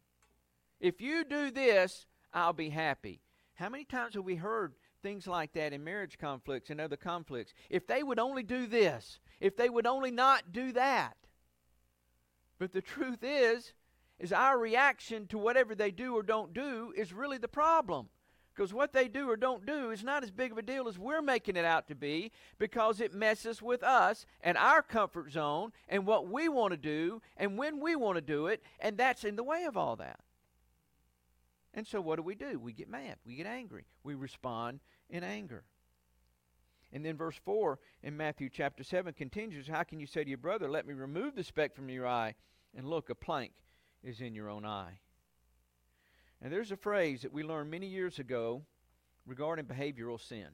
If 0.80 1.00
you 1.00 1.24
do 1.24 1.50
this, 1.50 2.06
I'll 2.32 2.52
be 2.52 2.70
happy. 2.70 3.20
How 3.54 3.68
many 3.68 3.84
times 3.84 4.14
have 4.14 4.24
we 4.24 4.36
heard 4.36 4.74
things 5.02 5.26
like 5.26 5.52
that 5.54 5.72
in 5.72 5.82
marriage 5.82 6.18
conflicts 6.18 6.70
and 6.70 6.80
other 6.80 6.96
conflicts? 6.96 7.52
If 7.70 7.86
they 7.86 8.02
would 8.02 8.18
only 8.18 8.42
do 8.42 8.66
this, 8.66 9.18
if 9.40 9.56
they 9.56 9.68
would 9.68 9.86
only 9.86 10.10
not 10.10 10.52
do 10.52 10.72
that. 10.72 11.16
But 12.58 12.72
the 12.72 12.82
truth 12.82 13.22
is, 13.22 13.72
is 14.18 14.32
our 14.32 14.58
reaction 14.58 15.26
to 15.28 15.38
whatever 15.38 15.74
they 15.74 15.90
do 15.90 16.14
or 16.14 16.22
don't 16.22 16.52
do 16.52 16.92
is 16.96 17.12
really 17.12 17.38
the 17.38 17.48
problem. 17.48 18.08
Because 18.58 18.74
what 18.74 18.92
they 18.92 19.06
do 19.06 19.30
or 19.30 19.36
don't 19.36 19.64
do 19.64 19.92
is 19.92 20.02
not 20.02 20.24
as 20.24 20.32
big 20.32 20.50
of 20.50 20.58
a 20.58 20.62
deal 20.62 20.88
as 20.88 20.98
we're 20.98 21.22
making 21.22 21.54
it 21.54 21.64
out 21.64 21.86
to 21.86 21.94
be 21.94 22.32
because 22.58 23.00
it 23.00 23.14
messes 23.14 23.62
with 23.62 23.84
us 23.84 24.26
and 24.40 24.58
our 24.58 24.82
comfort 24.82 25.30
zone 25.30 25.70
and 25.88 26.04
what 26.04 26.26
we 26.26 26.48
want 26.48 26.72
to 26.72 26.76
do 26.76 27.22
and 27.36 27.56
when 27.56 27.78
we 27.78 27.94
want 27.94 28.16
to 28.16 28.20
do 28.20 28.48
it, 28.48 28.60
and 28.80 28.98
that's 28.98 29.22
in 29.22 29.36
the 29.36 29.44
way 29.44 29.62
of 29.62 29.76
all 29.76 29.94
that. 29.94 30.18
And 31.72 31.86
so 31.86 32.00
what 32.00 32.16
do 32.16 32.22
we 32.24 32.34
do? 32.34 32.58
We 32.58 32.72
get 32.72 32.88
mad. 32.88 33.18
We 33.24 33.36
get 33.36 33.46
angry. 33.46 33.84
We 34.02 34.16
respond 34.16 34.80
in 35.08 35.22
anger. 35.22 35.62
And 36.92 37.04
then 37.04 37.16
verse 37.16 37.38
4 37.44 37.78
in 38.02 38.16
Matthew 38.16 38.48
chapter 38.48 38.82
7 38.82 39.14
continues 39.14 39.68
How 39.68 39.84
can 39.84 40.00
you 40.00 40.06
say 40.08 40.24
to 40.24 40.28
your 40.28 40.36
brother, 40.36 40.68
Let 40.68 40.84
me 40.84 40.94
remove 40.94 41.36
the 41.36 41.44
speck 41.44 41.76
from 41.76 41.90
your 41.90 42.08
eye, 42.08 42.34
and 42.76 42.88
look, 42.90 43.08
a 43.08 43.14
plank 43.14 43.52
is 44.02 44.20
in 44.20 44.34
your 44.34 44.50
own 44.50 44.64
eye? 44.64 44.98
And 46.42 46.52
there's 46.52 46.70
a 46.70 46.76
phrase 46.76 47.22
that 47.22 47.32
we 47.32 47.42
learned 47.42 47.70
many 47.70 47.86
years 47.86 48.18
ago 48.18 48.62
regarding 49.26 49.66
behavioral 49.66 50.20
sin. 50.20 50.48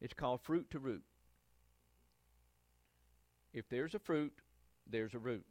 It's 0.00 0.14
called 0.14 0.40
fruit 0.42 0.70
to 0.70 0.78
root. 0.78 1.04
If 3.52 3.68
there's 3.68 3.94
a 3.94 3.98
fruit, 3.98 4.32
there's 4.88 5.14
a 5.14 5.18
root. 5.18 5.44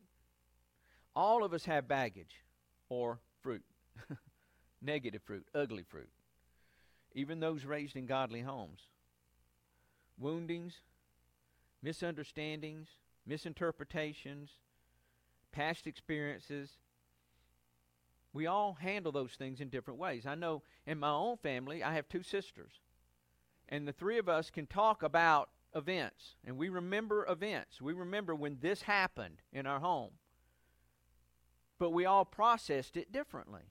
All 1.15 1.43
of 1.43 1.53
us 1.53 1.65
have 1.65 1.87
baggage 1.87 2.43
or 2.89 3.19
fruit. 3.41 3.63
Negative 4.81 5.21
fruit, 5.23 5.47
ugly 5.53 5.83
fruit. 5.83 6.09
Even 7.13 7.39
those 7.39 7.65
raised 7.65 7.95
in 7.95 8.05
godly 8.05 8.41
homes. 8.41 8.81
Woundings, 10.17 10.73
misunderstandings, 11.83 12.87
misinterpretations, 13.25 14.49
past 15.51 15.87
experiences. 15.87 16.77
We 18.33 18.47
all 18.47 18.77
handle 18.79 19.11
those 19.11 19.33
things 19.33 19.59
in 19.59 19.69
different 19.69 19.99
ways. 19.99 20.25
I 20.25 20.35
know 20.35 20.63
in 20.85 20.99
my 20.99 21.11
own 21.11 21.37
family, 21.37 21.83
I 21.83 21.93
have 21.95 22.07
two 22.07 22.23
sisters. 22.23 22.79
And 23.67 23.87
the 23.87 23.93
three 23.93 24.17
of 24.17 24.29
us 24.29 24.49
can 24.49 24.67
talk 24.67 25.03
about 25.03 25.49
events. 25.75 26.35
And 26.45 26.57
we 26.57 26.69
remember 26.69 27.25
events. 27.27 27.81
We 27.81 27.93
remember 27.93 28.35
when 28.35 28.57
this 28.61 28.83
happened 28.83 29.41
in 29.51 29.65
our 29.65 29.79
home. 29.79 30.11
But 31.79 31.91
we 31.91 32.05
all 32.05 32.25
processed 32.25 32.95
it 32.95 33.11
differently. 33.11 33.63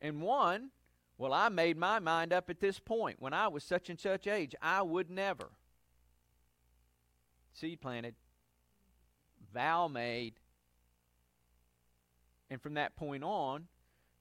And 0.00 0.20
one, 0.20 0.70
well, 1.16 1.32
I 1.32 1.48
made 1.48 1.78
my 1.78 2.00
mind 2.00 2.32
up 2.32 2.50
at 2.50 2.60
this 2.60 2.78
point. 2.78 3.20
When 3.20 3.32
I 3.32 3.48
was 3.48 3.64
such 3.64 3.88
and 3.88 3.98
such 3.98 4.26
age, 4.26 4.54
I 4.60 4.82
would 4.82 5.10
never. 5.10 5.52
Seed 7.52 7.80
planted, 7.80 8.16
vow 9.52 9.86
made. 9.86 10.34
And 12.50 12.60
from 12.60 12.74
that 12.74 12.96
point 12.96 13.24
on, 13.24 13.66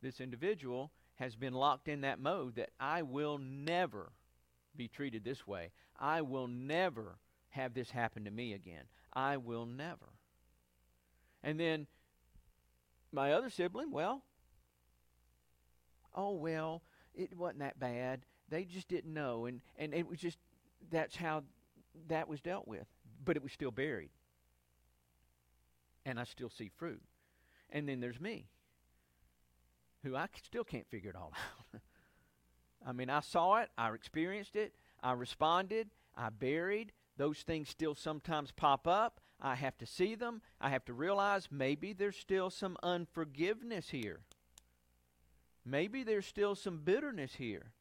this 0.01 0.19
individual 0.19 0.91
has 1.15 1.36
been 1.36 1.53
locked 1.53 1.88
in 1.88 2.01
that 2.01 2.19
mode 2.19 2.55
that 2.55 2.71
I 2.79 3.01
will 3.01 3.38
never 3.38 4.12
be 4.75 4.88
treated 4.88 5.23
this 5.23 5.45
way. 5.45 5.71
I 5.99 6.21
will 6.21 6.47
never 6.47 7.17
have 7.49 7.73
this 7.73 7.91
happen 7.91 8.25
to 8.25 8.31
me 8.31 8.53
again. 8.53 8.83
I 9.13 9.38
will 9.38 9.65
never. 9.65 10.09
And 11.43 11.59
then 11.59 11.88
my 13.12 13.33
other 13.33 13.49
sibling, 13.49 13.91
well, 13.91 14.23
oh 16.15 16.31
well, 16.31 16.81
it 17.13 17.38
wasn't 17.38 17.59
that 17.59 17.79
bad. 17.79 18.25
They 18.49 18.63
just 18.63 18.88
didn't 18.88 19.13
know 19.13 19.45
and 19.45 19.62
and 19.77 19.93
it 19.93 20.07
was 20.07 20.19
just 20.19 20.38
that's 20.89 21.15
how 21.15 21.43
that 22.07 22.27
was 22.27 22.41
dealt 22.41 22.67
with. 22.67 22.88
But 23.23 23.38
it 23.38 23.43
was 23.43 23.51
still 23.51 23.71
buried. 23.71 24.09
And 26.05 26.19
I 26.19 26.23
still 26.25 26.49
see 26.49 26.69
fruit. 26.75 27.01
And 27.73 27.89
then 27.89 27.99
there's 27.99 28.21
me, 28.21 28.45
who 30.03 30.15
I 30.15 30.27
still 30.45 30.63
can't 30.63 30.88
figure 30.88 31.09
it 31.09 31.15
all 31.15 31.33
out. 31.73 31.81
I 32.86 32.91
mean, 32.93 33.09
I 33.09 33.19
saw 33.19 33.57
it, 33.57 33.69
I 33.77 33.91
experienced 33.91 34.55
it, 34.55 34.73
I 35.01 35.13
responded, 35.13 35.89
I 36.15 36.29
buried. 36.29 36.91
Those 37.17 37.39
things 37.39 37.69
still 37.69 37.95
sometimes 37.95 38.51
pop 38.51 38.88
up. 38.88 39.19
I 39.39 39.55
have 39.55 39.77
to 39.79 39.86
see 39.86 40.15
them. 40.15 40.41
I 40.62 40.69
have 40.69 40.86
to 40.86 40.93
realize 40.93 41.49
maybe 41.51 41.93
there's 41.93 42.17
still 42.17 42.49
some 42.49 42.77
unforgiveness 42.81 43.89
here. 43.89 44.21
Maybe 45.65 46.03
there's 46.03 46.25
still 46.25 46.55
some 46.55 46.79
bitterness 46.83 47.36
here. 47.36 47.71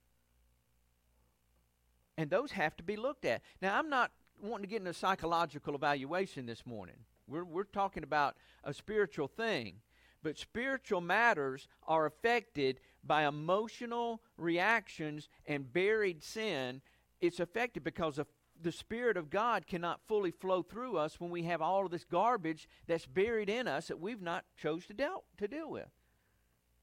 And 2.19 2.31
those 2.31 2.53
have 2.53 2.77
to 2.77 2.83
be 2.83 2.97
looked 2.97 3.25
at. 3.25 3.43
Now, 3.61 3.79
I'm 3.79 3.89
not 3.89 4.13
wanting 4.41 4.63
to 4.63 4.69
get 4.69 4.81
into 4.81 4.91
a 4.91 4.95
psychological 4.95 5.75
evaluation 5.75 6.47
this 6.47 6.67
morning. 6.67 7.05
We're, 7.27 7.45
we're 7.45 7.65
talking 7.65 8.03
about 8.03 8.37
a 8.65 8.75
spiritual 8.75 9.29
thing. 9.29 9.77
But 10.23 10.39
spiritual 10.39 11.01
matters 11.01 11.67
are 11.87 12.07
affected 12.07 12.81
by 13.03 13.27
emotional 13.27 14.23
reactions 14.37 15.29
and 15.47 15.73
buried 15.73 16.23
sin. 16.23 16.81
It's 17.21 17.41
affected 17.41 17.83
because 17.83 18.19
of 18.19 18.29
the 18.61 18.73
Spirit 18.73 19.17
of 19.17 19.31
God 19.31 19.67
cannot 19.67 20.01
fully 20.07 20.31
flow 20.31 20.63
through 20.63 20.97
us 20.97 21.19
when 21.19 21.31
we 21.31 21.43
have 21.45 21.61
all 21.61 21.85
of 21.85 21.91
this 21.91 22.05
garbage 22.05 22.69
that's 22.87 23.07
buried 23.07 23.49
in 23.49 23.67
us 23.67 23.89
that 23.89 24.01
we've 24.01 24.23
not 24.23 24.45
chose 24.57 24.87
to 24.87 24.95
deal, 24.95 25.25
to 25.39 25.49
deal 25.49 25.71
with. 25.71 25.89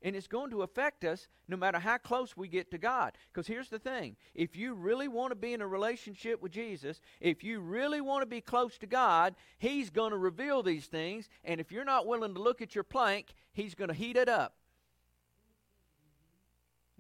And 0.01 0.15
it's 0.15 0.27
going 0.27 0.49
to 0.51 0.61
affect 0.61 1.03
us 1.03 1.27
no 1.49 1.57
matter 1.57 1.77
how 1.77 1.97
close 1.97 2.37
we 2.37 2.47
get 2.47 2.71
to 2.71 2.77
God. 2.77 3.17
Because 3.31 3.47
here's 3.47 3.67
the 3.67 3.79
thing 3.79 4.15
if 4.33 4.55
you 4.55 4.73
really 4.73 5.09
want 5.09 5.31
to 5.31 5.35
be 5.35 5.53
in 5.53 5.61
a 5.61 5.67
relationship 5.67 6.41
with 6.41 6.53
Jesus, 6.53 7.01
if 7.19 7.43
you 7.43 7.59
really 7.59 7.99
want 7.99 8.21
to 8.21 8.25
be 8.25 8.39
close 8.39 8.77
to 8.77 8.87
God, 8.87 9.35
He's 9.57 9.89
going 9.89 10.11
to 10.11 10.17
reveal 10.17 10.63
these 10.63 10.85
things. 10.85 11.27
And 11.43 11.59
if 11.59 11.71
you're 11.71 11.83
not 11.83 12.07
willing 12.07 12.33
to 12.33 12.41
look 12.41 12.61
at 12.61 12.75
your 12.75 12.85
plank, 12.85 13.33
He's 13.51 13.75
going 13.75 13.89
to 13.89 13.93
heat 13.93 14.15
it 14.15 14.29
up. 14.29 14.55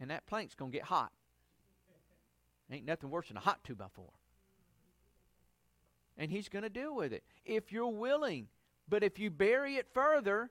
And 0.01 0.11
that 0.11 0.27
plank's 0.27 0.55
going 0.55 0.71
to 0.71 0.77
get 0.77 0.85
hot. 0.85 1.11
Ain't 2.71 2.85
nothing 2.85 3.09
worse 3.09 3.29
than 3.29 3.37
a 3.37 3.41
hot 3.41 3.63
2 3.63 3.75
by 3.75 3.87
4 3.93 4.05
And 6.17 6.31
He's 6.31 6.49
going 6.49 6.63
to 6.63 6.69
deal 6.69 6.95
with 6.95 7.13
it 7.13 7.23
if 7.45 7.71
you're 7.71 7.87
willing. 7.87 8.47
But 8.89 9.03
if 9.03 9.19
you 9.19 9.29
bury 9.29 9.75
it 9.75 9.87
further, 9.93 10.49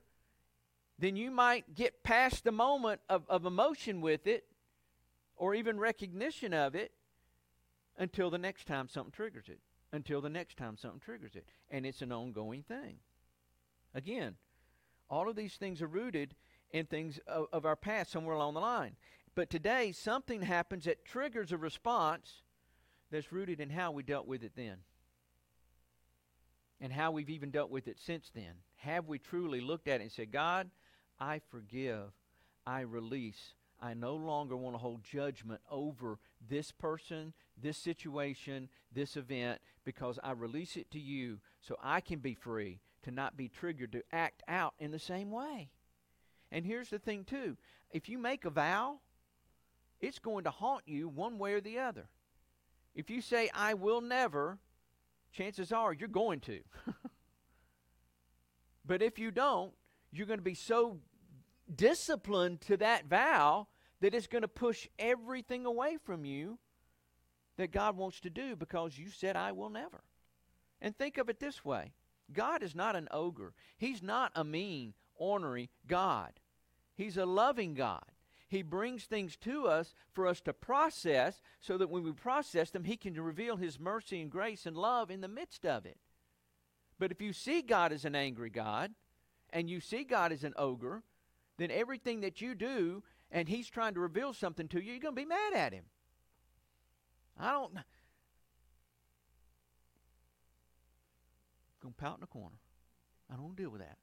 then 0.99 1.17
you 1.17 1.31
might 1.31 1.75
get 1.75 2.03
past 2.03 2.45
the 2.45 2.53
moment 2.53 3.01
of, 3.09 3.23
of 3.29 3.47
emotion 3.47 4.01
with 4.01 4.27
it 4.27 4.45
or 5.37 5.55
even 5.55 5.79
recognition 5.79 6.53
of 6.53 6.75
it 6.75 6.93
until 7.97 8.31
the 8.31 8.39
next 8.39 8.67
time 8.67 8.89
something 8.89 9.13
triggers 9.13 9.49
it. 9.49 9.61
Until 9.93 10.21
the 10.21 10.29
next 10.29 10.59
time 10.59 10.77
something 10.77 11.01
triggers 11.01 11.35
it. 11.35 11.47
And 11.71 11.87
it's 11.87 12.03
an 12.03 12.13
ongoing 12.13 12.63
thing. 12.63 12.97
Again, 13.95 14.35
all 15.09 15.29
of 15.29 15.37
these 15.37 15.55
things 15.55 15.81
are 15.81 15.87
rooted 15.87 16.35
in 16.71 16.87
things 16.87 17.19
of, 17.27 17.47
of 17.53 17.65
our 17.65 17.77
past 17.77 18.11
somewhere 18.11 18.35
along 18.35 18.55
the 18.55 18.61
line. 18.61 18.97
But 19.35 19.51
today, 19.51 19.93
something 19.93 20.43
happens 20.43 20.85
that 20.85 21.05
triggers 21.05 21.53
a 21.53 21.57
response 21.57 22.43
that's 23.11 23.33
rooted 23.33 23.61
in 23.61 23.71
how 23.71 23.93
we 23.93 24.03
dealt 24.03 24.27
with 24.27 24.43
it 24.43 24.53
then 24.57 24.79
and 26.81 26.93
how 26.93 27.11
we've 27.11 27.31
even 27.31 27.51
dealt 27.51 27.71
with 27.71 27.89
it 27.89 27.99
since 27.99 28.31
then. 28.35 28.53
Have 28.77 29.07
we 29.09 29.19
truly 29.19 29.61
looked 29.61 29.89
at 29.89 30.01
it 30.01 30.05
and 30.05 30.13
said, 30.13 30.31
God, 30.31 30.71
I 31.21 31.41
forgive, 31.51 32.13
I 32.67 32.81
release. 32.81 33.55
I 33.81 33.95
no 33.95 34.17
longer 34.17 34.57
want 34.57 34.75
to 34.75 34.79
hold 34.79 35.05
judgment 35.05 35.61
over 35.71 36.19
this 36.49 36.73
person, 36.73 37.33
this 37.57 37.79
situation, 37.79 38.69
this 38.93 39.17
event, 39.17 39.61
because 39.85 40.19
I 40.23 40.33
release 40.33 40.77
it 40.77 40.91
to 40.91 40.99
you 40.99 41.39
so 41.61 41.77
I 41.83 42.01
can 42.01 42.19
be 42.19 42.35
free 42.35 42.81
to 43.03 43.11
not 43.13 43.37
be 43.37 43.49
triggered 43.49 43.93
to 43.93 44.03
act 44.13 44.43
out 44.49 44.75
in 44.79 44.91
the 44.91 44.99
same 44.99 45.31
way. 45.31 45.71
And 46.51 46.67
here's 46.67 46.91
the 46.91 46.99
thing, 46.99 47.25
too 47.25 47.57
if 47.91 48.09
you 48.09 48.19
make 48.19 48.45
a 48.45 48.51
vow, 48.51 48.99
it's 50.01 50.19
going 50.19 50.45
to 50.45 50.51
haunt 50.51 50.83
you 50.87 51.09
one 51.09 51.39
way 51.39 51.55
or 51.55 51.61
the 51.61 51.79
other. 51.79 52.09
If 52.95 53.11
you 53.11 53.21
say, 53.21 53.49
I 53.55 53.75
will 53.75 54.01
never, 54.01 54.59
chances 55.33 55.73
are 55.73 55.93
you're 55.93 56.09
going 56.09 56.41
to. 56.41 56.61
but 58.85 59.03
if 59.03 59.19
you 59.19 59.31
don't, 59.31 59.73
you're 60.13 60.27
going 60.27 60.39
to 60.39 60.45
be 60.45 60.55
so 60.55 60.99
disciplined 61.75 62.61
to 62.63 62.77
that 62.79 63.07
vow 63.07 63.67
that 64.01 64.15
it's 64.15 64.27
going 64.27 64.43
to 64.43 64.49
push 64.49 64.87
everything 64.99 65.67
away 65.67 65.97
from 66.05 66.25
you 66.25 66.59
that 67.57 67.73
God 67.73 67.97
wants 67.97 68.21
to 68.21 68.31
do 68.31 68.57
because 68.57 68.97
you 68.97 69.11
said, 69.11 69.37
I 69.37 69.53
will 69.53 69.71
never. 69.71 70.03
And 70.81 70.97
think 70.97 71.19
of 71.19 71.29
it 71.29 71.41
this 71.41 71.65
way 71.65 71.93
God 72.33 72.63
is 72.63 72.75
not 72.75 72.97
an 72.97 73.09
ogre, 73.11 73.53
He's 73.77 74.03
not 74.03 74.33
a 74.35 74.45
mean, 74.45 74.95
ornery 75.17 75.71
God. 75.87 76.33
He's 76.95 77.17
a 77.17 77.27
loving 77.27 77.75
God. 77.75 78.05
He 78.49 78.63
brings 78.63 79.05
things 79.05 79.37
to 79.43 79.67
us 79.67 79.95
for 80.13 80.27
us 80.27 80.41
to 80.41 80.53
process 80.53 81.43
so 81.61 81.77
that 81.77 81.91
when 81.91 82.03
we 82.03 82.13
process 82.13 82.71
them, 82.71 82.85
He 82.85 82.97
can 82.97 83.15
reveal 83.21 83.57
His 83.57 83.79
mercy 83.79 84.21
and 84.21 84.31
grace 84.31 84.65
and 84.67 84.77
love 84.77 85.11
in 85.11 85.21
the 85.21 85.29
midst 85.29 85.67
of 85.67 85.85
it. 85.85 85.99
But 86.99 87.13
if 87.13 87.21
you 87.21 87.33
see 87.33 87.63
God 87.63 87.93
as 87.93 88.05
an 88.05 88.17
angry 88.17 88.51
God 88.51 88.93
and 89.51 89.69
you 89.69 89.81
see 89.81 90.05
God 90.05 90.33
as 90.33 90.45
an 90.45 90.55
ogre, 90.57 91.03
then 91.57 91.71
everything 91.71 92.21
that 92.21 92.41
you 92.41 92.55
do 92.55 93.03
and 93.31 93.49
he's 93.49 93.69
trying 93.69 93.95
to 93.95 94.01
reveal 94.01 94.33
something 94.33 94.69
to 94.69 94.81
you, 94.81 94.93
you're 94.93 95.01
going 95.01 95.15
to 95.15 95.21
be 95.21 95.27
mad 95.27 95.53
at 95.55 95.73
him. 95.73 95.85
I 97.39 97.53
don't. 97.53 97.73
Going 101.83 101.95
to 101.95 102.03
pout 102.03 102.15
in 102.15 102.21
the 102.21 102.27
corner. 102.27 102.57
I 103.33 103.37
don't 103.37 103.55
deal 103.55 103.71
with 103.71 103.81
that. 103.81 103.99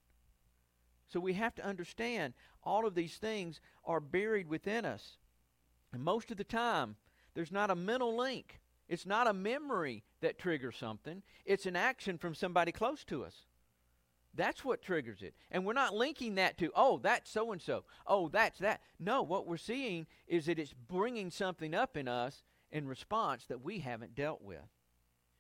So 1.08 1.20
we 1.20 1.34
have 1.34 1.56
to 1.56 1.66
understand 1.66 2.34
all 2.64 2.86
of 2.86 2.96
these 2.96 3.16
things 3.16 3.60
are 3.86 4.00
buried 4.00 4.48
within 4.48 4.86
us. 4.86 5.18
And 5.92 6.04
most 6.04 6.32
of 6.32 6.38
the 6.38 6.44
time, 6.44 6.96
there's 7.34 7.52
not 7.52 7.72
a 7.72 7.76
mental 7.76 8.16
link. 8.16 8.60
It's 8.88 9.06
not 9.06 9.28
a 9.28 9.34
memory 9.34 10.04
that 10.22 10.38
triggers 10.38 10.78
something. 10.78 11.24
It's 11.46 11.66
an 11.66 11.76
action 11.76 12.18
from 12.18 12.36
somebody 12.36 12.72
close 12.72 13.04
to 13.06 13.24
us. 13.24 13.46
That's 14.36 14.66
what 14.66 14.82
triggers 14.82 15.22
it. 15.22 15.34
And 15.52 15.66
we're 15.66 15.74
not 15.74 15.94
linking 15.94 16.36
that 16.36 16.58
to, 16.60 16.72
oh, 16.76 17.00
that's 17.02 17.30
so 17.32 17.52
and 17.52 17.62
so. 17.62 17.84
Oh, 18.06 18.28
that's 18.28 18.60
that. 18.60 18.82
No, 19.00 19.22
what 19.22 19.48
we're 19.48 19.58
seeing 19.58 20.08
is 20.28 20.46
that 20.46 20.60
it's 20.60 20.74
bringing 20.74 21.32
something 21.32 21.74
up 21.74 21.98
in 21.98 22.08
us 22.08 22.44
in 22.72 22.88
response 22.88 23.46
that 23.46 23.64
we 23.64 23.80
haven't 23.80 24.16
dealt 24.16 24.42
with. 24.42 24.68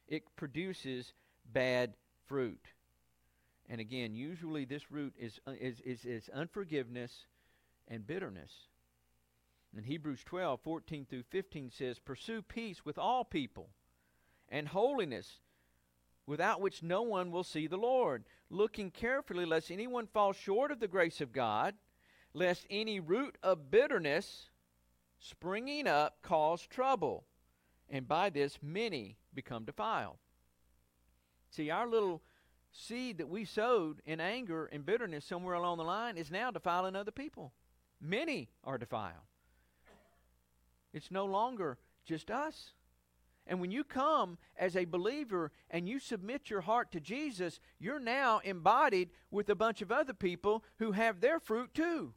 It 0.07 0.23
produces 0.35 1.13
bad 1.51 1.95
fruit. 2.27 2.67
And 3.67 3.81
again, 3.81 4.15
usually 4.15 4.65
this 4.65 4.91
root 4.91 5.13
is, 5.19 5.39
uh, 5.47 5.53
is, 5.59 5.81
is, 5.81 6.05
is 6.05 6.29
unforgiveness 6.33 7.25
and 7.87 8.05
bitterness. 8.05 8.51
And 9.75 9.85
Hebrews 9.85 10.23
12, 10.23 10.61
14 10.61 11.05
through 11.09 11.23
15 11.23 11.71
says, 11.71 11.99
Pursue 11.99 12.41
peace 12.41 12.85
with 12.85 12.97
all 12.97 13.25
people 13.25 13.69
and 14.47 14.67
holiness, 14.67 15.39
without 16.25 16.61
which 16.61 16.83
no 16.83 17.01
one 17.01 17.31
will 17.31 17.43
see 17.43 17.67
the 17.67 17.77
Lord, 17.77 18.23
looking 18.49 18.91
carefully 18.91 19.45
lest 19.45 19.71
anyone 19.71 20.07
fall 20.07 20.33
short 20.33 20.71
of 20.71 20.79
the 20.79 20.87
grace 20.87 21.21
of 21.21 21.31
God, 21.31 21.75
lest 22.33 22.65
any 22.69 22.99
root 22.99 23.37
of 23.43 23.71
bitterness 23.71 24.49
springing 25.19 25.87
up 25.87 26.17
cause 26.21 26.65
trouble, 26.65 27.25
and 27.89 28.07
by 28.07 28.29
this 28.29 28.59
many 28.61 29.17
become 29.33 29.65
defiled. 29.65 30.17
See, 31.49 31.69
our 31.69 31.87
little 31.87 32.21
seed 32.71 33.19
that 33.19 33.29
we 33.29 33.45
sowed 33.45 34.01
in 34.05 34.19
anger 34.19 34.65
and 34.65 34.85
bitterness 34.85 35.25
somewhere 35.25 35.55
along 35.55 35.77
the 35.77 35.83
line 35.83 36.17
is 36.17 36.29
now 36.29 36.51
defiling 36.51 36.95
other 36.95 37.11
people. 37.11 37.53
Many 38.01 38.49
are 38.63 38.77
defiled. 38.77 39.13
It's 40.93 41.11
no 41.11 41.25
longer 41.25 41.77
just 42.05 42.29
us. 42.29 42.73
And 43.47 43.59
when 43.59 43.71
you 43.71 43.83
come 43.83 44.37
as 44.57 44.75
a 44.75 44.85
believer 44.85 45.51
and 45.69 45.87
you 45.87 45.99
submit 45.99 46.49
your 46.49 46.61
heart 46.61 46.91
to 46.91 46.99
Jesus, 46.99 47.59
you're 47.79 47.99
now 47.99 48.39
embodied 48.43 49.09
with 49.29 49.49
a 49.49 49.55
bunch 49.55 49.81
of 49.81 49.91
other 49.91 50.13
people 50.13 50.63
who 50.79 50.93
have 50.93 51.21
their 51.21 51.39
fruit 51.39 51.73
too. 51.73 52.13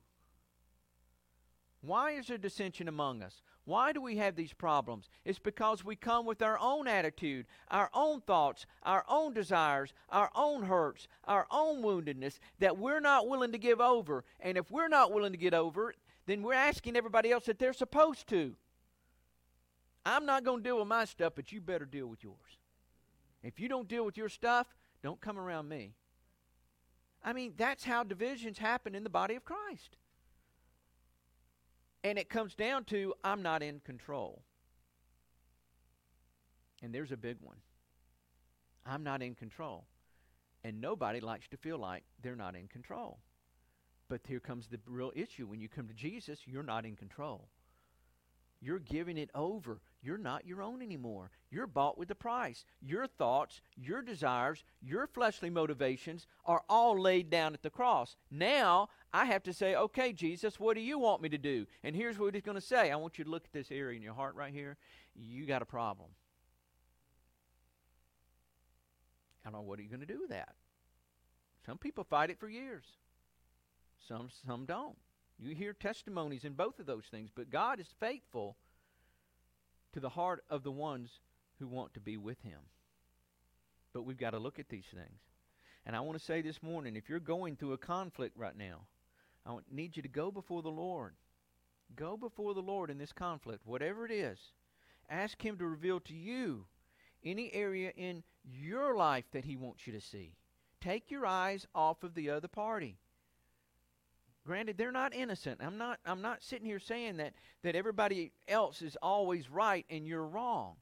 Why 1.81 2.13
is 2.13 2.27
there 2.27 2.39
dissension 2.39 2.89
among 2.89 3.23
us? 3.23 3.43
Why 3.65 3.93
do 3.93 4.01
we 4.01 4.17
have 4.17 4.35
these 4.35 4.55
problems? 4.55 5.11
It's 5.25 5.39
because 5.39 5.85
we 5.85 5.95
come 5.95 6.25
with 6.25 6.41
our 6.41 6.59
own 6.59 6.89
attitude, 6.89 7.47
our 7.71 7.91
own 7.93 8.23
thoughts, 8.23 8.65
our 8.83 9.05
own 9.09 9.35
desires, 9.35 9.93
our 10.09 10.31
own 10.35 10.63
hurts, 10.65 11.07
our 11.25 11.47
own 11.51 11.83
woundedness 11.83 12.39
that 12.59 12.79
we're 12.79 13.01
not 13.01 13.29
willing 13.29 13.53
to 13.53 13.59
give 13.59 13.81
over. 13.81 14.25
And 14.41 14.57
if 14.57 14.71
we're 14.71 14.89
not 14.89 15.13
willing 15.13 15.33
to 15.33 15.39
get 15.39 15.55
over, 15.55 15.91
it, 15.91 15.97
then 16.27 16.43
we're 16.43 16.55
asking 16.55 16.97
everybody 16.97 17.31
else 17.31 17.45
that 17.45 17.59
they're 17.59 17.75
supposed 17.75 18.27
to. 18.29 18.55
I'm 20.09 20.25
not 20.25 20.43
going 20.43 20.63
to 20.63 20.63
deal 20.63 20.79
with 20.79 20.89
my 20.89 21.05
stuff, 21.05 21.35
but 21.37 21.53
you 21.53 21.61
better 21.61 21.85
deal 21.85 22.07
with 22.07 22.25
yours. 22.25 22.57
If 23.43 23.61
you 23.61 23.69
don't 23.69 23.87
deal 23.87 24.07
with 24.07 24.17
your 24.17 24.31
stuff, 24.31 24.67
don't 25.03 25.21
come 25.21 25.39
around 25.39 25.69
me. 25.69 25.93
I 27.23 27.35
mean, 27.35 27.53
that's 27.59 27.85
how 27.85 28.05
divisions 28.05 28.57
happen 28.57 28.95
in 28.95 29.05
the 29.05 29.11
body 29.11 29.35
of 29.35 29.45
Christ. 29.45 29.99
And 32.03 32.19
it 32.19 32.31
comes 32.31 32.55
down 32.55 32.85
to 32.85 33.13
I'm 33.23 33.43
not 33.43 33.63
in 33.63 33.81
control. 33.81 34.41
And 36.83 36.95
there's 36.95 37.13
a 37.13 37.17
big 37.19 37.37
one. 37.43 37.59
I'm 38.87 39.05
not 39.05 39.21
in 39.21 39.35
control. 39.35 39.85
And 40.65 40.81
nobody 40.81 41.21
likes 41.21 41.49
to 41.49 41.59
feel 41.59 41.77
like 41.77 42.05
they're 42.23 42.35
not 42.35 42.57
in 42.57 42.67
control. 42.69 43.19
But 44.09 44.23
here 44.27 44.41
comes 44.41 44.69
the 44.69 44.81
real 44.87 45.13
issue. 45.15 45.47
When 45.47 45.61
you 45.61 45.69
come 45.69 45.87
to 45.87 45.93
Jesus, 45.93 46.41
you're 46.47 46.63
not 46.63 46.87
in 46.87 46.97
control. 46.97 47.49
You're 48.63 48.79
giving 48.79 49.19
it 49.19 49.29
over. 49.35 49.83
You're 50.01 50.19
not 50.19 50.47
your 50.47 50.63
own 50.63 50.81
anymore. 50.81 51.31
You're 51.51 51.67
bought 51.67 51.99
with 51.99 52.11
a 52.11 52.15
price. 52.15 52.65
Your 52.81 53.07
thoughts, 53.07 53.61
your 53.77 54.01
desires, 54.01 54.63
your 54.81 55.07
fleshly 55.07 55.51
motivations 55.51 56.27
are 56.45 56.63
all 56.69 57.01
laid 57.01 57.31
down 57.31 57.53
at 57.53 57.63
the 57.63 57.71
cross. 57.71 58.17
Now, 58.31 58.91
I 59.13 59.25
have 59.25 59.43
to 59.45 59.53
say, 59.53 59.75
okay, 59.75 60.13
Jesus, 60.13 60.61
what 60.61 60.77
do 60.77 60.81
you 60.81 60.99
want 60.99 61.21
me 61.21 61.29
to 61.31 61.39
do? 61.39 61.67
And 61.83 61.97
here's 61.97 62.19
what 62.19 62.35
he's 62.35 62.45
going 62.45 62.55
to 62.55 62.61
say 62.61 62.91
I 62.93 62.97
want 62.97 63.19
you 63.19 63.25
to 63.25 63.31
look 63.31 63.45
at 63.45 63.53
this 63.53 63.73
area 63.73 63.97
in 63.97 64.03
your 64.03 64.15
heart 64.15 64.37
right 64.37 64.53
here. 64.53 64.77
You 65.17 65.47
got 65.47 65.63
a 65.63 65.67
problem. 65.67 66.11
I 69.45 69.51
don't 69.51 69.61
know, 69.61 69.67
what 69.67 69.79
are 69.79 69.83
you 69.83 69.89
going 69.89 70.01
to 70.01 70.07
do 70.07 70.21
with 70.21 70.31
that? 70.31 70.55
Some 71.67 71.79
people 71.79 72.05
fight 72.05 72.31
it 72.31 72.39
for 72.39 72.49
years, 72.49 72.85
some, 74.07 74.29
some 74.47 74.65
don't. 74.65 74.97
You 75.39 75.55
hear 75.55 75.73
testimonies 75.73 76.45
in 76.45 76.55
both 76.55 76.81
of 76.81 76.87
those 76.87 77.05
things, 77.11 77.31
but 77.35 77.51
God 77.51 77.81
is 77.81 77.87
faithful 78.01 78.57
to 79.99 80.03
the 80.03 80.09
heart 80.09 80.45
of 80.49 80.63
the 80.63 80.71
ones 80.71 81.11
who 81.59 81.67
want 81.67 81.93
to 81.95 82.01
be 82.01 82.17
with 82.17 82.41
Him. 82.43 82.61
But 83.93 84.03
we've 84.03 84.17
got 84.17 84.31
to 84.31 84.39
look 84.39 84.61
at 84.61 84.69
these 84.69 84.87
things. 84.93 85.21
And 85.85 85.97
I 85.97 86.01
want 86.01 86.17
to 86.17 86.25
say 86.25 86.41
this 86.41 86.63
morning 86.63 86.95
if 86.95 87.09
you're 87.09 87.19
going 87.19 87.57
through 87.57 87.73
a 87.73 87.79
conflict 87.79 88.37
right 88.37 88.57
now, 88.57 88.83
I 89.45 89.57
need 89.71 89.97
you 89.97 90.03
to 90.03 90.09
go 90.09 90.31
before 90.31 90.63
the 90.63 90.69
Lord. 90.69 91.15
Go 91.97 92.17
before 92.17 92.55
the 92.55 92.61
Lord 92.61 92.91
in 92.91 92.99
this 92.99 93.13
conflict, 93.13 93.67
whatever 93.67 94.07
it 94.07 94.13
is. 94.13 94.39
Ask 95.11 95.43
Him 95.43 95.59
to 95.59 95.67
reveal 95.67 95.99
to 96.01 96.15
you 96.15 96.67
any 97.25 97.53
area 97.53 97.91
in 97.97 98.23
your 98.45 98.95
life 98.95 99.25
that 99.33 99.47
He 99.47 99.57
wants 99.57 99.85
you 99.85 99.93
to 99.95 100.01
see. 100.01 100.37
Take 100.81 101.11
your 101.11 101.27
eyes 101.27 101.67
off 101.75 102.05
of 102.05 102.15
the 102.15 102.31
other 102.31 102.47
party. 102.47 102.99
Granted, 104.49 104.79
they're 104.79 104.91
not 104.91 105.15
innocent. 105.15 105.61
I'm 105.63 105.77
not 105.77 106.01
I'm 106.07 106.23
not 106.23 106.43
sitting 106.43 106.65
here 106.65 106.79
saying 106.79 107.19
that 107.19 107.35
that 107.63 107.75
everybody 107.77 108.33
else 108.49 108.81
is 108.81 108.97
always 109.03 109.51
right 109.51 109.85
and 109.91 110.07
you're 110.07 110.25
wrong. 110.25 110.77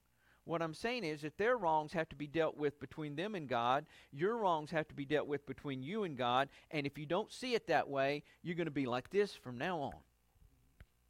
What 0.45 0.63
I'm 0.63 0.73
saying 0.73 1.03
is 1.03 1.23
that 1.23 1.37
their 1.37 1.57
wrongs 1.57 1.93
have 1.93 2.09
to 2.11 2.15
be 2.15 2.29
dealt 2.29 2.57
with 2.57 2.79
between 2.79 3.17
them 3.17 3.35
and 3.35 3.49
God. 3.49 3.87
Your 4.13 4.37
wrongs 4.37 4.71
have 4.71 4.87
to 4.87 4.95
be 4.95 5.05
dealt 5.05 5.27
with 5.27 5.45
between 5.49 5.83
you 5.83 6.05
and 6.05 6.17
God. 6.17 6.49
And 6.71 6.87
if 6.87 6.97
you 6.97 7.07
don't 7.07 7.33
see 7.33 7.55
it 7.55 7.67
that 7.67 7.89
way, 7.89 8.23
you're 8.45 8.55
going 8.55 8.67
to 8.67 8.71
be 8.71 8.87
like 8.87 9.11
this 9.11 9.35
from 9.35 9.59
now 9.59 9.81
on. 9.81 9.95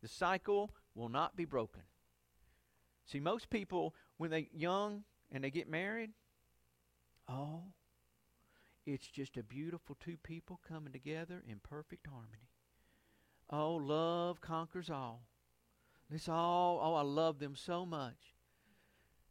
The 0.01 0.09
cycle 0.09 0.71
will 0.95 1.11
not 1.11 1.37
be 1.37 1.45
broken. 1.45 1.83
See, 3.05 3.21
most 3.21 3.51
people, 3.51 3.95
when 4.17 4.31
they're 4.31 4.47
young 4.55 5.05
and 5.31 5.45
they 5.45 5.51
get 5.51 5.69
married, 5.69 6.13
oh, 7.29 7.65
it's 8.87 9.09
just 9.09 9.37
a 9.37 9.43
beautiful 9.43 9.97
two 9.99 10.17
people 10.23 10.61
coming 10.67 10.93
together 10.93 11.43
in 11.49 11.59
perfect 11.59 12.07
harmony. 12.07 12.49
Oh, 13.51 13.75
love 13.75 14.41
conquers 14.41 14.89
all. 14.89 15.23
This 16.09 16.29
all, 16.29 16.81
oh, 16.83 16.95
I 16.95 17.03
love 17.03 17.41
them 17.41 17.57
so 17.57 17.85
much. 17.85 18.37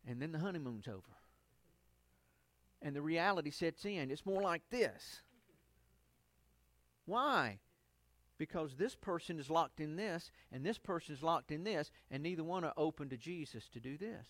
And 0.05 0.21
then 0.21 0.33
the 0.33 0.39
honeymoon's 0.39 0.87
over. 0.87 1.15
And 2.81 2.93
the 2.93 3.01
reality 3.01 3.49
sets 3.49 3.85
in. 3.85 4.11
It's 4.11 4.25
more 4.25 4.41
like 4.41 4.61
this. 4.69 5.21
Why? 7.05 7.59
Because 8.37 8.75
this 8.75 8.95
person 8.95 9.39
is 9.39 9.49
locked 9.49 9.79
in 9.79 9.95
this, 9.95 10.31
and 10.51 10.65
this 10.65 10.77
person 10.77 11.15
is 11.15 11.23
locked 11.23 11.51
in 11.51 11.63
this, 11.63 11.91
and 12.11 12.21
neither 12.21 12.43
one 12.43 12.65
are 12.65 12.73
open 12.75 13.07
to 13.09 13.17
Jesus 13.17 13.69
to 13.69 13.79
do 13.79 13.97
this. 13.97 14.27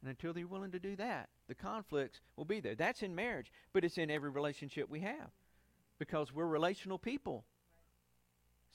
And 0.00 0.10
until 0.10 0.32
they're 0.32 0.46
willing 0.46 0.72
to 0.72 0.78
do 0.78 0.96
that, 0.96 1.28
the 1.48 1.54
conflicts 1.54 2.20
will 2.36 2.44
be 2.44 2.60
there. 2.60 2.74
That's 2.74 3.02
in 3.02 3.14
marriage, 3.14 3.50
but 3.72 3.84
it's 3.84 3.98
in 3.98 4.10
every 4.10 4.30
relationship 4.30 4.88
we 4.88 5.00
have 5.00 5.30
because 5.98 6.32
we're 6.32 6.46
relational 6.46 6.98
people. 6.98 7.44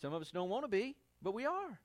Some 0.02 0.14
of 0.14 0.22
us 0.22 0.32
don't 0.32 0.50
want 0.50 0.64
to 0.64 0.70
be, 0.70 0.96
but 1.22 1.34
we 1.34 1.46
are. 1.46 1.80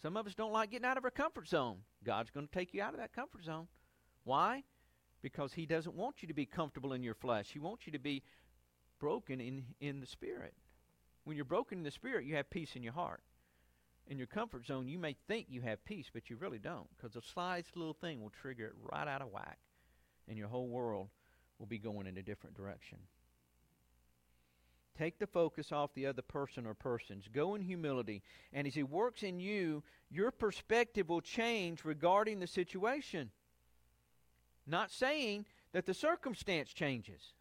Some 0.00 0.16
of 0.16 0.26
us 0.26 0.34
don't 0.34 0.52
like 0.52 0.70
getting 0.70 0.86
out 0.86 0.96
of 0.96 1.04
our 1.04 1.10
comfort 1.10 1.48
zone. 1.48 1.78
God's 2.04 2.30
going 2.30 2.46
to 2.46 2.52
take 2.52 2.74
you 2.74 2.82
out 2.82 2.94
of 2.94 3.00
that 3.00 3.12
comfort 3.12 3.44
zone. 3.44 3.68
Why? 4.24 4.62
Because 5.20 5.52
He 5.52 5.66
doesn't 5.66 5.94
want 5.94 6.22
you 6.22 6.28
to 6.28 6.34
be 6.34 6.46
comfortable 6.46 6.92
in 6.92 7.02
your 7.02 7.14
flesh. 7.14 7.50
He 7.52 7.58
wants 7.58 7.86
you 7.86 7.92
to 7.92 7.98
be 7.98 8.22
broken 8.98 9.40
in, 9.40 9.64
in 9.80 10.00
the 10.00 10.06
spirit. 10.06 10.54
When 11.24 11.36
you're 11.36 11.44
broken 11.44 11.78
in 11.78 11.84
the 11.84 11.90
spirit, 11.90 12.24
you 12.24 12.36
have 12.36 12.50
peace 12.50 12.74
in 12.74 12.82
your 12.82 12.92
heart 12.92 13.22
in 14.06 14.18
your 14.18 14.26
comfort 14.26 14.66
zone, 14.66 14.88
you 14.88 14.98
may 14.98 15.16
think 15.28 15.46
you 15.48 15.62
have 15.62 15.84
peace, 15.84 16.06
but 16.12 16.28
you 16.28 16.36
really 16.36 16.58
don't, 16.58 16.88
because 16.96 17.14
the 17.14 17.22
slightest 17.22 17.76
little 17.76 17.94
thing 17.94 18.20
will 18.20 18.30
trigger 18.30 18.66
it 18.66 18.74
right 18.92 19.08
out 19.08 19.22
of 19.22 19.28
whack, 19.28 19.58
and 20.28 20.36
your 20.36 20.48
whole 20.48 20.68
world 20.68 21.08
will 21.58 21.66
be 21.66 21.78
going 21.78 22.06
in 22.06 22.18
a 22.18 22.22
different 22.22 22.56
direction. 22.56 22.98
Take 24.98 25.18
the 25.18 25.26
focus 25.26 25.72
off 25.72 25.94
the 25.94 26.06
other 26.06 26.22
person 26.22 26.66
or 26.66 26.74
persons. 26.74 27.28
Go 27.32 27.54
in 27.54 27.62
humility. 27.62 28.22
And 28.52 28.66
as 28.66 28.74
He 28.74 28.82
works 28.82 29.22
in 29.22 29.40
you, 29.40 29.82
your 30.10 30.30
perspective 30.30 31.08
will 31.08 31.22
change 31.22 31.84
regarding 31.84 32.40
the 32.40 32.46
situation. 32.46 33.30
Not 34.66 34.90
saying 34.90 35.46
that 35.72 35.86
the 35.86 35.94
circumstance 35.94 36.72
changes, 36.72 37.32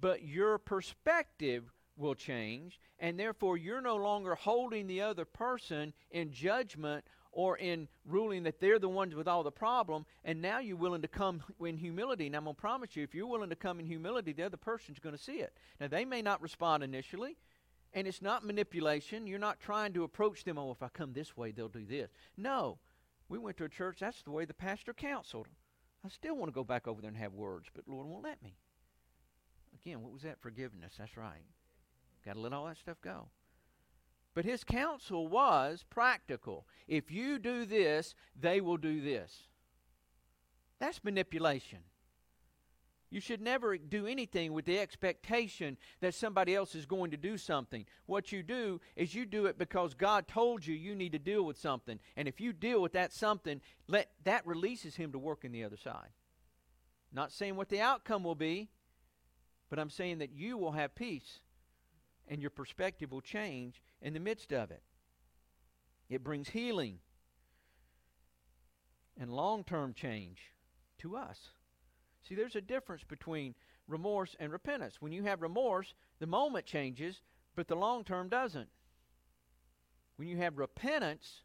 but 0.00 0.24
your 0.24 0.58
perspective 0.58 1.72
will 1.96 2.14
change, 2.14 2.80
and 2.98 3.18
therefore 3.18 3.56
you're 3.56 3.80
no 3.80 3.96
longer 3.96 4.34
holding 4.34 4.86
the 4.86 5.00
other 5.00 5.24
person 5.24 5.92
in 6.10 6.32
judgment 6.32 7.04
or 7.32 7.58
in 7.58 7.86
ruling 8.06 8.44
that 8.44 8.60
they're 8.60 8.78
the 8.78 8.88
ones 8.88 9.14
with 9.14 9.28
all 9.28 9.42
the 9.42 9.50
problem, 9.50 10.06
and 10.24 10.40
now 10.40 10.58
you're 10.58 10.76
willing 10.76 11.02
to 11.02 11.08
come 11.08 11.42
in 11.60 11.76
humility. 11.76 12.26
And 12.26 12.34
I'm 12.34 12.44
going 12.44 12.56
to 12.56 12.60
promise 12.60 12.96
you, 12.96 13.02
if 13.02 13.14
you're 13.14 13.26
willing 13.26 13.50
to 13.50 13.56
come 13.56 13.78
in 13.78 13.86
humility, 13.86 14.32
the 14.32 14.44
other 14.44 14.56
person's 14.56 14.98
going 14.98 15.14
to 15.14 15.22
see 15.22 15.40
it. 15.40 15.52
Now, 15.78 15.88
they 15.88 16.04
may 16.04 16.22
not 16.22 16.40
respond 16.40 16.82
initially, 16.82 17.36
and 17.92 18.06
it's 18.06 18.22
not 18.22 18.44
manipulation. 18.44 19.26
You're 19.26 19.38
not 19.38 19.60
trying 19.60 19.92
to 19.94 20.04
approach 20.04 20.44
them, 20.44 20.58
oh, 20.58 20.70
if 20.70 20.82
I 20.82 20.88
come 20.88 21.12
this 21.12 21.36
way, 21.36 21.50
they'll 21.50 21.68
do 21.68 21.84
this. 21.84 22.10
No. 22.36 22.78
We 23.28 23.38
went 23.38 23.56
to 23.58 23.64
a 23.64 23.68
church, 23.68 23.98
that's 24.00 24.22
the 24.22 24.30
way 24.30 24.44
the 24.44 24.54
pastor 24.54 24.94
counseled. 24.94 25.48
I 26.04 26.08
still 26.08 26.36
want 26.36 26.48
to 26.48 26.54
go 26.54 26.64
back 26.64 26.86
over 26.86 27.02
there 27.02 27.08
and 27.08 27.18
have 27.18 27.34
words, 27.34 27.68
but 27.74 27.88
Lord 27.88 28.06
won't 28.06 28.22
let 28.22 28.42
me. 28.42 28.56
Again, 29.74 30.02
what 30.02 30.12
was 30.12 30.22
that? 30.22 30.40
Forgiveness. 30.40 30.94
That's 30.98 31.16
right. 31.16 31.44
Got 32.26 32.34
to 32.34 32.40
let 32.40 32.52
all 32.52 32.66
that 32.66 32.76
stuff 32.76 33.00
go. 33.00 33.28
But 34.34 34.44
his 34.44 34.64
counsel 34.64 35.28
was 35.28 35.84
practical. 35.88 36.66
If 36.88 37.10
you 37.10 37.38
do 37.38 37.64
this, 37.64 38.14
they 38.38 38.60
will 38.60 38.76
do 38.76 39.00
this. 39.00 39.48
That's 40.80 41.02
manipulation. 41.04 41.78
You 43.08 43.20
should 43.20 43.40
never 43.40 43.78
do 43.78 44.06
anything 44.06 44.52
with 44.52 44.64
the 44.64 44.78
expectation 44.78 45.78
that 46.00 46.14
somebody 46.14 46.54
else 46.54 46.74
is 46.74 46.84
going 46.84 47.12
to 47.12 47.16
do 47.16 47.38
something. 47.38 47.86
What 48.06 48.32
you 48.32 48.42
do 48.42 48.80
is 48.96 49.14
you 49.14 49.24
do 49.24 49.46
it 49.46 49.56
because 49.56 49.94
God 49.94 50.26
told 50.26 50.66
you 50.66 50.74
you 50.74 50.94
need 50.94 51.12
to 51.12 51.18
deal 51.18 51.44
with 51.44 51.56
something. 51.56 52.00
And 52.16 52.26
if 52.26 52.40
you 52.40 52.52
deal 52.52 52.82
with 52.82 52.92
that 52.92 53.12
something, 53.12 53.60
let 53.86 54.10
that 54.24 54.44
releases 54.44 54.96
him 54.96 55.12
to 55.12 55.18
work 55.18 55.44
in 55.44 55.52
the 55.52 55.62
other 55.62 55.76
side. 55.76 56.10
Not 57.12 57.30
saying 57.30 57.54
what 57.54 57.68
the 57.68 57.80
outcome 57.80 58.24
will 58.24 58.34
be, 58.34 58.68
but 59.70 59.78
I'm 59.78 59.90
saying 59.90 60.18
that 60.18 60.32
you 60.32 60.58
will 60.58 60.72
have 60.72 60.94
peace 60.96 61.40
and 62.28 62.40
your 62.40 62.50
perspective 62.50 63.12
will 63.12 63.20
change 63.20 63.82
in 64.02 64.14
the 64.14 64.20
midst 64.20 64.52
of 64.52 64.70
it. 64.70 64.82
It 66.08 66.24
brings 66.24 66.48
healing 66.48 66.98
and 69.18 69.30
long-term 69.30 69.94
change 69.94 70.52
to 70.98 71.16
us. 71.16 71.48
See, 72.22 72.34
there's 72.34 72.56
a 72.56 72.60
difference 72.60 73.02
between 73.04 73.54
remorse 73.88 74.36
and 74.38 74.52
repentance. 74.52 74.96
When 75.00 75.12
you 75.12 75.22
have 75.24 75.42
remorse, 75.42 75.94
the 76.18 76.26
moment 76.26 76.66
changes, 76.66 77.22
but 77.54 77.68
the 77.68 77.76
long 77.76 78.04
term 78.04 78.28
doesn't. 78.28 78.68
When 80.16 80.28
you 80.28 80.36
have 80.38 80.58
repentance, 80.58 81.42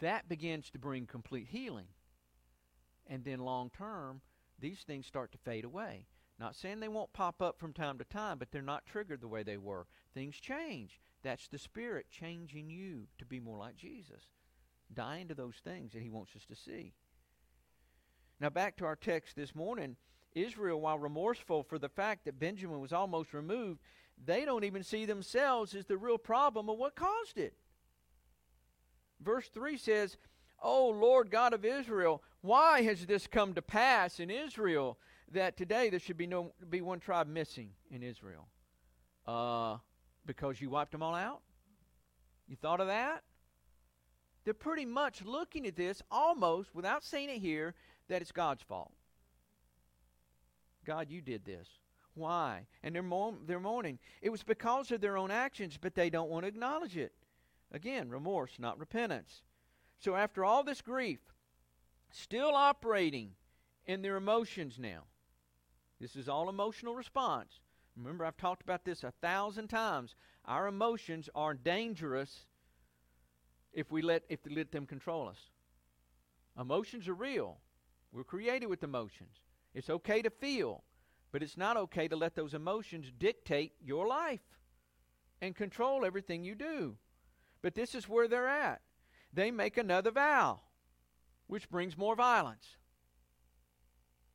that 0.00 0.28
begins 0.28 0.70
to 0.70 0.78
bring 0.78 1.06
complete 1.06 1.48
healing. 1.50 1.88
And 3.06 3.24
then 3.24 3.40
long 3.40 3.70
term, 3.70 4.20
these 4.58 4.80
things 4.80 5.06
start 5.06 5.32
to 5.32 5.38
fade 5.38 5.64
away. 5.64 6.06
Not 6.38 6.54
saying 6.54 6.80
they 6.80 6.88
won't 6.88 7.12
pop 7.12 7.42
up 7.42 7.58
from 7.58 7.72
time 7.72 7.98
to 7.98 8.04
time, 8.04 8.38
but 8.38 8.52
they're 8.52 8.62
not 8.62 8.86
triggered 8.86 9.20
the 9.20 9.28
way 9.28 9.42
they 9.42 9.56
were. 9.56 9.86
Things 10.14 10.36
change. 10.36 11.00
That's 11.22 11.48
the 11.48 11.58
Spirit 11.58 12.06
changing 12.10 12.70
you 12.70 13.08
to 13.18 13.24
be 13.24 13.40
more 13.40 13.58
like 13.58 13.76
Jesus, 13.76 14.22
dying 14.92 15.28
to 15.28 15.34
those 15.34 15.56
things 15.56 15.92
that 15.92 16.02
He 16.02 16.10
wants 16.10 16.36
us 16.36 16.44
to 16.46 16.54
see. 16.54 16.92
Now, 18.40 18.50
back 18.50 18.76
to 18.76 18.84
our 18.84 18.94
text 18.94 19.34
this 19.34 19.54
morning 19.54 19.96
Israel, 20.34 20.80
while 20.80 20.98
remorseful 20.98 21.64
for 21.64 21.78
the 21.78 21.88
fact 21.88 22.24
that 22.24 22.38
Benjamin 22.38 22.80
was 22.80 22.92
almost 22.92 23.34
removed, 23.34 23.80
they 24.24 24.44
don't 24.44 24.64
even 24.64 24.84
see 24.84 25.04
themselves 25.04 25.74
as 25.74 25.86
the 25.86 25.96
real 25.96 26.18
problem 26.18 26.68
of 26.68 26.78
what 26.78 26.94
caused 26.94 27.38
it. 27.38 27.54
Verse 29.20 29.48
3 29.48 29.76
says, 29.76 30.16
O 30.62 30.88
Lord 30.88 31.30
God 31.30 31.52
of 31.52 31.64
Israel, 31.64 32.22
why 32.40 32.82
has 32.82 33.06
this 33.06 33.26
come 33.26 33.54
to 33.54 33.62
pass 33.62 34.20
in 34.20 34.30
Israel 34.30 34.98
that 35.32 35.56
today 35.56 35.90
there 35.90 36.00
should 36.00 36.16
be 36.16 36.26
no 36.26 36.52
be 36.68 36.80
one 36.80 37.00
tribe 37.00 37.28
missing 37.28 37.70
in 37.90 38.02
Israel? 38.02 38.48
Uh, 39.26 39.76
because 40.24 40.60
you 40.60 40.70
wiped 40.70 40.92
them 40.92 41.02
all 41.02 41.14
out? 41.14 41.42
You 42.46 42.56
thought 42.56 42.80
of 42.80 42.86
that? 42.86 43.22
They're 44.44 44.54
pretty 44.54 44.86
much 44.86 45.22
looking 45.22 45.66
at 45.66 45.76
this 45.76 46.02
almost, 46.10 46.74
without 46.74 47.04
saying 47.04 47.28
it 47.28 47.38
here, 47.38 47.74
that 48.08 48.22
it's 48.22 48.32
God's 48.32 48.62
fault. 48.62 48.92
God, 50.86 51.10
you 51.10 51.20
did 51.20 51.44
this. 51.44 51.68
Why? 52.14 52.66
And 52.82 52.94
they're, 52.94 53.02
mo- 53.02 53.36
they're 53.46 53.60
mourning. 53.60 53.98
It 54.22 54.30
was 54.30 54.42
because 54.42 54.90
of 54.90 55.02
their 55.02 55.18
own 55.18 55.30
actions, 55.30 55.78
but 55.78 55.94
they 55.94 56.08
don't 56.08 56.30
want 56.30 56.44
to 56.44 56.48
acknowledge 56.48 56.96
it. 56.96 57.12
Again, 57.70 58.08
remorse, 58.08 58.52
not 58.58 58.78
repentance. 58.78 59.42
So 59.98 60.16
after 60.16 60.44
all 60.44 60.64
this 60.64 60.80
grief, 60.80 61.20
still 62.10 62.54
operating 62.54 63.32
in 63.86 64.00
their 64.00 64.16
emotions 64.16 64.78
now. 64.78 65.02
This 66.00 66.16
is 66.16 66.28
all 66.28 66.48
emotional 66.48 66.94
response. 66.94 67.60
Remember, 67.96 68.24
I've 68.24 68.36
talked 68.36 68.62
about 68.62 68.84
this 68.84 69.02
a 69.02 69.12
thousand 69.20 69.68
times. 69.68 70.14
Our 70.44 70.68
emotions 70.68 71.28
are 71.34 71.54
dangerous 71.54 72.46
if 73.72 73.90
we 73.90 74.02
let 74.02 74.22
if 74.28 74.44
we 74.44 74.54
let 74.54 74.70
them 74.70 74.86
control 74.86 75.28
us. 75.28 75.38
Emotions 76.58 77.08
are 77.08 77.14
real. 77.14 77.58
We're 78.12 78.24
created 78.24 78.66
with 78.66 78.82
emotions. 78.82 79.40
It's 79.74 79.90
okay 79.90 80.22
to 80.22 80.30
feel, 80.30 80.84
but 81.32 81.42
it's 81.42 81.56
not 81.56 81.76
okay 81.76 82.08
to 82.08 82.16
let 82.16 82.34
those 82.34 82.54
emotions 82.54 83.12
dictate 83.18 83.72
your 83.84 84.06
life 84.06 84.40
and 85.40 85.54
control 85.54 86.04
everything 86.04 86.44
you 86.44 86.54
do. 86.54 86.96
But 87.62 87.74
this 87.74 87.94
is 87.94 88.08
where 88.08 88.28
they're 88.28 88.48
at. 88.48 88.80
They 89.32 89.50
make 89.50 89.76
another 89.76 90.10
vow, 90.10 90.60
which 91.46 91.68
brings 91.68 91.98
more 91.98 92.16
violence. 92.16 92.76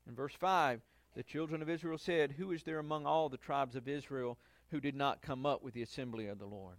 In 0.07 0.15
verse 0.15 0.35
5, 0.37 0.81
the 1.15 1.23
children 1.23 1.61
of 1.61 1.69
Israel 1.69 1.97
said, 1.97 2.31
Who 2.31 2.51
is 2.51 2.63
there 2.63 2.79
among 2.79 3.05
all 3.05 3.29
the 3.29 3.37
tribes 3.37 3.75
of 3.75 3.87
Israel 3.87 4.37
who 4.71 4.79
did 4.79 4.95
not 4.95 5.21
come 5.21 5.45
up 5.45 5.63
with 5.63 5.73
the 5.73 5.83
assembly 5.83 6.27
of 6.27 6.39
the 6.39 6.45
Lord? 6.45 6.77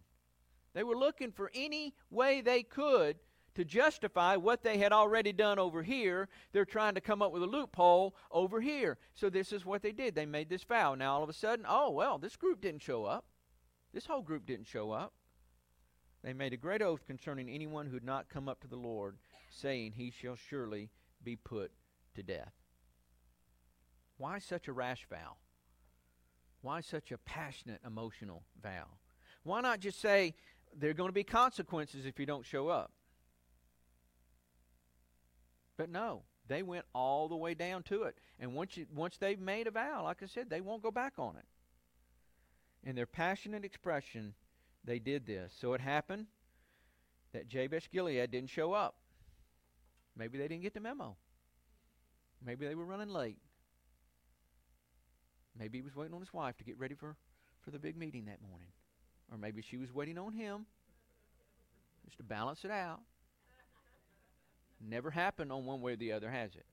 They 0.75 0.83
were 0.83 0.97
looking 0.97 1.31
for 1.31 1.51
any 1.55 1.95
way 2.11 2.41
they 2.41 2.63
could 2.63 3.17
to 3.55 3.65
justify 3.65 4.37
what 4.37 4.63
they 4.63 4.79
had 4.79 4.93
already 4.93 5.33
done 5.33 5.59
over 5.61 5.83
here. 5.83 6.29
They're 6.53 6.65
trying 6.65 6.95
to 6.97 7.01
come 7.01 7.23
up 7.23 7.33
with 7.33 7.45
a 7.45 7.47
loophole 7.47 8.17
over 8.33 8.61
here. 8.61 8.99
So 9.15 9.31
this 9.31 9.53
is 9.53 9.65
what 9.65 9.83
they 9.83 9.93
did. 9.93 10.15
They 10.15 10.27
made 10.27 10.49
this 10.49 10.65
vow. 10.65 10.97
Now 10.97 11.15
all 11.15 11.23
of 11.23 11.29
a 11.29 11.35
sudden, 11.35 11.65
oh, 11.69 11.91
well, 11.91 12.19
this 12.19 12.35
group 12.35 12.61
didn't 12.61 12.83
show 12.83 13.05
up. 13.05 13.25
This 13.93 14.07
whole 14.07 14.23
group 14.23 14.45
didn't 14.45 14.67
show 14.67 14.91
up. 14.91 15.13
They 16.25 16.33
made 16.33 16.53
a 16.53 16.57
great 16.57 16.83
oath 16.83 17.07
concerning 17.07 17.49
anyone 17.49 17.87
who 17.87 17.95
had 17.95 18.05
not 18.05 18.29
come 18.29 18.49
up 18.49 18.61
to 18.63 18.67
the 18.67 18.77
Lord, 18.77 19.17
saying, 19.51 19.93
He 19.93 20.11
shall 20.11 20.37
surely 20.37 20.91
be 21.23 21.37
put 21.37 21.71
to 22.17 22.23
death. 22.23 22.64
Why 24.17 24.39
such 24.39 24.69
a 24.69 24.73
rash 24.73 25.07
vow? 25.09 25.37
Why 26.63 26.81
such 26.81 27.13
a 27.13 27.19
passionate, 27.19 27.81
emotional 27.87 28.43
vow? 28.63 28.87
Why 29.43 29.61
not 29.61 29.81
just 29.81 30.01
say, 30.01 30.35
there 30.77 30.91
are 30.91 30.95
going 30.95 31.11
to 31.11 31.15
be 31.15 31.25
consequences 31.25 32.07
if 32.07 32.19
you 32.19 32.27
don't 32.27 32.47
show 32.47 32.69
up? 32.69 32.93
But 35.77 35.91
no, 35.91 36.23
they 36.49 36.63
went 36.63 36.85
all 36.95 37.29
the 37.29 37.37
way 37.37 37.55
down 37.55 37.83
to 37.85 38.05
it. 38.05 38.17
And 38.39 38.55
once 38.55 38.77
you, 38.77 38.87
once 38.95 39.17
they've 39.17 39.41
made 39.41 39.67
a 39.67 39.71
vow, 39.71 40.05
like 40.05 40.23
I 40.23 40.27
said, 40.27 40.49
they 40.49 40.61
won't 40.61 40.83
go 40.83 40.91
back 40.91 41.15
on 41.19 41.37
it. 41.37 41.45
In 42.89 42.95
their 42.95 43.07
passionate 43.07 43.65
expression, 43.65 44.35
they 44.85 44.99
did 44.99 45.27
this. 45.27 45.55
So 45.59 45.73
it 45.73 45.81
happened 45.81 46.27
that 47.33 47.49
Jabesh 47.49 47.91
Gilead 47.91 48.31
didn't 48.31 48.51
show 48.51 48.73
up. 48.73 48.97
Maybe 50.17 50.39
they 50.39 50.49
didn't 50.49 50.63
get 50.63 50.75
the 50.75 50.81
memo. 50.81 51.17
Maybe 52.45 52.67
they 52.67 52.75
were 52.75 52.85
running 52.85 53.09
late. 53.09 53.39
Maybe 55.59 55.79
he 55.79 55.83
was 55.83 55.95
waiting 55.95 56.15
on 56.15 56.21
his 56.21 56.33
wife 56.33 56.57
to 56.59 56.65
get 56.65 56.79
ready 56.79 56.95
for, 56.95 57.17
for 57.63 57.71
the 57.71 57.79
big 57.79 57.97
meeting 57.97 58.25
that 58.27 58.43
morning. 58.49 58.69
Or 59.31 59.39
maybe 59.39 59.63
she 59.63 59.77
was 59.77 59.93
waiting 59.93 60.19
on 60.19 60.33
him 60.33 60.67
just 62.05 62.19
to 62.19 62.23
balance 62.23 62.65
it 62.65 62.71
out. 62.71 63.01
Never 64.81 65.11
happened 65.11 65.51
on 65.53 65.65
one 65.65 65.81
way 65.81 65.93
or 65.93 65.97
the 65.97 66.13
other, 66.13 66.31
has 66.31 66.55
it? 66.55 66.67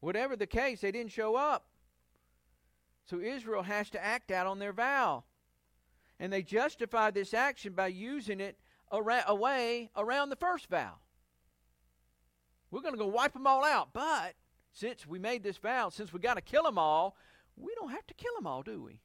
Whatever 0.00 0.36
the 0.36 0.46
case, 0.46 0.80
they 0.80 0.92
didn't 0.92 1.10
show 1.10 1.34
up. 1.34 1.66
So 3.06 3.20
Israel 3.20 3.62
has 3.62 3.90
to 3.90 4.04
act 4.04 4.30
out 4.30 4.46
on 4.46 4.58
their 4.58 4.72
vow. 4.72 5.24
And 6.20 6.32
they 6.32 6.42
justify 6.42 7.10
this 7.10 7.32
action 7.32 7.72
by 7.72 7.88
using 7.88 8.40
it 8.40 8.58
ara- 8.92 9.24
away 9.26 9.90
around 9.96 10.28
the 10.28 10.36
first 10.36 10.68
vow. 10.68 10.94
We're 12.70 12.82
going 12.82 12.94
to 12.94 12.98
go 12.98 13.06
wipe 13.06 13.32
them 13.32 13.46
all 13.46 13.64
out. 13.64 13.92
But 13.92 14.34
since 14.72 15.06
we 15.06 15.18
made 15.18 15.42
this 15.42 15.56
vow, 15.56 15.88
since 15.88 16.12
we 16.12 16.20
got 16.20 16.34
to 16.34 16.42
kill 16.42 16.64
them 16.64 16.78
all, 16.78 17.16
we 17.60 17.74
don't 17.74 17.90
have 17.90 18.06
to 18.06 18.14
kill 18.14 18.34
them 18.36 18.46
all, 18.46 18.62
do 18.62 18.82
we? 18.82 19.00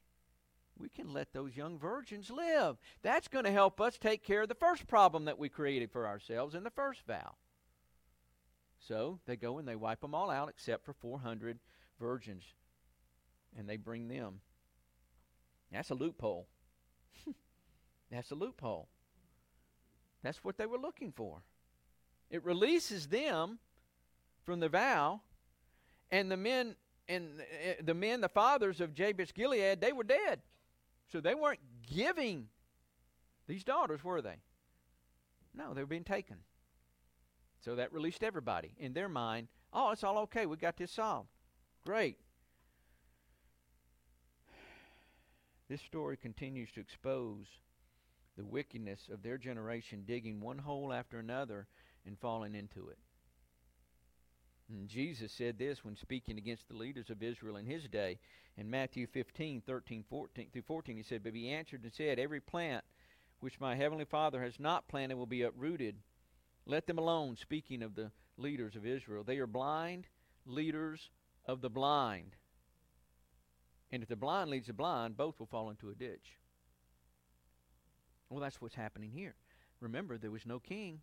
We 0.78 0.88
can 0.88 1.12
let 1.12 1.32
those 1.32 1.56
young 1.56 1.78
virgins 1.78 2.30
live. 2.30 2.76
That's 3.02 3.28
going 3.28 3.44
to 3.44 3.52
help 3.52 3.80
us 3.80 3.96
take 3.96 4.24
care 4.24 4.42
of 4.42 4.48
the 4.48 4.54
first 4.54 4.86
problem 4.86 5.26
that 5.26 5.38
we 5.38 5.48
created 5.48 5.92
for 5.92 6.06
ourselves 6.06 6.54
in 6.54 6.64
the 6.64 6.70
first 6.70 7.06
vow. 7.06 7.36
So 8.88 9.20
they 9.26 9.36
go 9.36 9.58
and 9.58 9.68
they 9.68 9.76
wipe 9.76 10.00
them 10.00 10.14
all 10.14 10.30
out 10.30 10.48
except 10.48 10.84
for 10.84 10.92
400 10.92 11.58
virgins. 12.00 12.42
And 13.56 13.68
they 13.68 13.76
bring 13.76 14.08
them. 14.08 14.40
That's 15.70 15.90
a 15.90 15.94
loophole. 15.94 16.48
That's 18.10 18.30
a 18.32 18.34
loophole. 18.34 18.88
That's 20.22 20.42
what 20.42 20.56
they 20.56 20.66
were 20.66 20.78
looking 20.78 21.12
for. 21.12 21.42
It 22.30 22.44
releases 22.44 23.08
them 23.08 23.58
from 24.44 24.60
the 24.60 24.68
vow, 24.68 25.20
and 26.10 26.30
the 26.30 26.36
men 26.36 26.76
and 27.08 27.40
eh, 27.40 27.74
the 27.82 27.94
men, 27.94 28.20
the 28.20 28.28
fathers 28.28 28.80
of 28.80 28.94
Jabesh 28.94 29.32
Gilead, 29.34 29.80
they 29.80 29.92
were 29.92 30.04
dead. 30.04 30.40
So 31.12 31.20
they 31.20 31.34
weren't 31.34 31.60
giving 31.86 32.48
these 33.46 33.64
daughters, 33.64 34.02
were 34.02 34.22
they? 34.22 34.36
No, 35.54 35.74
they 35.74 35.82
were 35.82 35.86
being 35.86 36.04
taken. 36.04 36.38
So 37.64 37.76
that 37.76 37.92
released 37.92 38.22
everybody. 38.22 38.74
In 38.78 38.92
their 38.92 39.08
mind, 39.08 39.48
oh, 39.72 39.90
it's 39.90 40.04
all 40.04 40.18
okay. 40.18 40.46
We 40.46 40.56
got 40.56 40.76
this 40.76 40.92
solved. 40.92 41.28
Great. 41.84 42.18
This 45.68 45.80
story 45.80 46.16
continues 46.16 46.70
to 46.72 46.80
expose 46.80 47.46
the 48.36 48.44
wickedness 48.44 49.08
of 49.12 49.22
their 49.22 49.38
generation, 49.38 50.04
digging 50.06 50.40
one 50.40 50.58
hole 50.58 50.92
after 50.92 51.18
another 51.18 51.66
and 52.06 52.18
falling 52.18 52.54
into 52.54 52.88
it. 52.88 52.98
And 54.68 54.88
Jesus 54.88 55.32
said 55.32 55.58
this 55.58 55.84
when 55.84 55.96
speaking 55.96 56.38
against 56.38 56.68
the 56.68 56.76
leaders 56.76 57.10
of 57.10 57.22
Israel 57.22 57.56
in 57.56 57.66
his 57.66 57.84
day. 57.84 58.18
In 58.56 58.70
Matthew 58.70 59.06
15, 59.06 59.62
13 59.66 60.04
14, 60.08 60.48
through 60.52 60.62
14, 60.62 60.96
he 60.96 61.02
said, 61.02 61.22
But 61.22 61.34
he 61.34 61.50
answered 61.50 61.82
and 61.82 61.92
said, 61.92 62.18
Every 62.18 62.40
plant 62.40 62.84
which 63.40 63.60
my 63.60 63.74
heavenly 63.74 64.04
Father 64.04 64.42
has 64.42 64.58
not 64.58 64.88
planted 64.88 65.16
will 65.16 65.26
be 65.26 65.42
uprooted. 65.42 65.96
Let 66.66 66.86
them 66.86 66.98
alone, 66.98 67.36
speaking 67.36 67.82
of 67.82 67.94
the 67.94 68.10
leaders 68.38 68.74
of 68.74 68.86
Israel. 68.86 69.22
They 69.22 69.38
are 69.38 69.46
blind 69.46 70.06
leaders 70.46 71.10
of 71.46 71.60
the 71.60 71.70
blind. 71.70 72.36
And 73.92 74.02
if 74.02 74.08
the 74.08 74.16
blind 74.16 74.50
leads 74.50 74.66
the 74.66 74.72
blind, 74.72 75.16
both 75.16 75.38
will 75.38 75.46
fall 75.46 75.70
into 75.70 75.90
a 75.90 75.94
ditch. 75.94 76.38
Well, 78.28 78.40
that's 78.40 78.60
what's 78.60 78.74
happening 78.74 79.10
here. 79.10 79.34
Remember, 79.80 80.16
there 80.16 80.30
was 80.30 80.46
no 80.46 80.58
king 80.58 81.00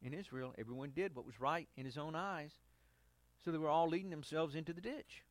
in 0.00 0.14
Israel. 0.14 0.54
Everyone 0.56 0.90
did 0.94 1.14
what 1.14 1.26
was 1.26 1.40
right 1.40 1.68
in 1.76 1.84
his 1.84 1.98
own 1.98 2.14
eyes. 2.14 2.52
So 3.44 3.50
they 3.50 3.58
were 3.58 3.68
all 3.68 3.88
leading 3.88 4.10
themselves 4.10 4.54
into 4.54 4.72
the 4.72 4.80
ditch. 4.80 5.24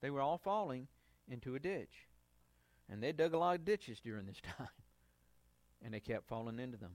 They 0.00 0.10
were 0.10 0.20
all 0.20 0.38
falling 0.38 0.88
into 1.28 1.54
a 1.54 1.60
ditch. 1.60 2.08
And 2.88 3.02
they 3.02 3.12
dug 3.12 3.34
a 3.34 3.38
lot 3.38 3.56
of 3.56 3.64
ditches 3.64 4.00
during 4.00 4.26
this 4.26 4.40
time. 4.58 4.68
And 5.84 5.92
they 5.92 6.00
kept 6.00 6.28
falling 6.28 6.58
into 6.58 6.76
them. 6.76 6.92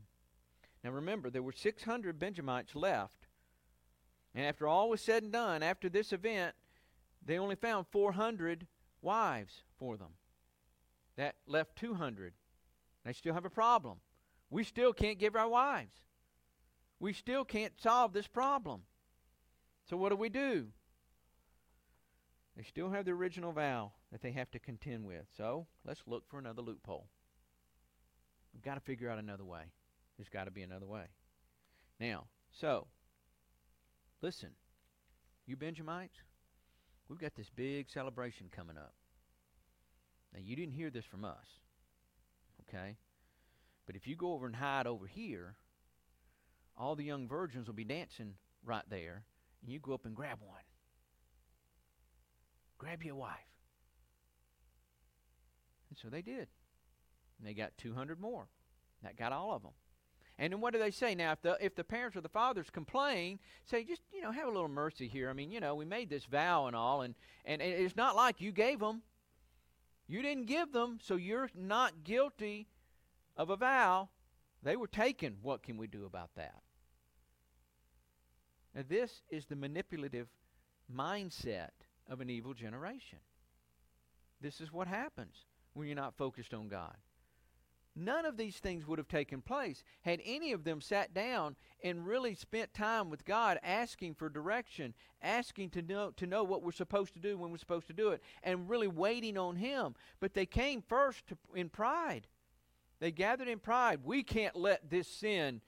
Now 0.83 0.91
remember, 0.91 1.29
there 1.29 1.43
were 1.43 1.51
600 1.51 2.17
Benjamites 2.17 2.75
left. 2.75 3.27
And 4.33 4.45
after 4.45 4.67
all 4.67 4.89
was 4.89 5.01
said 5.01 5.23
and 5.23 5.31
done, 5.31 5.61
after 5.61 5.89
this 5.89 6.13
event, 6.13 6.55
they 7.23 7.37
only 7.37 7.55
found 7.55 7.85
400 7.91 8.65
wives 9.01 9.63
for 9.77 9.97
them. 9.97 10.13
That 11.17 11.35
left 11.45 11.75
200. 11.75 12.33
They 13.05 13.13
still 13.13 13.33
have 13.33 13.45
a 13.45 13.49
problem. 13.49 13.97
We 14.49 14.63
still 14.63 14.93
can't 14.93 15.19
give 15.19 15.35
our 15.35 15.49
wives. 15.49 15.93
We 16.99 17.13
still 17.13 17.43
can't 17.43 17.73
solve 17.79 18.13
this 18.13 18.27
problem. 18.27 18.83
So 19.89 19.97
what 19.97 20.09
do 20.09 20.15
we 20.15 20.29
do? 20.29 20.67
They 22.55 22.63
still 22.63 22.89
have 22.91 23.05
the 23.05 23.11
original 23.11 23.51
vow 23.53 23.91
that 24.11 24.21
they 24.21 24.31
have 24.31 24.51
to 24.51 24.59
contend 24.59 25.05
with. 25.05 25.25
So 25.37 25.67
let's 25.85 26.01
look 26.05 26.27
for 26.27 26.37
another 26.37 26.61
loophole. 26.61 27.07
We've 28.53 28.61
got 28.63 28.75
to 28.75 28.81
figure 28.81 29.09
out 29.09 29.19
another 29.19 29.45
way. 29.45 29.63
There's 30.17 30.29
got 30.29 30.45
to 30.45 30.51
be 30.51 30.61
another 30.61 30.85
way. 30.85 31.05
Now, 31.99 32.25
so, 32.51 32.87
listen, 34.21 34.49
you 35.45 35.55
Benjamites, 35.55 36.17
we've 37.07 37.19
got 37.19 37.35
this 37.35 37.49
big 37.49 37.89
celebration 37.89 38.49
coming 38.53 38.77
up. 38.77 38.93
Now, 40.33 40.39
you 40.43 40.55
didn't 40.55 40.73
hear 40.73 40.89
this 40.89 41.05
from 41.05 41.25
us, 41.25 41.59
okay? 42.67 42.97
But 43.85 43.95
if 43.95 44.07
you 44.07 44.15
go 44.15 44.33
over 44.33 44.45
and 44.45 44.55
hide 44.55 44.87
over 44.87 45.07
here, 45.07 45.55
all 46.77 46.95
the 46.95 47.03
young 47.03 47.27
virgins 47.27 47.67
will 47.67 47.73
be 47.73 47.83
dancing 47.83 48.35
right 48.63 48.85
there, 48.89 49.25
and 49.61 49.71
you 49.71 49.79
go 49.79 49.93
up 49.93 50.05
and 50.05 50.15
grab 50.15 50.39
one. 50.41 50.61
Grab 52.77 53.03
your 53.03 53.15
wife. 53.15 53.37
And 55.89 55.97
so 55.97 56.09
they 56.09 56.21
did. 56.21 56.47
And 57.37 57.47
they 57.47 57.53
got 57.53 57.77
200 57.77 58.19
more. 58.19 58.47
That 59.03 59.17
got 59.17 59.31
all 59.31 59.53
of 59.53 59.61
them. 59.61 59.71
And 60.39 60.53
then 60.53 60.61
what 60.61 60.73
do 60.73 60.79
they 60.79 60.89
say 60.89 61.13
now? 61.13 61.33
If 61.33 61.41
the 61.41 61.57
if 61.61 61.75
the 61.75 61.83
parents 61.83 62.17
or 62.17 62.21
the 62.21 62.29
fathers 62.29 62.69
complain, 62.71 63.37
say 63.65 63.83
just 63.83 64.01
you 64.11 64.21
know 64.21 64.31
have 64.31 64.47
a 64.47 64.51
little 64.51 64.67
mercy 64.67 65.07
here. 65.07 65.29
I 65.29 65.33
mean 65.33 65.51
you 65.51 65.59
know 65.59 65.75
we 65.75 65.85
made 65.85 66.09
this 66.09 66.25
vow 66.25 66.65
and 66.65 66.75
all, 66.75 67.01
and 67.01 67.13
and 67.45 67.61
it's 67.61 67.95
not 67.95 68.15
like 68.15 68.41
you 68.41 68.51
gave 68.51 68.79
them. 68.79 69.03
You 70.07 70.21
didn't 70.21 70.47
give 70.47 70.71
them, 70.71 70.97
so 71.01 71.15
you're 71.15 71.49
not 71.55 72.03
guilty 72.03 72.67
of 73.37 73.49
a 73.49 73.55
vow. 73.55 74.09
They 74.63 74.75
were 74.75 74.87
taken. 74.87 75.37
What 75.41 75.63
can 75.63 75.77
we 75.77 75.87
do 75.87 76.05
about 76.05 76.31
that? 76.35 76.61
Now 78.75 78.83
this 78.87 79.21
is 79.29 79.45
the 79.45 79.55
manipulative 79.55 80.27
mindset 80.93 81.69
of 82.09 82.21
an 82.21 82.29
evil 82.29 82.53
generation. 82.53 83.19
This 84.39 84.59
is 84.61 84.71
what 84.71 84.87
happens 84.87 85.45
when 85.73 85.87
you're 85.87 85.95
not 85.95 86.17
focused 86.17 86.53
on 86.53 86.67
God. 86.67 86.95
None 87.93 88.25
of 88.25 88.37
these 88.37 88.57
things 88.57 88.87
would 88.87 88.99
have 88.99 89.09
taken 89.09 89.41
place 89.41 89.83
had 90.03 90.21
any 90.23 90.53
of 90.53 90.63
them 90.63 90.79
sat 90.79 91.13
down 91.13 91.57
and 91.83 92.07
really 92.07 92.35
spent 92.35 92.73
time 92.73 93.09
with 93.09 93.25
God 93.25 93.59
asking 93.63 94.15
for 94.15 94.29
direction, 94.29 94.93
asking 95.21 95.71
to 95.71 95.81
know 95.81 96.11
to 96.11 96.25
know 96.25 96.43
what 96.43 96.63
we're 96.63 96.71
supposed 96.71 97.13
to 97.15 97.19
do 97.19 97.37
when 97.37 97.51
we're 97.51 97.57
supposed 97.57 97.87
to 97.87 97.93
do 97.93 98.09
it, 98.09 98.21
and 98.43 98.69
really 98.69 98.87
waiting 98.87 99.37
on 99.37 99.57
him. 99.57 99.95
But 100.21 100.33
they 100.33 100.45
came 100.45 100.81
first 100.81 101.27
to, 101.27 101.37
in 101.53 101.67
pride. 101.67 102.27
They 103.01 103.11
gathered 103.11 103.49
in 103.49 103.59
pride. 103.59 103.99
We 104.05 104.23
can't 104.23 104.55
let 104.55 104.89
this 104.89 105.07
sin 105.09 105.59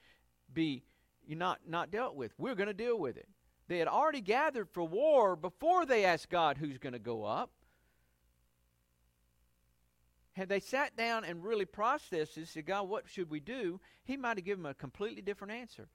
be 0.52 0.82
not 1.28 1.60
not 1.66 1.90
dealt 1.90 2.14
with. 2.14 2.32
We're 2.38 2.54
going 2.54 2.68
to 2.68 2.74
deal 2.74 2.98
with 2.98 3.16
it. 3.16 3.28
They 3.68 3.78
had 3.78 3.88
already 3.88 4.20
gathered 4.20 4.68
for 4.72 4.84
war 4.84 5.36
before 5.36 5.86
they 5.86 6.04
asked 6.04 6.28
God 6.28 6.58
who's 6.58 6.78
going 6.78 6.92
to 6.92 6.98
go 6.98 7.24
up 7.24 7.50
had 10.34 10.48
they 10.48 10.60
sat 10.60 10.96
down 10.96 11.24
and 11.24 11.44
really 11.44 11.64
processed 11.64 12.34
this, 12.34 12.50
said, 12.50 12.66
God, 12.66 12.88
what 12.88 13.08
should 13.08 13.30
we 13.30 13.40
do? 13.40 13.80
He 14.04 14.16
might 14.16 14.36
have 14.36 14.44
given 14.44 14.62
them 14.64 14.70
a 14.70 14.74
completely 14.74 15.22
different 15.22 15.52
answer. 15.52 15.88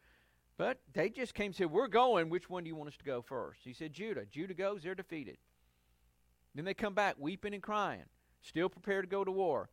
But 0.58 0.80
they 0.94 1.10
just 1.10 1.34
came 1.34 1.48
and 1.48 1.56
said, 1.56 1.72
We're 1.72 1.88
going. 1.88 2.30
Which 2.30 2.50
one 2.50 2.64
do 2.64 2.70
you 2.70 2.76
want 2.76 2.90
us 2.90 2.98
to 2.98 3.06
go 3.06 3.22
first? 3.22 3.62
He 3.64 3.74
said, 3.74 3.94
Judah. 3.94 4.26
Judah 4.26 4.54
goes, 4.54 4.84
they're 4.84 4.96
defeated. 4.96 5.38
Then 6.56 6.66
they 6.66 6.74
come 6.74 6.94
back 6.94 7.16
weeping 7.18 7.54
and 7.54 7.64
crying, 7.64 8.06
still 8.42 8.70
prepared 8.70 9.06
to 9.06 9.10
go 9.10 9.24
to 9.24 9.32
war. 9.32 9.70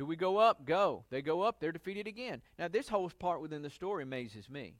Do 0.00 0.06
we 0.06 0.16
go 0.16 0.38
up? 0.38 0.64
Go. 0.64 1.04
They 1.10 1.20
go 1.20 1.42
up, 1.42 1.60
they're 1.60 1.72
defeated 1.72 2.06
again. 2.06 2.40
Now, 2.58 2.68
this 2.68 2.88
whole 2.88 3.10
part 3.10 3.42
within 3.42 3.60
the 3.60 3.68
story 3.68 4.02
amazes 4.02 4.48
me. 4.48 4.78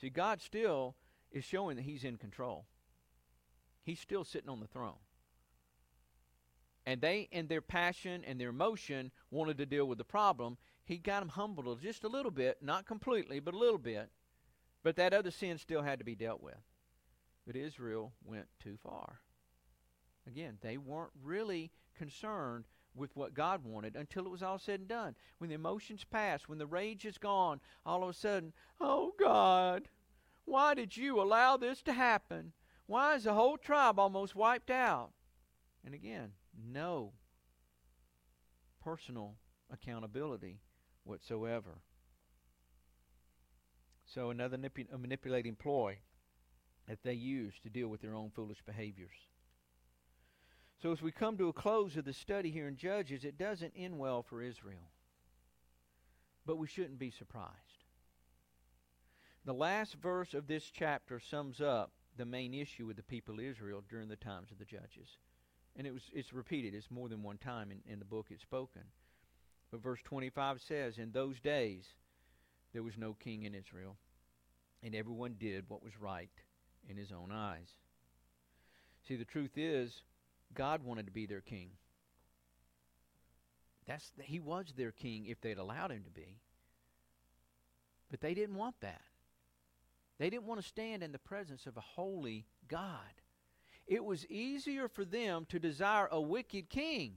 See, 0.00 0.08
God 0.08 0.40
still 0.40 0.94
is 1.32 1.42
showing 1.42 1.74
that 1.74 1.82
He's 1.82 2.04
in 2.04 2.16
control, 2.16 2.66
He's 3.82 3.98
still 3.98 4.22
sitting 4.22 4.48
on 4.48 4.60
the 4.60 4.68
throne. 4.68 5.00
And 6.86 7.00
they, 7.00 7.28
in 7.32 7.48
their 7.48 7.60
passion 7.60 8.22
and 8.24 8.40
their 8.40 8.50
emotion, 8.50 9.10
wanted 9.32 9.58
to 9.58 9.66
deal 9.66 9.86
with 9.86 9.98
the 9.98 10.04
problem. 10.04 10.56
He 10.84 10.96
got 10.96 11.18
them 11.18 11.30
humbled 11.30 11.82
just 11.82 12.04
a 12.04 12.08
little 12.08 12.30
bit, 12.30 12.58
not 12.62 12.86
completely, 12.86 13.40
but 13.40 13.54
a 13.54 13.58
little 13.58 13.78
bit. 13.78 14.10
But 14.84 14.94
that 14.94 15.12
other 15.12 15.32
sin 15.32 15.58
still 15.58 15.82
had 15.82 15.98
to 15.98 16.04
be 16.04 16.14
dealt 16.14 16.40
with. 16.40 16.62
But 17.48 17.56
Israel 17.56 18.12
went 18.24 18.46
too 18.62 18.78
far. 18.80 19.22
Again, 20.24 20.58
they 20.60 20.76
weren't 20.76 21.10
really 21.20 21.72
concerned 21.98 22.66
with 22.94 23.14
what 23.16 23.34
God 23.34 23.64
wanted 23.64 23.96
until 23.96 24.26
it 24.26 24.30
was 24.30 24.42
all 24.42 24.58
said 24.58 24.80
and 24.80 24.88
done. 24.88 25.14
When 25.38 25.48
the 25.48 25.54
emotions 25.54 26.04
pass, 26.04 26.42
when 26.48 26.58
the 26.58 26.66
rage 26.66 27.04
is 27.04 27.18
gone, 27.18 27.60
all 27.86 28.02
of 28.02 28.10
a 28.10 28.12
sudden, 28.12 28.52
oh 28.80 29.12
God, 29.18 29.88
why 30.44 30.74
did 30.74 30.96
you 30.96 31.20
allow 31.20 31.56
this 31.56 31.82
to 31.82 31.92
happen? 31.92 32.52
Why 32.86 33.14
is 33.14 33.24
the 33.24 33.32
whole 33.32 33.56
tribe 33.56 33.98
almost 33.98 34.34
wiped 34.34 34.70
out? 34.70 35.10
And 35.84 35.94
again, 35.94 36.32
no 36.70 37.12
personal 38.82 39.36
accountability 39.72 40.60
whatsoever. 41.04 41.80
So, 44.04 44.30
another 44.30 44.58
manip- 44.58 44.98
manipulating 44.98 45.54
ploy 45.54 45.98
that 46.86 47.02
they 47.02 47.14
use 47.14 47.54
to 47.62 47.70
deal 47.70 47.88
with 47.88 48.02
their 48.02 48.14
own 48.14 48.30
foolish 48.34 48.62
behaviors. 48.66 49.16
So, 50.82 50.90
as 50.90 51.00
we 51.00 51.12
come 51.12 51.38
to 51.38 51.48
a 51.48 51.52
close 51.52 51.96
of 51.96 52.04
the 52.04 52.12
study 52.12 52.50
here 52.50 52.66
in 52.66 52.76
Judges, 52.76 53.24
it 53.24 53.38
doesn't 53.38 53.72
end 53.76 53.98
well 53.98 54.22
for 54.22 54.42
Israel. 54.42 54.90
But 56.44 56.58
we 56.58 56.66
shouldn't 56.66 56.98
be 56.98 57.10
surprised. 57.10 57.52
The 59.44 59.54
last 59.54 59.94
verse 59.94 60.34
of 60.34 60.48
this 60.48 60.70
chapter 60.70 61.20
sums 61.20 61.60
up 61.60 61.92
the 62.16 62.24
main 62.24 62.52
issue 62.52 62.86
with 62.86 62.96
the 62.96 63.02
people 63.02 63.34
of 63.34 63.44
Israel 63.44 63.84
during 63.88 64.08
the 64.08 64.16
times 64.16 64.50
of 64.50 64.58
the 64.58 64.64
Judges 64.64 65.18
and 65.76 65.86
it 65.86 65.92
was 65.92 66.02
it's 66.12 66.32
repeated 66.32 66.74
it's 66.74 66.90
more 66.90 67.08
than 67.08 67.22
one 67.22 67.38
time 67.38 67.70
in, 67.70 67.80
in 67.90 67.98
the 67.98 68.04
book 68.04 68.26
it's 68.30 68.42
spoken 68.42 68.82
but 69.70 69.82
verse 69.82 70.00
25 70.04 70.60
says 70.60 70.98
in 70.98 71.12
those 71.12 71.40
days 71.40 71.84
there 72.72 72.82
was 72.82 72.98
no 72.98 73.14
king 73.14 73.44
in 73.44 73.54
israel 73.54 73.96
and 74.82 74.94
everyone 74.94 75.34
did 75.38 75.64
what 75.68 75.82
was 75.82 75.98
right 76.00 76.30
in 76.88 76.96
his 76.96 77.12
own 77.12 77.30
eyes 77.32 77.68
see 79.06 79.16
the 79.16 79.24
truth 79.24 79.56
is 79.56 80.02
god 80.54 80.82
wanted 80.82 81.06
to 81.06 81.12
be 81.12 81.26
their 81.26 81.40
king 81.40 81.70
that's 83.86 84.12
he 84.22 84.38
was 84.38 84.72
their 84.76 84.92
king 84.92 85.26
if 85.26 85.40
they'd 85.40 85.58
allowed 85.58 85.90
him 85.90 86.02
to 86.04 86.10
be 86.10 86.38
but 88.10 88.20
they 88.20 88.34
didn't 88.34 88.56
want 88.56 88.76
that 88.80 89.02
they 90.18 90.30
didn't 90.30 90.46
want 90.46 90.60
to 90.60 90.66
stand 90.66 91.02
in 91.02 91.12
the 91.12 91.18
presence 91.18 91.66
of 91.66 91.76
a 91.76 91.80
holy 91.80 92.46
god 92.68 93.22
it 93.86 94.04
was 94.04 94.26
easier 94.26 94.88
for 94.88 95.04
them 95.04 95.46
to 95.48 95.58
desire 95.58 96.08
a 96.10 96.20
wicked 96.20 96.70
king. 96.70 97.16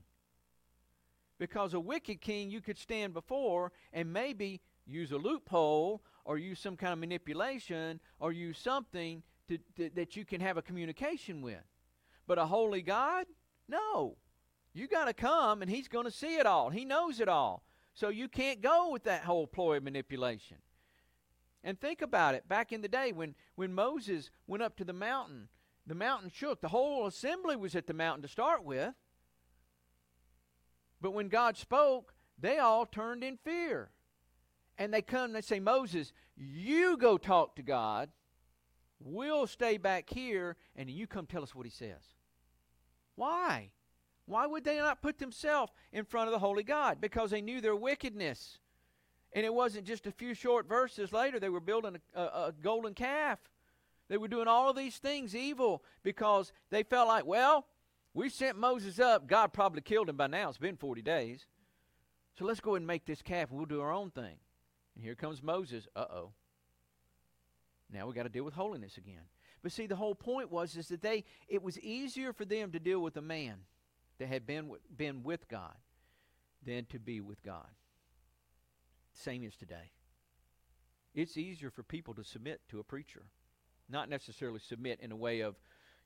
Because 1.37 1.73
a 1.73 1.79
wicked 1.79 2.21
king 2.21 2.49
you 2.49 2.61
could 2.61 2.77
stand 2.77 3.13
before 3.13 3.71
and 3.91 4.11
maybe 4.11 4.61
use 4.85 5.11
a 5.11 5.17
loophole 5.17 6.01
or 6.23 6.37
use 6.37 6.59
some 6.59 6.77
kind 6.77 6.93
of 6.93 6.99
manipulation 6.99 7.99
or 8.19 8.31
use 8.31 8.57
something 8.57 9.21
to, 9.47 9.57
to, 9.75 9.89
that 9.91 10.15
you 10.15 10.25
can 10.25 10.41
have 10.41 10.57
a 10.57 10.61
communication 10.61 11.41
with. 11.41 11.63
But 12.27 12.37
a 12.37 12.45
holy 12.45 12.81
God? 12.81 13.25
No. 13.67 14.17
You 14.73 14.87
got 14.87 15.05
to 15.05 15.13
come 15.13 15.61
and 15.61 15.71
he's 15.71 15.87
going 15.87 16.05
to 16.05 16.11
see 16.11 16.35
it 16.37 16.45
all. 16.45 16.69
He 16.69 16.85
knows 16.85 17.19
it 17.19 17.29
all. 17.29 17.63
So 17.93 18.09
you 18.09 18.27
can't 18.27 18.61
go 18.61 18.89
with 18.91 19.03
that 19.05 19.23
whole 19.23 19.47
ploy 19.47 19.77
of 19.77 19.83
manipulation. 19.83 20.57
And 21.63 21.79
think 21.79 22.01
about 22.01 22.35
it. 22.35 22.47
Back 22.47 22.71
in 22.71 22.81
the 22.81 22.87
day 22.87 23.11
when, 23.11 23.35
when 23.55 23.73
Moses 23.73 24.29
went 24.47 24.63
up 24.63 24.75
to 24.77 24.83
the 24.83 24.93
mountain 24.93 25.47
the 25.87 25.95
mountain 25.95 26.31
shook. 26.33 26.61
The 26.61 26.69
whole 26.69 27.05
assembly 27.05 27.55
was 27.55 27.75
at 27.75 27.87
the 27.87 27.93
mountain 27.93 28.23
to 28.23 28.27
start 28.27 28.63
with. 28.63 28.93
But 31.01 31.11
when 31.11 31.27
God 31.27 31.57
spoke, 31.57 32.13
they 32.39 32.57
all 32.57 32.85
turned 32.85 33.23
in 33.23 33.37
fear. 33.37 33.91
And 34.77 34.93
they 34.93 35.01
come 35.01 35.25
and 35.25 35.35
they 35.35 35.41
say, 35.41 35.59
Moses, 35.59 36.11
you 36.35 36.97
go 36.97 37.17
talk 37.17 37.55
to 37.55 37.61
God. 37.61 38.09
We'll 38.99 39.45
stay 39.45 39.77
back 39.77 40.09
here, 40.09 40.55
and 40.75 40.89
you 40.89 41.05
come 41.05 41.27
tell 41.27 41.43
us 41.43 41.53
what 41.53 41.65
he 41.65 41.69
says. 41.69 42.14
Why? 43.15 43.71
Why 44.25 44.47
would 44.47 44.63
they 44.63 44.77
not 44.77 45.01
put 45.01 45.19
themselves 45.19 45.71
in 45.91 46.03
front 46.05 46.27
of 46.27 46.31
the 46.33 46.39
holy 46.39 46.63
God? 46.63 46.99
Because 46.99 47.31
they 47.31 47.41
knew 47.41 47.61
their 47.61 47.75
wickedness. 47.75 48.59
And 49.33 49.45
it 49.45 49.53
wasn't 49.53 49.85
just 49.85 50.07
a 50.07 50.11
few 50.11 50.33
short 50.33 50.67
verses 50.67 51.11
later, 51.11 51.39
they 51.39 51.49
were 51.49 51.59
building 51.59 51.97
a, 52.15 52.19
a, 52.19 52.23
a 52.23 52.53
golden 52.61 52.93
calf. 52.93 53.39
They 54.07 54.17
were 54.17 54.27
doing 54.27 54.47
all 54.47 54.69
of 54.69 54.75
these 54.75 54.97
things 54.97 55.35
evil 55.35 55.83
because 56.03 56.53
they 56.69 56.83
felt 56.83 57.07
like, 57.07 57.25
well, 57.25 57.65
we 58.13 58.29
sent 58.29 58.57
Moses 58.57 58.99
up. 58.99 59.27
God 59.27 59.51
probably 59.51 59.81
killed 59.81 60.09
him 60.09 60.15
by 60.15 60.27
now. 60.27 60.49
It's 60.49 60.57
been 60.57 60.77
40 60.77 61.01
days. 61.01 61.47
So 62.37 62.45
let's 62.45 62.59
go 62.59 62.71
ahead 62.71 62.81
and 62.81 62.87
make 62.87 63.05
this 63.05 63.21
calf 63.21 63.49
and 63.49 63.57
we'll 63.57 63.65
do 63.65 63.81
our 63.81 63.91
own 63.91 64.11
thing. 64.11 64.37
And 64.95 65.03
here 65.03 65.15
comes 65.15 65.43
Moses. 65.43 65.87
Uh 65.95 66.05
oh. 66.09 66.31
Now 67.91 68.07
we 68.07 68.13
got 68.13 68.23
to 68.23 68.29
deal 68.29 68.43
with 68.43 68.53
holiness 68.53 68.97
again. 68.97 69.23
But 69.65 69.71
see, 69.71 69.87
the 69.87 69.95
whole 69.95 70.13
point 70.13 70.51
was 70.51 70.77
is 70.77 70.89
that 70.89 71.01
they 71.01 71.23
it 71.47 71.63
was 71.63 71.79
easier 71.79 72.33
for 72.33 72.45
them 72.45 72.71
to 72.73 72.79
deal 72.79 72.99
with 72.99 73.17
a 73.17 73.21
man 73.21 73.55
that 74.19 74.27
had 74.27 74.45
been 74.45 74.69
with, 74.69 74.81
been 74.95 75.23
with 75.23 75.49
God 75.49 75.73
than 76.63 76.85
to 76.91 76.99
be 76.99 77.19
with 77.19 77.41
God. 77.41 77.65
Same 79.11 79.43
as 79.43 79.55
today. 79.55 79.89
It's 81.15 81.35
easier 81.35 81.71
for 81.71 81.81
people 81.81 82.13
to 82.13 82.23
submit 82.23 82.61
to 82.69 82.79
a 82.79 82.83
preacher, 82.83 83.23
not 83.89 84.07
necessarily 84.07 84.59
submit 84.59 84.99
in 85.01 85.11
a 85.11 85.15
way 85.15 85.39
of, 85.39 85.55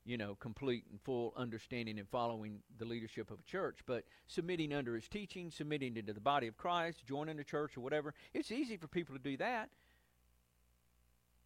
you 0.06 0.18
know, 0.18 0.36
complete 0.36 0.86
and 0.90 1.02
full 1.02 1.34
understanding 1.36 2.00
and 2.00 2.08
following 2.08 2.60
the 2.78 2.86
leadership 2.86 3.30
of 3.30 3.40
a 3.42 3.44
church, 3.44 3.80
but 3.86 4.06
submitting 4.28 4.72
under 4.72 4.96
his 4.96 5.10
teaching, 5.10 5.52
submitting 5.52 5.98
into 5.98 6.14
the 6.14 6.22
body 6.22 6.48
of 6.48 6.56
Christ, 6.56 7.06
joining 7.06 7.36
the 7.36 7.44
church 7.44 7.76
or 7.76 7.82
whatever. 7.82 8.14
It's 8.34 8.54
easy 8.54 8.78
for 8.78 8.88
people 8.88 9.18
to 9.18 9.22
do 9.22 9.36
that. 9.36 9.70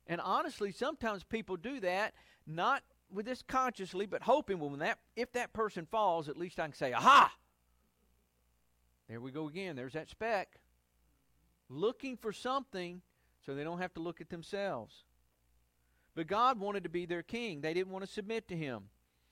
And 0.08 0.20
honestly, 0.22 0.72
sometimes 0.72 1.24
people 1.24 1.56
do 1.56 1.80
that 1.80 2.14
not 2.46 2.84
with 3.10 3.26
this 3.26 3.42
consciously, 3.42 4.06
but 4.06 4.24
hoping 4.24 4.60
when 4.60 4.80
that 4.80 5.00
if 5.16 5.32
that 5.34 5.54
person 5.54 5.86
falls, 5.86 6.28
at 6.28 6.38
least 6.38 6.60
I 6.60 6.66
can 6.66 6.74
say, 6.74 6.94
"Aha!" 6.94 7.34
There 9.08 9.22
we 9.22 9.32
go 9.32 9.48
again. 9.48 9.76
There's 9.76 9.94
that 9.94 10.10
speck. 10.10 10.60
Looking 11.70 12.18
for 12.18 12.34
something 12.34 13.02
so 13.46 13.54
they 13.54 13.64
don't 13.64 13.80
have 13.80 13.94
to 13.96 14.00
look 14.00 14.22
at 14.22 14.30
themselves. 14.30 15.04
But 16.16 16.28
God 16.28 16.60
wanted 16.60 16.84
to 16.84 16.90
be 16.90 17.06
their 17.06 17.24
king. 17.24 17.62
They 17.62 17.74
didn't 17.74 17.92
want 17.92 18.06
to 18.06 18.12
submit 18.12 18.48
to 18.50 18.56
him. 18.56 18.90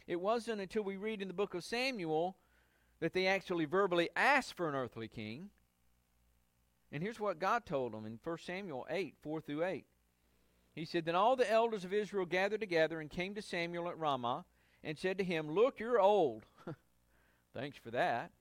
It 0.07 0.19
wasn't 0.19 0.61
until 0.61 0.84
we 0.84 0.97
read 0.97 1.22
in 1.22 1.28
the 1.28 1.34
book 1.34 1.53
of 1.53 1.63
Samuel 1.63 2.38
that 2.99 3.13
they 3.13 3.28
actually 3.28 3.65
verbally 3.65 4.09
asked 4.15 4.55
for 4.55 4.67
an 4.67 4.76
earthly 4.76 5.07
king. 5.07 5.49
And 6.91 7.01
here's 7.01 7.19
what 7.19 7.39
God 7.39 7.65
told 7.65 7.93
them 7.93 8.05
in 8.05 8.19
1 8.24 8.38
Samuel 8.39 8.86
8 8.89 9.15
4 9.22 9.41
through 9.41 9.63
8. 9.63 9.86
He 10.82 10.86
said, 10.86 11.05
Then 11.05 11.13
all 11.13 11.36
the 11.36 11.49
elders 11.49 11.86
of 11.86 11.93
Israel 11.93 12.25
gathered 12.25 12.59
together 12.59 12.99
and 12.99 13.07
came 13.07 13.36
to 13.36 13.41
Samuel 13.43 13.88
at 13.88 13.99
Ramah 13.99 14.45
and 14.84 14.97
said 14.97 15.19
to 15.19 15.23
him, 15.23 15.51
Look, 15.51 15.79
you're 15.79 16.01
old. 16.01 16.47
Thanks 17.53 17.77
for 17.77 17.91
that. 17.91 18.32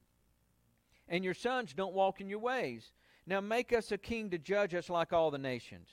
And 1.06 1.22
your 1.22 1.34
sons 1.34 1.74
don't 1.74 1.92
walk 1.92 2.18
in 2.18 2.30
your 2.30 2.38
ways. 2.38 2.92
Now 3.26 3.42
make 3.42 3.74
us 3.74 3.92
a 3.92 3.98
king 3.98 4.30
to 4.30 4.38
judge 4.38 4.74
us 4.74 4.88
like 4.88 5.12
all 5.12 5.30
the 5.30 5.36
nations. 5.36 5.90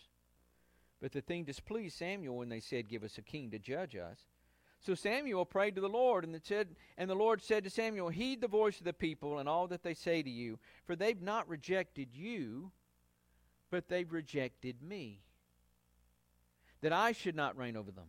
But 1.02 1.12
the 1.12 1.20
thing 1.20 1.44
displeased 1.44 1.98
Samuel 1.98 2.38
when 2.38 2.48
they 2.48 2.62
said, 2.62 2.88
Give 2.88 3.04
us 3.04 3.18
a 3.18 3.24
king 3.24 3.52
to 3.52 3.60
judge 3.60 3.98
us. 3.98 4.20
So 4.80 4.96
Samuel 4.96 5.44
prayed 5.44 5.76
to 5.76 5.82
the 5.82 5.90
Lord, 5.90 6.24
and, 6.24 6.40
said, 6.46 6.78
and 6.98 7.10
the 7.10 7.16
Lord 7.16 7.42
said 7.42 7.66
to 7.66 7.70
Samuel, 7.70 8.08
Heed 8.08 8.40
the 8.40 8.48
voice 8.48 8.80
of 8.80 8.86
the 8.86 8.94
people 8.94 9.40
and 9.40 9.50
all 9.50 9.68
that 9.68 9.84
they 9.84 9.94
say 9.94 10.24
to 10.24 10.30
you, 10.30 10.60
for 10.86 10.96
they've 10.96 11.22
not 11.22 11.50
rejected 11.50 12.16
you, 12.16 12.72
but 13.70 13.90
they've 13.90 14.14
rejected 14.14 14.82
me 14.82 15.24
that 16.88 16.94
I 16.94 17.12
should 17.12 17.36
not 17.36 17.58
reign 17.58 17.76
over 17.76 17.92
them, 17.92 18.08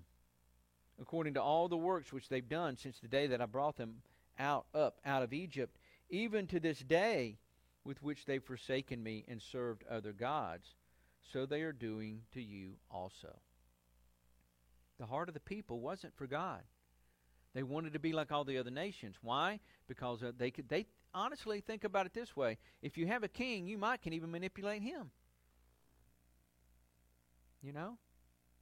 according 1.03 1.35
to 1.35 1.43
all 1.43 1.67
the 1.67 1.77
works 1.77 2.13
which 2.13 2.29
they've 2.29 2.49
done 2.49 2.77
since 2.77 3.01
the 3.01 3.09
day 3.09 3.27
that 3.27 3.41
I 3.41 3.47
brought 3.47 3.77
them 3.77 4.03
out 4.39 4.67
up 4.73 5.01
out 5.05 5.25
of 5.25 5.33
Egypt, 5.33 5.77
even 6.11 6.47
to 6.47 6.61
this 6.61 6.79
day, 6.79 7.39
with 7.83 8.01
which 8.05 8.25
they've 8.25 8.41
forsaken 8.41 9.03
me 9.03 9.25
and 9.27 9.43
served 9.43 9.83
other 9.91 10.13
gods, 10.13 10.77
so 11.33 11.45
they 11.45 11.63
are 11.63 11.73
doing 11.73 12.21
to 12.35 12.41
you 12.41 12.75
also. 12.89 13.41
The 15.01 15.07
heart 15.07 15.27
of 15.27 15.35
the 15.35 15.41
people 15.41 15.81
wasn't 15.81 16.17
for 16.17 16.29
God. 16.29 16.63
They 17.55 17.65
wanted 17.65 17.95
to 17.95 17.99
be 17.99 18.13
like 18.13 18.31
all 18.31 18.45
the 18.45 18.59
other 18.59 18.71
nations. 18.71 19.17
Why? 19.21 19.59
Because 19.89 20.23
uh, 20.23 20.31
they 20.39 20.53
could. 20.53 20.69
They 20.69 20.87
honestly 21.13 21.61
think 21.61 21.83
about 21.83 22.07
it 22.07 22.15
this 22.15 22.37
way: 22.37 22.59
if 22.81 22.97
you 22.97 23.09
have 23.09 23.25
a 23.25 23.29
king, 23.29 23.67
you 23.67 23.77
might 23.77 24.03
can 24.03 24.13
even 24.13 24.31
manipulate 24.31 24.83
him. 24.83 25.11
You 27.61 27.73
know, 27.73 27.99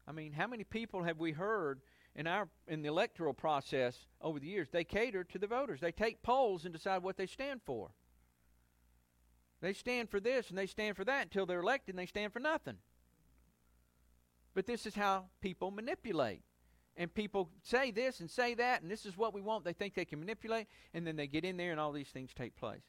I 0.06 0.12
mean, 0.12 0.32
how 0.32 0.46
many 0.46 0.64
people 0.64 1.02
have 1.02 1.18
we 1.18 1.32
heard 1.32 1.80
in 2.14 2.26
our 2.26 2.48
in 2.68 2.82
the 2.82 2.88
electoral 2.88 3.34
process 3.34 4.06
over 4.20 4.38
the 4.38 4.46
years? 4.46 4.68
They 4.70 4.84
cater 4.84 5.24
to 5.24 5.38
the 5.38 5.46
voters. 5.46 5.80
They 5.80 5.92
take 5.92 6.22
polls 6.22 6.64
and 6.64 6.72
decide 6.72 7.02
what 7.02 7.16
they 7.16 7.26
stand 7.26 7.60
for. 7.64 7.90
They 9.60 9.72
stand 9.72 10.10
for 10.10 10.20
this 10.20 10.50
and 10.50 10.58
they 10.58 10.66
stand 10.66 10.96
for 10.96 11.04
that 11.04 11.24
until 11.24 11.46
they're 11.46 11.60
elected 11.60 11.94
and 11.94 11.98
they 11.98 12.06
stand 12.06 12.32
for 12.32 12.40
nothing. 12.40 12.76
But 14.54 14.66
this 14.66 14.86
is 14.86 14.94
how 14.94 15.26
people 15.40 15.70
manipulate. 15.70 16.42
And 16.96 17.12
people 17.12 17.50
say 17.62 17.90
this 17.90 18.20
and 18.20 18.30
say 18.30 18.54
that, 18.54 18.80
and 18.80 18.90
this 18.90 19.04
is 19.04 19.16
what 19.16 19.34
we 19.34 19.42
want. 19.42 19.64
They 19.64 19.74
think 19.74 19.94
they 19.94 20.06
can 20.06 20.18
manipulate, 20.18 20.66
and 20.94 21.06
then 21.06 21.16
they 21.16 21.26
get 21.26 21.44
in 21.44 21.58
there 21.58 21.70
and 21.70 21.78
all 21.78 21.92
these 21.92 22.08
things 22.08 22.32
take 22.32 22.56
place. 22.56 22.80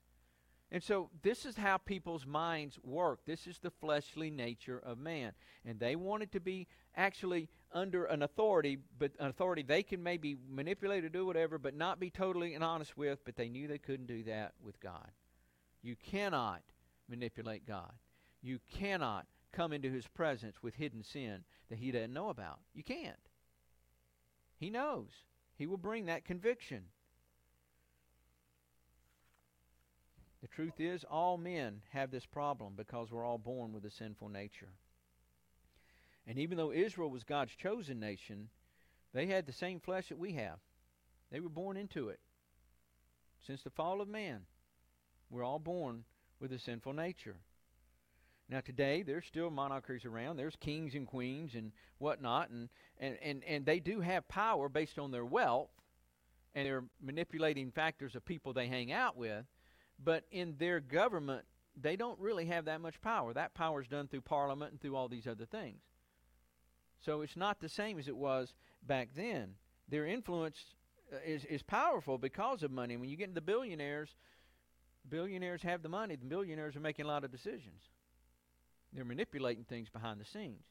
And 0.72 0.84
so 0.84 1.10
this 1.22 1.46
is 1.46 1.56
how 1.56 1.78
people's 1.78 2.26
minds 2.26 2.78
work. 2.84 3.22
This 3.26 3.48
is 3.48 3.60
the 3.60 3.72
fleshly 3.72 4.30
nature 4.30 4.78
of 4.78 4.98
man. 4.98 5.32
And 5.66 5.80
they 5.80 5.96
wanted 5.96 6.32
to 6.34 6.42
be 6.42 6.68
actually 6.96 7.48
under 7.72 8.06
an 8.06 8.22
authority, 8.22 8.78
but 9.00 9.12
an 9.20 9.28
authority 9.28 9.64
they 9.64 9.82
can 9.84 10.04
maybe 10.04 10.36
manipulate 10.50 11.06
or 11.06 11.10
do 11.10 11.26
whatever, 11.26 11.58
but 11.58 11.76
not 11.76 12.00
be 12.00 12.10
totally 12.10 12.54
and 12.54 12.64
honest 12.64 12.98
with, 12.98 13.20
but 13.24 13.38
they 13.38 13.48
knew 13.48 13.68
they 13.68 13.78
couldn't 13.78 14.08
do 14.08 14.24
that 14.24 14.54
with 14.62 14.80
God. 14.82 15.12
You 15.82 15.96
cannot 15.96 16.62
manipulate 17.08 17.66
God. 17.66 17.94
You 18.42 18.60
cannot 18.70 19.26
come 19.54 19.72
into 19.72 19.90
his 19.90 20.08
presence 20.08 20.62
with 20.62 20.76
hidden 20.76 21.02
sin 21.02 21.44
that 21.70 21.80
he 21.80 21.92
doesn't 21.92 22.14
know 22.14 22.30
about. 22.30 22.60
You 22.74 22.84
can't. 22.84 23.16
He 24.58 24.70
knows. 24.70 25.10
He 25.56 25.66
will 25.66 25.78
bring 25.78 26.08
that 26.08 26.26
conviction. 26.26 26.84
The 30.42 30.48
truth 30.48 30.80
is, 30.80 31.04
all 31.04 31.38
men 31.38 31.82
have 31.90 32.12
this 32.12 32.26
problem 32.26 32.74
because 32.76 33.12
we're 33.12 33.26
all 33.26 33.40
born 33.40 33.74
with 33.74 33.86
a 33.86 33.92
sinful 33.92 34.30
nature. 34.30 34.70
And 36.28 36.38
even 36.38 36.58
though 36.58 36.72
Israel 36.72 37.10
was 37.10 37.24
God's 37.24 37.56
chosen 37.56 38.00
nation, 38.00 38.50
they 39.14 39.26
had 39.26 39.46
the 39.46 39.54
same 39.54 39.80
flesh 39.80 40.10
that 40.10 40.20
we 40.20 40.34
have. 40.34 40.60
They 41.32 41.40
were 41.40 41.50
born 41.50 41.78
into 41.78 42.10
it. 42.10 42.20
Since 43.46 43.64
the 43.64 43.70
fall 43.70 44.02
of 44.02 44.08
man, 44.08 44.42
we're 45.30 45.44
all 45.44 45.60
born 45.60 46.04
with 46.40 46.52
a 46.52 46.60
sinful 46.60 46.94
nature. 46.94 47.38
Now 48.50 48.62
today 48.62 49.04
there's 49.04 49.26
still 49.26 49.50
monarchies 49.50 50.06
around. 50.06 50.38
There's 50.38 50.56
kings 50.56 50.96
and 50.96 51.08
queens 51.08 51.56
and 51.56 51.72
whatnot, 51.98 52.50
and, 52.50 52.70
and, 53.00 53.18
and, 53.22 53.44
and 53.44 53.66
they 53.66 53.80
do 53.80 54.02
have 54.02 54.28
power 54.28 54.70
based 54.70 55.00
on 55.00 55.12
their 55.12 55.26
wealth 55.26 55.70
and 56.56 56.66
their 56.66 56.84
manipulating 57.02 57.72
factors 57.72 58.16
of 58.16 58.26
people 58.26 58.54
they 58.54 58.68
hang 58.68 58.92
out 58.92 59.18
with. 59.18 59.46
But 60.04 60.26
in 60.32 60.56
their 60.58 60.80
government, 60.80 61.46
they 61.80 61.96
don't 61.96 62.20
really 62.20 62.46
have 62.46 62.66
that 62.66 62.82
much 62.82 63.02
power. 63.02 63.34
That 63.34 63.54
power 63.54 63.82
is 63.82 63.88
done 63.88 64.08
through 64.08 64.22
Parliament 64.22 64.72
and 64.72 64.82
through 64.82 64.96
all 64.96 65.08
these 65.08 65.28
other 65.28 65.46
things. 65.46 65.82
So 67.06 67.22
it's 67.22 67.38
not 67.38 67.60
the 67.60 67.70
same 67.70 68.00
as 68.00 68.08
it 68.08 68.18
was 68.18 68.54
back 68.86 69.10
then. 69.16 69.56
Their 69.88 70.06
influence 70.06 70.58
uh, 71.14 71.18
is, 71.26 71.46
is 71.46 71.64
powerful 71.64 72.18
because 72.18 72.64
of 72.64 72.72
money. 72.72 72.98
When 72.98 73.10
you 73.10 73.16
get 73.16 73.30
into 73.30 73.36
the 73.36 73.42
billionaires, 73.42 74.16
billionaires 75.08 75.62
have 75.62 75.84
the 75.84 75.90
money. 75.90 76.16
The 76.16 76.26
billionaires 76.26 76.76
are 76.76 76.82
making 76.82 77.06
a 77.06 77.08
lot 77.08 77.24
of 77.24 77.32
decisions. 77.32 77.84
They're 78.94 79.06
manipulating 79.06 79.64
things 79.64 79.90
behind 79.90 80.20
the 80.20 80.26
scenes. 80.26 80.64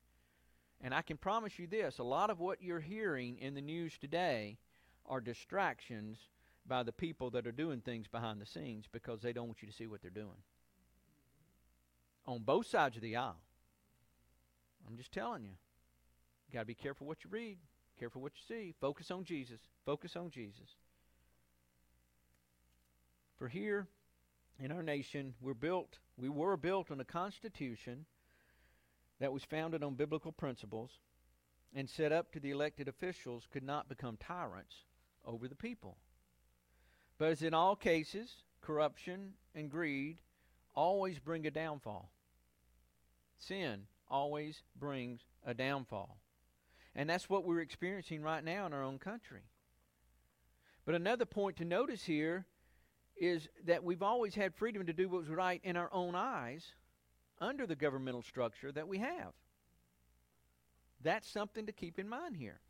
And 0.80 0.92
I 0.92 1.02
can 1.02 1.16
promise 1.16 1.58
you 1.58 1.66
this 1.66 1.98
a 1.98 2.04
lot 2.04 2.30
of 2.30 2.40
what 2.40 2.62
you're 2.62 2.80
hearing 2.80 3.38
in 3.38 3.54
the 3.54 3.60
news 3.60 3.96
today 3.98 4.58
are 5.06 5.20
distractions 5.20 6.18
by 6.68 6.82
the 6.82 6.92
people 6.92 7.30
that 7.30 7.46
are 7.46 7.52
doing 7.52 7.80
things 7.80 8.06
behind 8.08 8.40
the 8.40 8.46
scenes 8.46 8.86
because 8.90 9.20
they 9.20 9.32
don't 9.32 9.46
want 9.46 9.62
you 9.62 9.68
to 9.68 9.74
see 9.74 9.86
what 9.86 10.02
they're 10.02 10.10
doing. 10.10 10.42
On 12.26 12.42
both 12.42 12.66
sides 12.66 12.96
of 12.96 13.02
the 13.02 13.16
aisle. 13.16 13.40
I'm 14.88 14.96
just 14.96 15.12
telling 15.12 15.44
you. 15.44 15.52
You 16.48 16.52
got 16.52 16.60
to 16.60 16.66
be 16.66 16.74
careful 16.74 17.06
what 17.06 17.24
you 17.24 17.30
read, 17.30 17.58
careful 17.98 18.22
what 18.22 18.32
you 18.36 18.56
see. 18.56 18.74
Focus 18.80 19.10
on 19.10 19.24
Jesus. 19.24 19.60
Focus 19.84 20.16
on 20.16 20.30
Jesus. 20.30 20.76
For 23.36 23.48
here 23.48 23.86
in 24.62 24.72
our 24.72 24.82
nation, 24.82 25.34
we're 25.40 25.54
built, 25.54 25.98
we 26.16 26.28
were 26.28 26.56
built 26.56 26.90
on 26.90 27.00
a 27.00 27.04
constitution 27.04 28.06
that 29.20 29.32
was 29.32 29.44
founded 29.44 29.82
on 29.82 29.94
biblical 29.94 30.32
principles 30.32 30.90
and 31.74 31.88
set 31.88 32.12
up 32.12 32.32
to 32.32 32.40
the 32.40 32.50
elected 32.50 32.88
officials 32.88 33.46
could 33.52 33.62
not 33.62 33.88
become 33.88 34.16
tyrants 34.16 34.74
over 35.24 35.48
the 35.48 35.54
people. 35.54 35.96
But 37.18 37.30
as 37.30 37.42
in 37.42 37.54
all 37.54 37.76
cases, 37.76 38.30
corruption 38.60 39.32
and 39.54 39.70
greed 39.70 40.18
always 40.74 41.18
bring 41.18 41.46
a 41.46 41.50
downfall. 41.50 42.10
Sin 43.38 43.82
always 44.08 44.62
brings 44.78 45.20
a 45.44 45.54
downfall. 45.54 46.18
And 46.94 47.08
that's 47.08 47.28
what 47.28 47.44
we're 47.44 47.60
experiencing 47.60 48.22
right 48.22 48.42
now 48.42 48.66
in 48.66 48.72
our 48.72 48.82
own 48.82 48.98
country. 48.98 49.42
But 50.84 50.94
another 50.94 51.24
point 51.24 51.56
to 51.56 51.64
notice 51.64 52.04
here 52.04 52.46
is 53.16 53.48
that 53.64 53.82
we've 53.82 54.02
always 54.02 54.34
had 54.34 54.54
freedom 54.54 54.86
to 54.86 54.92
do 54.92 55.08
what 55.08 55.20
was 55.20 55.28
right 55.28 55.60
in 55.64 55.76
our 55.76 55.92
own 55.92 56.14
eyes 56.14 56.72
under 57.40 57.66
the 57.66 57.76
governmental 57.76 58.22
structure 58.22 58.72
that 58.72 58.88
we 58.88 58.98
have. 58.98 59.32
That's 61.02 61.28
something 61.28 61.66
to 61.66 61.72
keep 61.72 61.98
in 61.98 62.08
mind 62.08 62.36
here. 62.36 62.60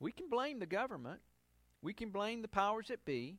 We 0.00 0.12
can 0.12 0.28
blame 0.28 0.58
the 0.58 0.66
government, 0.66 1.20
we 1.82 1.92
can 1.92 2.10
blame 2.10 2.42
the 2.42 2.48
powers 2.48 2.88
that 2.88 3.04
be. 3.04 3.38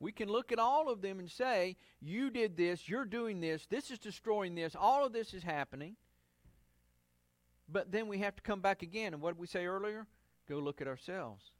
We 0.00 0.12
can 0.12 0.28
look 0.28 0.52
at 0.52 0.58
all 0.58 0.88
of 0.88 1.02
them 1.02 1.18
and 1.18 1.30
say, 1.30 1.76
You 2.00 2.30
did 2.30 2.56
this, 2.56 2.88
you're 2.88 3.04
doing 3.04 3.40
this, 3.40 3.66
this 3.66 3.90
is 3.90 3.98
destroying 3.98 4.54
this, 4.54 4.76
all 4.78 5.04
of 5.04 5.12
this 5.12 5.34
is 5.34 5.42
happening. 5.42 5.96
But 7.68 7.92
then 7.92 8.08
we 8.08 8.18
have 8.18 8.36
to 8.36 8.42
come 8.42 8.60
back 8.60 8.82
again, 8.82 9.12
and 9.12 9.22
what 9.22 9.34
did 9.34 9.40
we 9.40 9.46
say 9.46 9.66
earlier? 9.66 10.06
Go 10.48 10.58
look 10.58 10.80
at 10.80 10.88
ourselves. 10.88 11.52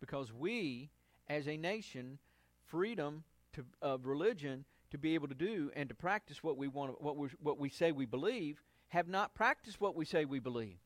Because 0.00 0.32
we, 0.32 0.90
as 1.28 1.48
a 1.48 1.56
nation, 1.56 2.18
freedom 2.66 3.24
to, 3.54 3.64
of 3.80 4.06
religion 4.06 4.64
to 4.90 4.98
be 4.98 5.14
able 5.14 5.28
to 5.28 5.34
do 5.34 5.70
and 5.74 5.88
to 5.88 5.94
practice 5.94 6.42
what 6.42 6.56
we 6.56 6.68
want, 6.68 7.00
what 7.02 7.16
we, 7.16 7.28
what 7.42 7.58
we 7.58 7.70
say 7.70 7.90
we 7.90 8.06
believe, 8.06 8.62
have 8.88 9.08
not 9.08 9.34
practiced 9.34 9.80
what 9.80 9.96
we 9.96 10.04
say 10.04 10.24
we 10.24 10.38
believe. 10.38 10.78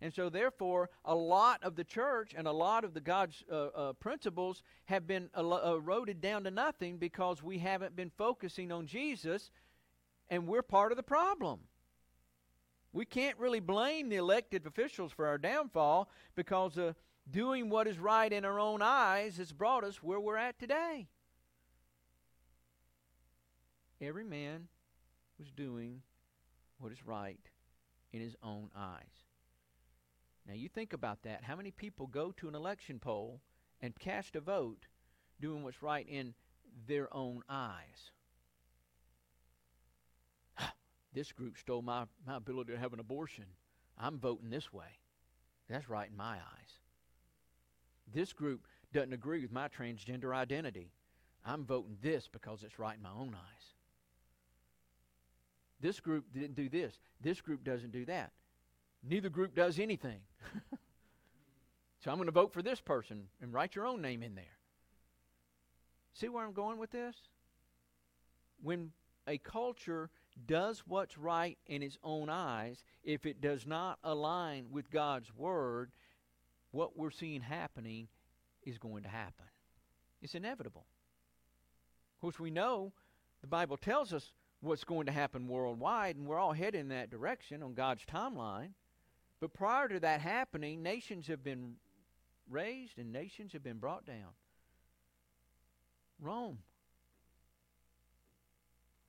And 0.00 0.14
so, 0.14 0.28
therefore, 0.28 0.90
a 1.04 1.14
lot 1.14 1.62
of 1.64 1.74
the 1.74 1.82
church 1.82 2.32
and 2.36 2.46
a 2.46 2.52
lot 2.52 2.84
of 2.84 2.94
the 2.94 3.00
God's 3.00 3.42
uh, 3.50 3.54
uh, 3.54 3.92
principles 3.94 4.62
have 4.84 5.08
been 5.08 5.28
eroded 5.36 6.20
down 6.20 6.44
to 6.44 6.52
nothing 6.52 6.98
because 6.98 7.42
we 7.42 7.58
haven't 7.58 7.96
been 7.96 8.12
focusing 8.16 8.70
on 8.70 8.86
Jesus, 8.86 9.50
and 10.30 10.46
we're 10.46 10.62
part 10.62 10.92
of 10.92 10.96
the 10.96 11.02
problem. 11.02 11.60
We 12.92 13.06
can't 13.06 13.38
really 13.38 13.60
blame 13.60 14.08
the 14.08 14.16
elected 14.16 14.66
officials 14.66 15.12
for 15.12 15.26
our 15.26 15.36
downfall 15.36 16.08
because 16.36 16.78
uh, 16.78 16.92
doing 17.30 17.68
what 17.68 17.88
is 17.88 17.98
right 17.98 18.32
in 18.32 18.44
our 18.44 18.60
own 18.60 18.82
eyes 18.82 19.36
has 19.38 19.52
brought 19.52 19.84
us 19.84 20.02
where 20.02 20.20
we're 20.20 20.36
at 20.36 20.58
today. 20.58 21.08
Every 24.00 24.24
man 24.24 24.68
was 25.38 25.50
doing 25.50 26.02
what 26.78 26.92
is 26.92 27.04
right 27.04 27.40
in 28.12 28.20
his 28.20 28.36
own 28.42 28.70
eyes. 28.76 29.27
Now, 30.48 30.54
you 30.54 30.68
think 30.70 30.94
about 30.94 31.22
that. 31.24 31.44
How 31.44 31.56
many 31.56 31.70
people 31.70 32.06
go 32.06 32.32
to 32.38 32.48
an 32.48 32.54
election 32.54 32.98
poll 32.98 33.42
and 33.82 33.98
cast 33.98 34.34
a 34.34 34.40
vote 34.40 34.86
doing 35.40 35.62
what's 35.62 35.82
right 35.82 36.08
in 36.08 36.32
their 36.86 37.14
own 37.14 37.42
eyes? 37.50 38.12
this 41.12 41.32
group 41.32 41.58
stole 41.58 41.82
my, 41.82 42.04
my 42.26 42.36
ability 42.36 42.72
to 42.72 42.78
have 42.78 42.94
an 42.94 43.00
abortion. 43.00 43.44
I'm 43.98 44.18
voting 44.18 44.48
this 44.48 44.72
way. 44.72 44.98
That's 45.68 45.90
right 45.90 46.08
in 46.08 46.16
my 46.16 46.36
eyes. 46.36 46.78
This 48.14 48.32
group 48.32 48.66
doesn't 48.94 49.12
agree 49.12 49.42
with 49.42 49.52
my 49.52 49.68
transgender 49.68 50.34
identity. 50.34 50.92
I'm 51.44 51.66
voting 51.66 51.98
this 52.00 52.26
because 52.26 52.62
it's 52.62 52.78
right 52.78 52.96
in 52.96 53.02
my 53.02 53.10
own 53.10 53.34
eyes. 53.34 53.74
This 55.80 56.00
group 56.00 56.24
didn't 56.32 56.54
do 56.54 56.70
this. 56.70 56.98
This 57.20 57.42
group 57.42 57.64
doesn't 57.64 57.92
do 57.92 58.06
that. 58.06 58.32
Neither 59.02 59.28
group 59.28 59.54
does 59.54 59.78
anything. 59.78 60.20
so 62.00 62.10
I'm 62.10 62.16
going 62.16 62.26
to 62.26 62.32
vote 62.32 62.52
for 62.52 62.62
this 62.62 62.80
person 62.80 63.24
and 63.40 63.52
write 63.52 63.74
your 63.74 63.86
own 63.86 64.02
name 64.02 64.22
in 64.22 64.34
there. 64.34 64.44
See 66.14 66.28
where 66.28 66.44
I'm 66.44 66.52
going 66.52 66.78
with 66.78 66.90
this? 66.90 67.16
When 68.60 68.90
a 69.26 69.38
culture 69.38 70.10
does 70.46 70.82
what's 70.86 71.18
right 71.18 71.58
in 71.66 71.82
its 71.82 71.98
own 72.02 72.28
eyes, 72.28 72.82
if 73.04 73.26
it 73.26 73.40
does 73.40 73.66
not 73.66 73.98
align 74.02 74.66
with 74.70 74.90
God's 74.90 75.34
word, 75.34 75.92
what 76.70 76.96
we're 76.96 77.10
seeing 77.10 77.40
happening 77.40 78.08
is 78.64 78.78
going 78.78 79.02
to 79.04 79.08
happen. 79.08 79.46
It's 80.22 80.34
inevitable. 80.34 80.86
Of 82.16 82.20
course, 82.20 82.40
we 82.40 82.50
know 82.50 82.92
the 83.40 83.46
Bible 83.46 83.76
tells 83.76 84.12
us 84.12 84.32
what's 84.60 84.84
going 84.84 85.06
to 85.06 85.12
happen 85.12 85.46
worldwide, 85.46 86.16
and 86.16 86.26
we're 86.26 86.38
all 86.38 86.52
headed 86.52 86.80
in 86.80 86.88
that 86.88 87.10
direction 87.10 87.62
on 87.62 87.74
God's 87.74 88.04
timeline. 88.04 88.70
But 89.40 89.54
prior 89.54 89.88
to 89.88 90.00
that 90.00 90.20
happening, 90.20 90.82
nations 90.82 91.28
have 91.28 91.44
been 91.44 91.74
raised 92.50 92.98
and 92.98 93.12
nations 93.12 93.52
have 93.52 93.62
been 93.62 93.78
brought 93.78 94.04
down. 94.04 94.34
Rome. 96.20 96.58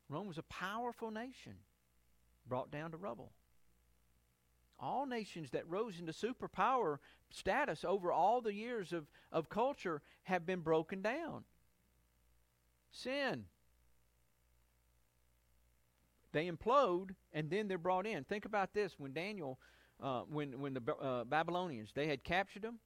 Rome 0.07 0.27
was 0.27 0.37
a 0.37 0.43
powerful 0.43 1.11
nation 1.11 1.53
brought 2.47 2.71
down 2.71 2.91
to 2.91 2.97
rubble. 2.97 3.31
All 4.79 5.05
nations 5.05 5.49
that 5.51 5.69
rose 5.69 5.99
into 5.99 6.13
superpower 6.13 6.97
status 7.31 7.83
over 7.83 8.11
all 8.11 8.41
the 8.41 8.53
years 8.53 8.93
of, 8.93 9.07
of 9.31 9.49
culture 9.49 10.01
have 10.23 10.45
been 10.45 10.61
broken 10.61 11.01
down. 11.01 11.43
Sin. 12.91 13.45
They 16.31 16.49
implode 16.49 17.15
and 17.33 17.49
then 17.49 17.67
they're 17.67 17.77
brought 17.77 18.07
in. 18.07 18.23
Think 18.23 18.45
about 18.45 18.73
this 18.73 18.95
when 18.97 19.13
Daniel 19.13 19.59
uh, 20.01 20.21
when, 20.21 20.59
when 20.59 20.73
the 20.73 20.95
uh, 20.95 21.23
Babylonians, 21.23 21.91
they 21.93 22.07
had 22.07 22.23
captured 22.23 22.63
him. 22.63 22.79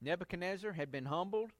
Nebuchadnezzar 0.00 0.72
had 0.72 0.90
been 0.90 1.06
humbled. 1.06 1.50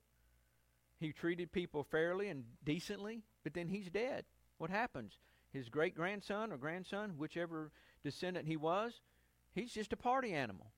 He 0.98 1.12
treated 1.12 1.52
people 1.52 1.84
fairly 1.84 2.28
and 2.28 2.44
decently, 2.64 3.22
but 3.42 3.54
then 3.54 3.68
he's 3.68 3.90
dead. 3.90 4.24
What 4.58 4.70
happens? 4.70 5.18
His 5.52 5.68
great 5.68 5.94
grandson 5.94 6.52
or 6.52 6.56
grandson, 6.56 7.14
whichever 7.16 7.72
descendant 8.04 8.46
he 8.46 8.56
was, 8.56 9.00
he's 9.52 9.72
just 9.72 9.92
a 9.92 9.96
party 9.96 10.32
animal. 10.32 10.72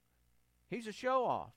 He's 0.70 0.86
a 0.86 0.92
show 0.92 1.24
off. 1.24 1.52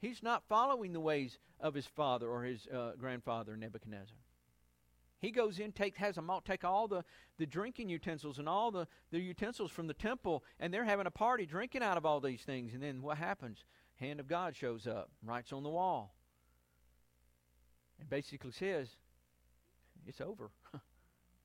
He's 0.00 0.22
not 0.22 0.42
following 0.48 0.92
the 0.92 1.00
ways 1.00 1.38
of 1.60 1.74
his 1.74 1.86
father 1.86 2.28
or 2.28 2.42
his 2.42 2.66
uh, 2.66 2.92
grandfather 2.98 3.56
Nebuchadnezzar. 3.56 4.16
He 5.22 5.30
goes 5.30 5.60
in, 5.60 5.70
take, 5.70 5.96
has 5.98 6.16
them 6.16 6.28
all, 6.28 6.40
take 6.40 6.64
all 6.64 6.88
the, 6.88 7.04
the 7.38 7.46
drinking 7.46 7.88
utensils 7.88 8.40
and 8.40 8.48
all 8.48 8.72
the, 8.72 8.88
the 9.12 9.20
utensils 9.20 9.70
from 9.70 9.86
the 9.86 9.94
temple, 9.94 10.42
and 10.58 10.74
they're 10.74 10.84
having 10.84 11.06
a 11.06 11.12
party 11.12 11.46
drinking 11.46 11.80
out 11.80 11.96
of 11.96 12.04
all 12.04 12.18
these 12.18 12.42
things. 12.42 12.74
And 12.74 12.82
then 12.82 13.00
what 13.00 13.18
happens? 13.18 13.64
Hand 13.94 14.18
of 14.18 14.26
God 14.26 14.56
shows 14.56 14.84
up, 14.84 15.10
writes 15.24 15.52
on 15.52 15.62
the 15.62 15.68
wall, 15.68 16.16
and 18.00 18.10
basically 18.10 18.50
says, 18.50 18.88
It's 20.08 20.20
over. 20.20 20.50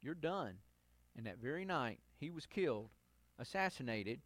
You're 0.02 0.16
done. 0.16 0.56
And 1.16 1.28
that 1.28 1.38
very 1.38 1.64
night, 1.64 2.00
he 2.20 2.32
was 2.32 2.48
killed, 2.48 2.90
assassinated, 3.38 4.22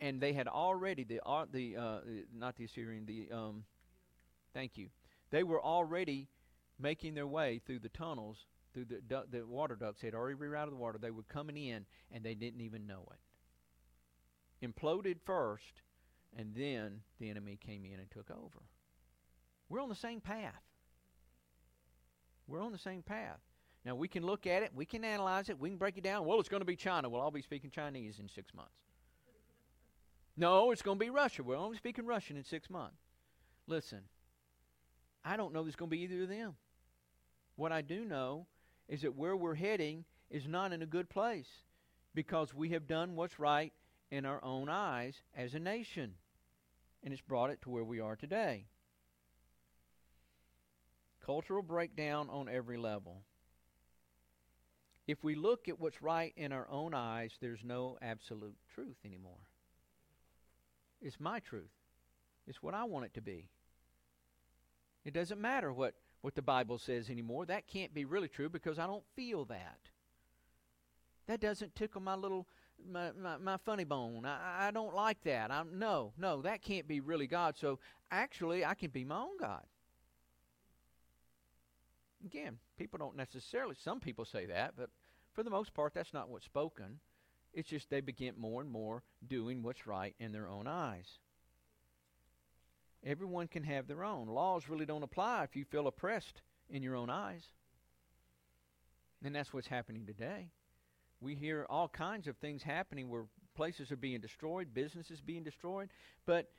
and 0.00 0.20
they 0.20 0.32
had 0.32 0.48
already, 0.48 1.04
the, 1.04 1.20
uh, 1.24 1.46
the 1.48 1.76
uh, 1.76 1.98
not 2.36 2.56
the 2.56 2.64
Assyrian, 2.64 3.06
the, 3.06 3.28
um, 3.32 3.62
thank 4.52 4.76
you, 4.76 4.88
they 5.30 5.44
were 5.44 5.62
already 5.62 6.26
making 6.76 7.14
their 7.14 7.28
way 7.28 7.60
through 7.64 7.78
the 7.78 7.88
tunnels 7.90 8.46
through 8.72 8.86
the 8.86 9.00
du- 9.00 9.24
the 9.30 9.46
water 9.46 9.76
ducts. 9.76 10.00
They 10.00 10.08
had 10.08 10.14
already 10.14 10.36
rerouted 10.36 10.70
the 10.70 10.76
water. 10.76 10.98
They 10.98 11.10
were 11.10 11.22
coming 11.22 11.56
in, 11.56 11.86
and 12.12 12.24
they 12.24 12.34
didn't 12.34 12.60
even 12.60 12.86
know 12.86 13.06
it. 13.12 14.66
Imploded 14.66 15.16
first, 15.24 15.82
and 16.36 16.54
then 16.54 17.00
the 17.18 17.30
enemy 17.30 17.58
came 17.64 17.84
in 17.84 17.98
and 17.98 18.10
took 18.10 18.30
over. 18.30 18.62
We're 19.68 19.80
on 19.80 19.88
the 19.88 19.94
same 19.94 20.20
path. 20.20 20.62
We're 22.46 22.62
on 22.62 22.72
the 22.72 22.78
same 22.78 23.02
path. 23.02 23.40
Now 23.84 23.94
we 23.94 24.08
can 24.08 24.24
look 24.24 24.46
at 24.46 24.62
it, 24.62 24.72
we 24.74 24.84
can 24.84 25.04
analyze 25.04 25.48
it, 25.48 25.58
we 25.58 25.70
can 25.70 25.78
break 25.78 25.96
it 25.96 26.04
down. 26.04 26.26
Well, 26.26 26.40
it's 26.40 26.48
going 26.48 26.60
to 26.60 26.66
be 26.66 26.76
China. 26.76 27.08
Well, 27.08 27.22
I'll 27.22 27.30
be 27.30 27.42
speaking 27.42 27.70
Chinese 27.70 28.18
in 28.18 28.28
six 28.28 28.52
months. 28.52 28.74
No, 30.36 30.70
it's 30.70 30.82
going 30.82 30.98
to 30.98 31.04
be 31.04 31.10
Russia. 31.10 31.42
We're 31.42 31.56
only 31.56 31.76
speaking 31.76 32.06
Russian 32.06 32.36
in 32.36 32.44
six 32.44 32.68
months. 32.68 32.96
Listen, 33.66 34.00
I 35.24 35.36
don't 35.36 35.52
know 35.52 35.62
there's 35.62 35.76
going 35.76 35.90
to 35.90 35.96
be 35.96 36.02
either 36.02 36.22
of 36.22 36.28
them. 36.28 36.54
What 37.56 37.72
I 37.72 37.82
do 37.82 38.04
know 38.04 38.46
is 38.90 39.02
that 39.02 39.16
where 39.16 39.36
we're 39.36 39.54
heading 39.54 40.04
is 40.30 40.48
not 40.48 40.72
in 40.72 40.82
a 40.82 40.86
good 40.86 41.08
place 41.08 41.48
because 42.12 42.52
we 42.52 42.70
have 42.70 42.88
done 42.88 43.14
what's 43.14 43.38
right 43.38 43.72
in 44.10 44.26
our 44.26 44.42
own 44.44 44.68
eyes 44.68 45.14
as 45.34 45.54
a 45.54 45.60
nation. 45.60 46.14
And 47.02 47.12
it's 47.14 47.22
brought 47.22 47.50
it 47.50 47.62
to 47.62 47.70
where 47.70 47.84
we 47.84 48.00
are 48.00 48.16
today. 48.16 48.66
Cultural 51.24 51.62
breakdown 51.62 52.28
on 52.30 52.48
every 52.48 52.76
level. 52.76 53.22
If 55.06 55.22
we 55.22 55.36
look 55.36 55.68
at 55.68 55.80
what's 55.80 56.02
right 56.02 56.32
in 56.36 56.52
our 56.52 56.68
own 56.68 56.92
eyes, 56.92 57.30
there's 57.40 57.64
no 57.64 57.96
absolute 58.02 58.56
truth 58.74 58.96
anymore. 59.04 59.46
It's 61.00 61.20
my 61.20 61.38
truth. 61.38 61.70
It's 62.46 62.62
what 62.62 62.74
I 62.74 62.84
want 62.84 63.06
it 63.06 63.14
to 63.14 63.22
be. 63.22 63.48
It 65.04 65.14
doesn't 65.14 65.40
matter 65.40 65.72
what 65.72 65.94
what 66.22 66.34
the 66.34 66.42
Bible 66.42 66.78
says 66.78 67.10
anymore. 67.10 67.46
That 67.46 67.66
can't 67.66 67.94
be 67.94 68.04
really 68.04 68.28
true 68.28 68.48
because 68.48 68.78
I 68.78 68.86
don't 68.86 69.04
feel 69.16 69.44
that. 69.46 69.78
That 71.26 71.40
doesn't 71.40 71.74
tickle 71.74 72.00
my 72.00 72.14
little 72.14 72.46
my, 72.90 73.10
my, 73.12 73.36
my 73.36 73.56
funny 73.58 73.84
bone. 73.84 74.24
I, 74.24 74.68
I 74.68 74.70
don't 74.70 74.94
like 74.94 75.22
that. 75.24 75.50
I'm 75.50 75.78
no, 75.78 76.12
no, 76.18 76.42
that 76.42 76.62
can't 76.62 76.88
be 76.88 77.00
really 77.00 77.26
God. 77.26 77.56
So 77.56 77.78
actually 78.10 78.64
I 78.64 78.74
can 78.74 78.90
be 78.90 79.04
my 79.04 79.18
own 79.18 79.38
God. 79.38 79.64
Again, 82.24 82.58
people 82.76 82.98
don't 82.98 83.16
necessarily 83.16 83.76
some 83.78 84.00
people 84.00 84.24
say 84.24 84.46
that, 84.46 84.74
but 84.76 84.90
for 85.32 85.42
the 85.42 85.50
most 85.50 85.72
part 85.74 85.94
that's 85.94 86.12
not 86.12 86.28
what's 86.28 86.44
spoken. 86.44 87.00
It's 87.52 87.68
just 87.68 87.90
they 87.90 88.00
begin 88.00 88.34
more 88.38 88.60
and 88.60 88.70
more 88.70 89.02
doing 89.26 89.62
what's 89.62 89.86
right 89.86 90.14
in 90.20 90.32
their 90.32 90.48
own 90.48 90.66
eyes. 90.66 91.18
Everyone 93.04 93.48
can 93.48 93.64
have 93.64 93.86
their 93.86 94.04
own. 94.04 94.28
Laws 94.28 94.68
really 94.68 94.86
don't 94.86 95.02
apply 95.02 95.44
if 95.44 95.56
you 95.56 95.64
feel 95.64 95.86
oppressed 95.86 96.42
in 96.68 96.82
your 96.82 96.96
own 96.96 97.10
eyes. 97.10 97.44
And 99.24 99.34
that's 99.34 99.52
what's 99.52 99.66
happening 99.66 100.06
today. 100.06 100.50
We 101.20 101.34
hear 101.34 101.66
all 101.68 101.88
kinds 101.88 102.26
of 102.26 102.36
things 102.36 102.62
happening 102.62 103.10
where 103.10 103.24
places 103.54 103.92
are 103.92 103.96
being 103.96 104.20
destroyed, 104.20 104.72
businesses 104.72 105.20
being 105.20 105.42
destroyed, 105.42 105.90
but 106.26 106.50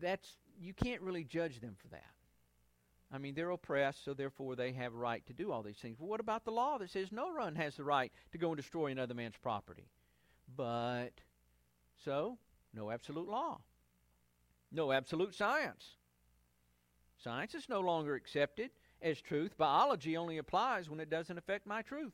that's 0.00 0.36
you 0.60 0.72
can't 0.72 1.00
really 1.02 1.24
judge 1.24 1.60
them 1.60 1.76
for 1.80 1.88
that. 1.88 2.04
I 3.12 3.18
mean, 3.18 3.34
they're 3.34 3.50
oppressed, 3.50 4.04
so 4.04 4.12
therefore 4.12 4.54
they 4.54 4.72
have 4.72 4.92
a 4.92 4.96
right 4.96 5.24
to 5.26 5.32
do 5.32 5.50
all 5.50 5.62
these 5.62 5.78
things. 5.78 5.96
But 5.98 6.08
what 6.08 6.20
about 6.20 6.44
the 6.44 6.50
law 6.50 6.78
that 6.78 6.90
says 6.90 7.10
no 7.10 7.28
one 7.28 7.54
has 7.54 7.76
the 7.76 7.84
right 7.84 8.12
to 8.32 8.38
go 8.38 8.48
and 8.48 8.56
destroy 8.56 8.86
another 8.86 9.14
man's 9.14 9.36
property? 9.40 9.88
But 10.54 11.12
so, 12.04 12.38
no 12.74 12.90
absolute 12.90 13.28
law. 13.28 13.60
No 14.70 14.92
absolute 14.92 15.34
science. 15.34 15.96
Science 17.22 17.54
is 17.54 17.68
no 17.68 17.80
longer 17.80 18.14
accepted 18.14 18.70
as 19.02 19.20
truth. 19.20 19.56
Biology 19.56 20.16
only 20.16 20.38
applies 20.38 20.88
when 20.88 21.00
it 21.00 21.10
doesn't 21.10 21.38
affect 21.38 21.66
my 21.66 21.82
truth. 21.82 22.12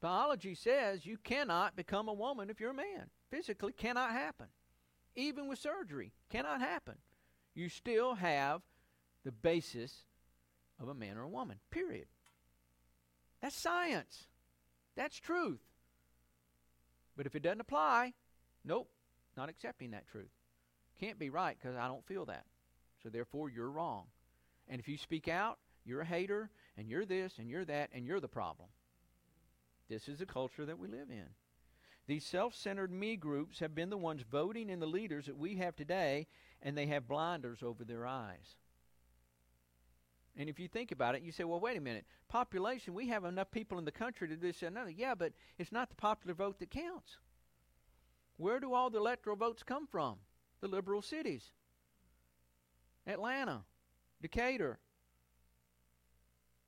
Biology 0.00 0.54
says 0.54 1.06
you 1.06 1.16
cannot 1.16 1.76
become 1.76 2.08
a 2.08 2.12
woman 2.12 2.50
if 2.50 2.60
you're 2.60 2.70
a 2.70 2.74
man. 2.74 3.08
Physically 3.30 3.72
cannot 3.72 4.12
happen. 4.12 4.46
Even 5.16 5.48
with 5.48 5.58
surgery, 5.58 6.12
cannot 6.28 6.60
happen. 6.60 6.96
You 7.54 7.68
still 7.68 8.14
have 8.14 8.62
the 9.24 9.32
basis 9.32 10.04
of 10.80 10.88
a 10.88 10.94
man 10.94 11.16
or 11.16 11.22
a 11.22 11.28
woman. 11.28 11.58
Period. 11.70 12.06
That's 13.40 13.56
science. 13.56 14.26
That's 14.96 15.18
truth. 15.18 15.60
But 17.16 17.26
if 17.26 17.34
it 17.34 17.42
doesn't 17.42 17.60
apply, 17.60 18.12
nope, 18.64 18.90
not 19.36 19.48
accepting 19.48 19.90
that 19.92 20.08
truth. 20.08 20.30
Can't 21.00 21.18
be 21.18 21.30
right 21.30 21.56
because 21.60 21.76
I 21.76 21.88
don't 21.88 22.06
feel 22.06 22.24
that. 22.26 22.44
So 23.02 23.08
therefore, 23.08 23.50
you're 23.50 23.70
wrong. 23.70 24.04
And 24.68 24.80
if 24.80 24.88
you 24.88 24.96
speak 24.96 25.28
out, 25.28 25.58
you're 25.84 26.00
a 26.00 26.06
hater, 26.06 26.50
and 26.78 26.88
you're 26.88 27.04
this, 27.04 27.34
and 27.38 27.48
you're 27.48 27.64
that, 27.66 27.90
and 27.92 28.06
you're 28.06 28.20
the 28.20 28.28
problem. 28.28 28.68
This 29.88 30.08
is 30.08 30.18
the 30.18 30.26
culture 30.26 30.64
that 30.64 30.78
we 30.78 30.88
live 30.88 31.10
in. 31.10 31.26
These 32.06 32.24
self 32.24 32.54
centered 32.54 32.90
me 32.90 33.16
groups 33.16 33.60
have 33.60 33.74
been 33.74 33.90
the 33.90 33.98
ones 33.98 34.22
voting 34.30 34.70
in 34.70 34.80
the 34.80 34.86
leaders 34.86 35.26
that 35.26 35.36
we 35.36 35.56
have 35.56 35.76
today, 35.76 36.26
and 36.62 36.76
they 36.76 36.86
have 36.86 37.08
blinders 37.08 37.62
over 37.62 37.84
their 37.84 38.06
eyes. 38.06 38.56
And 40.36 40.48
if 40.48 40.58
you 40.58 40.68
think 40.68 40.90
about 40.90 41.14
it, 41.14 41.22
you 41.22 41.30
say, 41.30 41.44
well, 41.44 41.60
wait 41.60 41.76
a 41.76 41.80
minute. 41.80 42.04
Population, 42.28 42.92
we 42.92 43.08
have 43.08 43.24
enough 43.24 43.50
people 43.50 43.78
in 43.78 43.84
the 43.84 43.92
country 43.92 44.26
to 44.28 44.34
do 44.34 44.40
this 44.40 44.62
and 44.62 44.76
another. 44.76 44.90
Yeah, 44.90 45.14
but 45.14 45.32
it's 45.58 45.70
not 45.70 45.90
the 45.90 45.94
popular 45.94 46.34
vote 46.34 46.58
that 46.58 46.70
counts. 46.70 47.18
Where 48.36 48.60
do 48.60 48.74
all 48.74 48.90
the 48.90 48.98
electoral 48.98 49.36
votes 49.36 49.62
come 49.62 49.86
from? 49.86 50.16
The 50.60 50.68
liberal 50.68 51.02
cities. 51.02 51.52
Atlanta, 53.06 53.62
Decatur, 54.22 54.78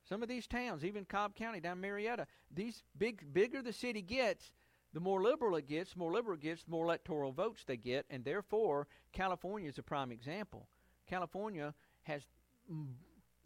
some 0.07 0.23
of 0.23 0.29
these 0.29 0.47
towns, 0.47 0.85
even 0.85 1.03
Cobb 1.03 1.35
County 1.35 1.59
down 1.59 1.81
Marietta, 1.81 2.27
these 2.53 2.83
big 2.97 3.33
bigger 3.33 3.61
the 3.61 3.73
city 3.73 4.01
gets, 4.01 4.51
the 4.93 4.99
more 4.99 5.21
liberal 5.21 5.55
it 5.57 5.67
gets, 5.67 5.93
the 5.93 5.99
more 5.99 6.13
liberal 6.13 6.35
it 6.37 6.41
gets, 6.41 6.63
the 6.63 6.71
more 6.71 6.85
electoral 6.85 7.31
votes 7.31 7.63
they 7.65 7.75
get, 7.75 8.05
and 8.09 8.23
therefore 8.23 8.87
California 9.11 9.67
is 9.67 9.77
a 9.77 9.83
prime 9.83 10.11
example. 10.11 10.67
California 11.07 11.73
has 12.03 12.21
m- 12.69 12.95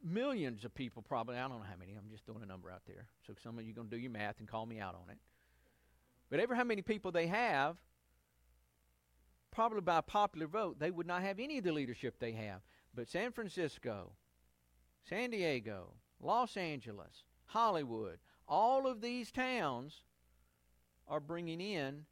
millions 0.03 0.63
of 0.63 0.73
people, 0.75 1.01
probably. 1.01 1.37
I 1.37 1.41
don't 1.47 1.59
know 1.59 1.65
how 1.67 1.77
many. 1.79 1.93
I'm 1.93 2.09
just 2.11 2.25
throwing 2.25 2.43
a 2.43 2.45
number 2.45 2.69
out 2.69 2.81
there. 2.85 3.07
So 3.25 3.33
some 3.43 3.57
of 3.57 3.65
you 3.65 3.71
are 3.71 3.75
going 3.75 3.89
to 3.89 3.95
do 3.95 4.01
your 4.01 4.11
math 4.11 4.39
and 4.39 4.47
call 4.47 4.65
me 4.65 4.79
out 4.79 4.95
on 4.95 5.09
it. 5.09 5.17
But 6.29 6.39
ever 6.39 6.53
how 6.53 6.63
many 6.63 6.81
people 6.81 7.11
they 7.11 7.27
have, 7.27 7.77
probably 9.51 9.81
by 9.81 10.01
popular 10.01 10.47
vote, 10.47 10.79
they 10.79 10.91
would 10.91 11.07
not 11.07 11.21
have 11.21 11.39
any 11.39 11.57
of 11.57 11.63
the 11.63 11.71
leadership 11.71 12.15
they 12.19 12.31
have. 12.33 12.61
But 12.93 13.09
San 13.09 13.31
Francisco, 13.31 14.13
San 15.07 15.31
Diego, 15.31 15.93
Los 16.19 16.57
Angeles, 16.57 17.23
Hollywood, 17.45 18.19
all 18.47 18.87
of 18.87 19.01
these 19.01 19.31
towns 19.31 20.03
are 21.07 21.19
bringing 21.19 21.61
in 21.61 22.05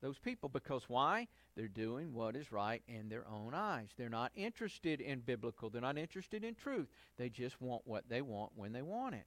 those 0.00 0.18
people 0.18 0.48
because 0.48 0.84
why? 0.88 1.28
They're 1.56 1.68
doing 1.68 2.12
what 2.12 2.36
is 2.36 2.52
right 2.52 2.82
in 2.88 3.08
their 3.08 3.26
own 3.28 3.54
eyes. 3.54 3.88
They're 3.96 4.08
not 4.08 4.32
interested 4.34 5.00
in 5.00 5.20
biblical, 5.20 5.70
they're 5.70 5.80
not 5.80 5.98
interested 5.98 6.44
in 6.44 6.54
truth. 6.54 6.88
They 7.16 7.30
just 7.30 7.60
want 7.60 7.82
what 7.86 8.08
they 8.08 8.20
want 8.20 8.52
when 8.54 8.72
they 8.72 8.82
want 8.82 9.14
it. 9.14 9.26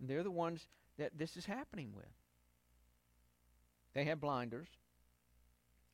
And 0.00 0.08
they're 0.08 0.24
the 0.24 0.30
ones 0.30 0.66
that 0.98 1.16
this 1.16 1.36
is 1.36 1.46
happening 1.46 1.92
with. 1.94 2.06
They 3.94 4.04
have 4.04 4.20
blinders. 4.20 4.68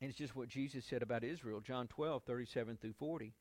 And 0.01 0.11
it's 0.11 0.19
just 0.19 0.37
what 0.37 0.49
Jesus 0.49 0.85
said 0.85 1.03
about 1.03 1.25
Israel, 1.25 1.61
John 1.61 1.89
12, 1.89 2.23
37 2.23 2.77
through 2.77 2.93
40. 2.93 3.33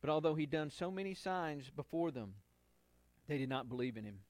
But 0.00 0.10
although 0.10 0.34
he'd 0.34 0.50
done 0.50 0.70
so 0.70 0.90
many 0.90 1.14
signs 1.14 1.70
before 1.70 2.10
them, 2.10 2.34
they 3.26 3.38
did 3.38 3.48
not 3.48 3.68
believe 3.68 3.96
in 3.96 4.04
him. 4.04 4.20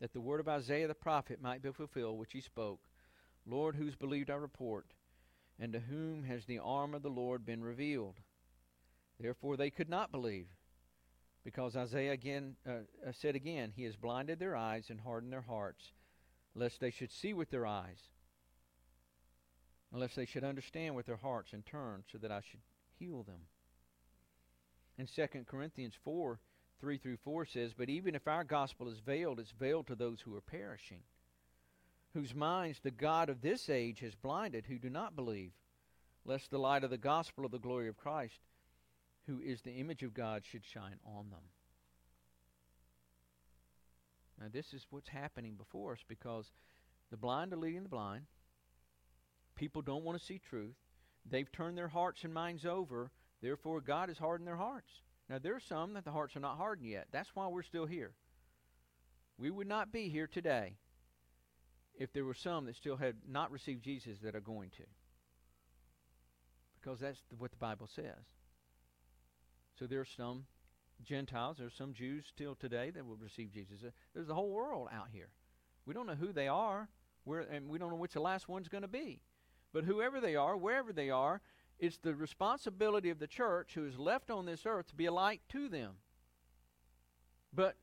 That 0.00 0.12
the 0.12 0.20
word 0.20 0.40
of 0.40 0.48
Isaiah 0.48 0.88
the 0.88 0.94
prophet 0.94 1.40
might 1.42 1.62
be 1.62 1.72
fulfilled, 1.72 2.18
which 2.18 2.32
he 2.32 2.40
spoke 2.40 2.80
Lord, 3.48 3.76
who's 3.76 3.94
believed 3.94 4.30
our 4.30 4.40
report? 4.40 4.86
And 5.58 5.72
to 5.72 5.80
whom 5.80 6.24
has 6.24 6.44
the 6.44 6.58
arm 6.58 6.94
of 6.94 7.02
the 7.02 7.08
Lord 7.08 7.46
been 7.46 7.62
revealed? 7.62 8.20
Therefore 9.18 9.56
they 9.56 9.70
could 9.70 9.88
not 9.88 10.12
believe, 10.12 10.48
because 11.44 11.76
Isaiah 11.76 12.12
again 12.12 12.56
uh, 12.68 12.70
uh 13.06 13.12
said 13.12 13.34
again, 13.36 13.72
He 13.74 13.84
has 13.84 13.96
blinded 13.96 14.38
their 14.38 14.56
eyes 14.56 14.90
and 14.90 15.00
hardened 15.00 15.32
their 15.32 15.42
hearts, 15.42 15.92
lest 16.54 16.80
they 16.80 16.90
should 16.90 17.10
see 17.10 17.32
with 17.32 17.50
their 17.50 17.64
eyes, 17.64 18.10
unless 19.96 20.14
they 20.14 20.26
should 20.26 20.44
understand 20.44 20.94
with 20.94 21.06
their 21.06 21.16
hearts 21.16 21.54
and 21.54 21.64
turn, 21.64 22.04
so 22.12 22.18
that 22.18 22.30
I 22.30 22.42
should 22.42 22.60
heal 22.98 23.22
them. 23.22 23.40
In 24.98 25.06
2 25.06 25.44
Corinthians 25.46 25.94
4 26.04 26.38
3 26.78 26.98
through 26.98 27.16
4 27.16 27.46
says, 27.46 27.72
But 27.72 27.88
even 27.88 28.14
if 28.14 28.28
our 28.28 28.44
gospel 28.44 28.88
is 28.90 28.98
veiled, 28.98 29.40
it's 29.40 29.52
veiled 29.52 29.86
to 29.86 29.94
those 29.94 30.20
who 30.20 30.36
are 30.36 30.42
perishing, 30.42 31.00
whose 32.12 32.34
minds 32.34 32.78
the 32.82 32.90
God 32.90 33.30
of 33.30 33.40
this 33.40 33.70
age 33.70 34.00
has 34.00 34.14
blinded, 34.14 34.66
who 34.66 34.78
do 34.78 34.90
not 34.90 35.16
believe, 35.16 35.52
lest 36.26 36.50
the 36.50 36.58
light 36.58 36.84
of 36.84 36.90
the 36.90 36.98
gospel 36.98 37.46
of 37.46 37.50
the 37.50 37.58
glory 37.58 37.88
of 37.88 37.96
Christ, 37.96 38.40
who 39.26 39.40
is 39.40 39.62
the 39.62 39.76
image 39.76 40.02
of 40.02 40.12
God, 40.12 40.42
should 40.44 40.66
shine 40.66 40.98
on 41.06 41.30
them. 41.30 41.40
Now, 44.38 44.48
this 44.52 44.74
is 44.74 44.86
what's 44.90 45.08
happening 45.08 45.54
before 45.54 45.92
us 45.92 46.04
because 46.06 46.52
the 47.10 47.16
blind 47.16 47.54
are 47.54 47.56
leading 47.56 47.84
the 47.84 47.88
blind. 47.88 48.26
People 49.56 49.82
don't 49.82 50.04
want 50.04 50.18
to 50.18 50.24
see 50.24 50.38
truth. 50.38 50.76
They've 51.28 51.50
turned 51.50 51.76
their 51.76 51.88
hearts 51.88 52.22
and 52.24 52.32
minds 52.32 52.64
over 52.64 53.10
Therefore, 53.42 53.80
God 53.80 54.08
has 54.08 54.18
hardened 54.18 54.46
their 54.46 54.56
hearts. 54.56 54.90
Now, 55.28 55.38
there 55.38 55.54
are 55.54 55.60
some 55.60 55.94
that 55.94 56.04
the 56.04 56.12
hearts 56.12 56.36
are 56.36 56.40
not 56.40 56.56
hardened 56.56 56.88
yet. 56.88 57.08
That's 57.10 57.30
why 57.34 57.46
we're 57.48 57.62
still 57.62 57.86
here. 57.86 58.12
We 59.38 59.50
would 59.50 59.66
not 59.66 59.92
be 59.92 60.08
here 60.08 60.26
today 60.26 60.76
if 61.98 62.12
there 62.12 62.24
were 62.24 62.34
some 62.34 62.66
that 62.66 62.76
still 62.76 62.96
had 62.96 63.16
not 63.28 63.50
received 63.50 63.82
Jesus 63.82 64.18
that 64.22 64.34
are 64.34 64.40
going 64.40 64.70
to. 64.70 64.84
Because 66.80 67.00
that's 67.00 67.22
what 67.36 67.50
the 67.50 67.56
Bible 67.56 67.88
says. 67.94 68.24
So 69.78 69.86
there 69.86 70.00
are 70.00 70.06
some 70.16 70.46
Gentiles, 71.02 71.58
there 71.58 71.66
are 71.66 71.70
some 71.70 71.92
Jews 71.92 72.24
still 72.26 72.54
today 72.54 72.90
that 72.90 73.04
will 73.04 73.16
receive 73.16 73.52
Jesus. 73.52 73.82
Uh, 73.84 73.90
there's 74.14 74.28
the 74.28 74.34
whole 74.34 74.50
world 74.50 74.88
out 74.92 75.08
here. 75.12 75.28
We 75.84 75.92
don't 75.92 76.06
know 76.06 76.14
who 76.14 76.32
they 76.32 76.48
are, 76.48 76.88
where, 77.24 77.40
and 77.40 77.68
we 77.68 77.78
don't 77.78 77.90
know 77.90 77.96
which 77.96 78.14
the 78.14 78.20
last 78.20 78.48
one's 78.48 78.68
going 78.68 78.82
to 78.82 78.88
be. 78.88 79.20
But 79.76 79.84
whoever 79.84 80.22
they 80.22 80.36
are, 80.36 80.56
wherever 80.56 80.90
they 80.90 81.10
are, 81.10 81.42
it's 81.78 81.98
the 81.98 82.14
responsibility 82.14 83.10
of 83.10 83.18
the 83.18 83.26
church 83.26 83.74
who 83.74 83.84
is 83.84 83.98
left 83.98 84.30
on 84.30 84.46
this 84.46 84.64
earth 84.64 84.86
to 84.86 84.94
be 84.94 85.04
a 85.04 85.12
light 85.12 85.42
to 85.50 85.68
them. 85.68 85.96
But 87.52 87.76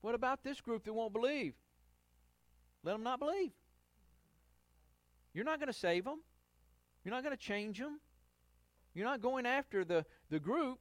what 0.00 0.14
about 0.14 0.42
this 0.42 0.62
group 0.62 0.84
that 0.84 0.94
won't 0.94 1.12
believe? 1.12 1.52
Let 2.82 2.92
them 2.92 3.02
not 3.02 3.18
believe. 3.18 3.50
You're 5.34 5.44
not 5.44 5.60
going 5.60 5.66
to 5.66 5.78
save 5.78 6.04
them. 6.04 6.22
You're 7.04 7.12
not 7.12 7.22
going 7.22 7.36
to 7.36 7.42
change 7.42 7.80
them. 7.80 8.00
You're 8.94 9.04
not 9.04 9.20
going 9.20 9.44
after 9.44 9.84
the, 9.84 10.06
the 10.30 10.40
group. 10.40 10.78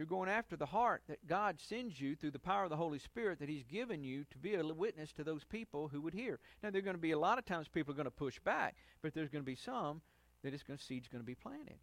You're 0.00 0.06
going 0.06 0.30
after 0.30 0.56
the 0.56 0.64
heart 0.64 1.02
that 1.08 1.26
God 1.26 1.60
sends 1.60 2.00
you 2.00 2.16
through 2.16 2.30
the 2.30 2.38
power 2.38 2.64
of 2.64 2.70
the 2.70 2.76
Holy 2.78 2.98
Spirit 2.98 3.38
that 3.38 3.50
He's 3.50 3.64
given 3.64 4.02
you 4.02 4.24
to 4.30 4.38
be 4.38 4.54
a 4.54 4.64
witness 4.64 5.12
to 5.12 5.22
those 5.22 5.44
people 5.44 5.88
who 5.88 6.00
would 6.00 6.14
hear. 6.14 6.38
Now, 6.62 6.70
there 6.70 6.78
are 6.78 6.82
going 6.82 6.96
to 6.96 7.02
be 7.02 7.10
a 7.10 7.18
lot 7.18 7.36
of 7.36 7.44
times 7.44 7.68
people 7.68 7.92
are 7.92 7.96
going 7.96 8.06
to 8.06 8.10
push 8.10 8.38
back, 8.40 8.76
but 9.02 9.12
there's 9.12 9.28
going 9.28 9.42
to 9.42 9.46
be 9.46 9.56
some 9.56 10.00
that 10.42 10.54
it's 10.54 10.62
going 10.62 10.78
seed's 10.78 11.06
going 11.06 11.20
to 11.20 11.26
be 11.26 11.34
planted. 11.34 11.76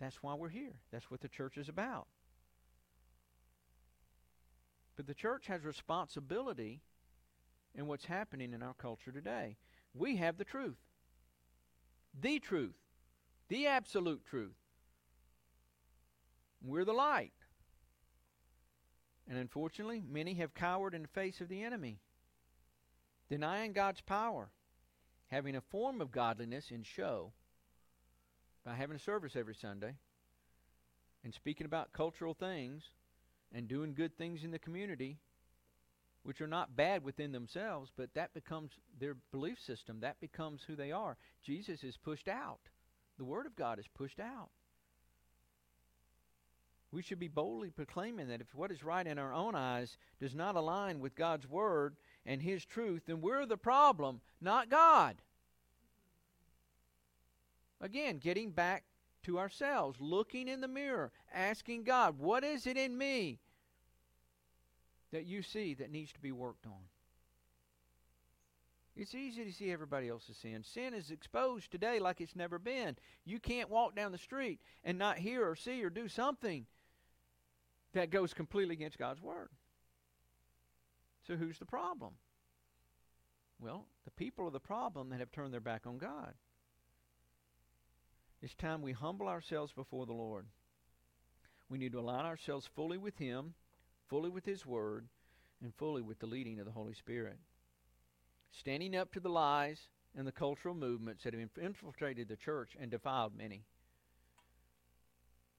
That's 0.00 0.24
why 0.24 0.34
we're 0.34 0.48
here. 0.48 0.74
That's 0.90 1.08
what 1.08 1.20
the 1.20 1.28
church 1.28 1.56
is 1.56 1.68
about. 1.68 2.08
But 4.96 5.06
the 5.06 5.14
church 5.14 5.46
has 5.46 5.64
responsibility 5.64 6.80
in 7.76 7.86
what's 7.86 8.06
happening 8.06 8.54
in 8.54 8.62
our 8.64 8.74
culture 8.74 9.12
today. 9.12 9.56
We 9.94 10.16
have 10.16 10.36
the 10.36 10.44
truth. 10.44 10.80
The 12.20 12.40
truth. 12.40 12.74
The 13.48 13.68
absolute 13.68 14.26
truth. 14.28 14.59
We're 16.62 16.84
the 16.84 16.92
light. 16.92 17.32
And 19.28 19.38
unfortunately, 19.38 20.02
many 20.08 20.34
have 20.34 20.54
cowered 20.54 20.94
in 20.94 21.02
the 21.02 21.08
face 21.08 21.40
of 21.40 21.48
the 21.48 21.62
enemy, 21.62 22.00
denying 23.28 23.72
God's 23.72 24.00
power 24.00 24.50
having 25.30 25.54
a 25.54 25.60
form 25.60 26.00
of 26.00 26.10
godliness 26.10 26.66
in 26.70 26.82
show, 26.82 27.32
by 28.64 28.74
having 28.74 28.96
a 28.96 29.00
service 29.00 29.36
every 29.36 29.54
Sunday 29.54 29.94
and 31.24 31.32
speaking 31.32 31.66
about 31.66 31.92
cultural 31.92 32.34
things 32.34 32.82
and 33.54 33.68
doing 33.68 33.94
good 33.94 34.16
things 34.18 34.42
in 34.44 34.50
the 34.50 34.58
community, 34.58 35.18
which 36.24 36.40
are 36.40 36.46
not 36.46 36.76
bad 36.76 37.02
within 37.02 37.32
themselves, 37.32 37.90
but 37.96 38.12
that 38.14 38.34
becomes 38.34 38.72
their 38.98 39.16
belief 39.32 39.58
system. 39.58 40.00
That 40.00 40.20
becomes 40.20 40.60
who 40.66 40.76
they 40.76 40.92
are. 40.92 41.16
Jesus 41.42 41.82
is 41.84 41.96
pushed 41.96 42.28
out, 42.28 42.60
the 43.16 43.24
Word 43.24 43.46
of 43.46 43.56
God 43.56 43.78
is 43.78 43.86
pushed 43.94 44.20
out. 44.20 44.50
We 46.92 47.02
should 47.02 47.20
be 47.20 47.28
boldly 47.28 47.70
proclaiming 47.70 48.28
that 48.28 48.40
if 48.40 48.52
what 48.54 48.72
is 48.72 48.82
right 48.82 49.06
in 49.06 49.18
our 49.18 49.32
own 49.32 49.54
eyes 49.54 49.96
does 50.20 50.34
not 50.34 50.56
align 50.56 50.98
with 50.98 51.14
God's 51.14 51.48
Word 51.48 51.94
and 52.26 52.42
His 52.42 52.64
truth, 52.64 53.02
then 53.06 53.20
we're 53.20 53.46
the 53.46 53.56
problem, 53.56 54.20
not 54.40 54.68
God. 54.68 55.16
Again, 57.80 58.18
getting 58.18 58.50
back 58.50 58.84
to 59.22 59.38
ourselves, 59.38 60.00
looking 60.00 60.48
in 60.48 60.60
the 60.60 60.68
mirror, 60.68 61.12
asking 61.32 61.84
God, 61.84 62.18
what 62.18 62.42
is 62.42 62.66
it 62.66 62.76
in 62.76 62.98
me 62.98 63.38
that 65.12 65.26
you 65.26 65.42
see 65.42 65.74
that 65.74 65.92
needs 65.92 66.12
to 66.12 66.20
be 66.20 66.32
worked 66.32 66.66
on? 66.66 66.82
It's 68.96 69.14
easy 69.14 69.44
to 69.44 69.52
see 69.52 69.70
everybody 69.70 70.08
else's 70.08 70.36
sin. 70.36 70.64
Sin 70.64 70.92
is 70.92 71.10
exposed 71.10 71.70
today 71.70 72.00
like 72.00 72.20
it's 72.20 72.36
never 72.36 72.58
been. 72.58 72.96
You 73.24 73.38
can't 73.38 73.70
walk 73.70 73.94
down 73.94 74.10
the 74.10 74.18
street 74.18 74.58
and 74.84 74.98
not 74.98 75.18
hear 75.18 75.48
or 75.48 75.54
see 75.54 75.82
or 75.84 75.88
do 75.88 76.08
something 76.08 76.66
that 77.92 78.10
goes 78.10 78.34
completely 78.34 78.74
against 78.74 78.98
God's 78.98 79.20
Word. 79.20 79.48
So 81.26 81.36
who's 81.36 81.58
the 81.58 81.66
problem? 81.66 82.12
Well, 83.60 83.86
the 84.04 84.10
people 84.12 84.46
are 84.46 84.50
the 84.50 84.60
problem 84.60 85.10
that 85.10 85.20
have 85.20 85.32
turned 85.32 85.52
their 85.52 85.60
back 85.60 85.86
on 85.86 85.98
God. 85.98 86.34
It's 88.42 88.54
time 88.54 88.80
we 88.80 88.92
humble 88.92 89.28
ourselves 89.28 89.72
before 89.72 90.06
the 90.06 90.14
Lord. 90.14 90.46
We 91.68 91.78
need 91.78 91.92
to 91.92 92.00
align 92.00 92.24
ourselves 92.24 92.68
fully 92.74 92.96
with 92.96 93.16
Him, 93.18 93.54
fully 94.08 94.30
with 94.30 94.46
His 94.46 94.64
Word, 94.64 95.06
and 95.62 95.74
fully 95.74 96.00
with 96.00 96.18
the 96.20 96.26
leading 96.26 96.58
of 96.58 96.64
the 96.64 96.72
Holy 96.72 96.94
Spirit. 96.94 97.38
Standing 98.50 98.96
up 98.96 99.12
to 99.12 99.20
the 99.20 99.28
lies 99.28 99.78
and 100.16 100.26
the 100.26 100.32
cultural 100.32 100.74
movements 100.74 101.22
that 101.22 101.34
have 101.34 101.48
infiltrated 101.62 102.28
the 102.28 102.36
church 102.36 102.70
and 102.80 102.90
defiled 102.90 103.36
many. 103.36 103.62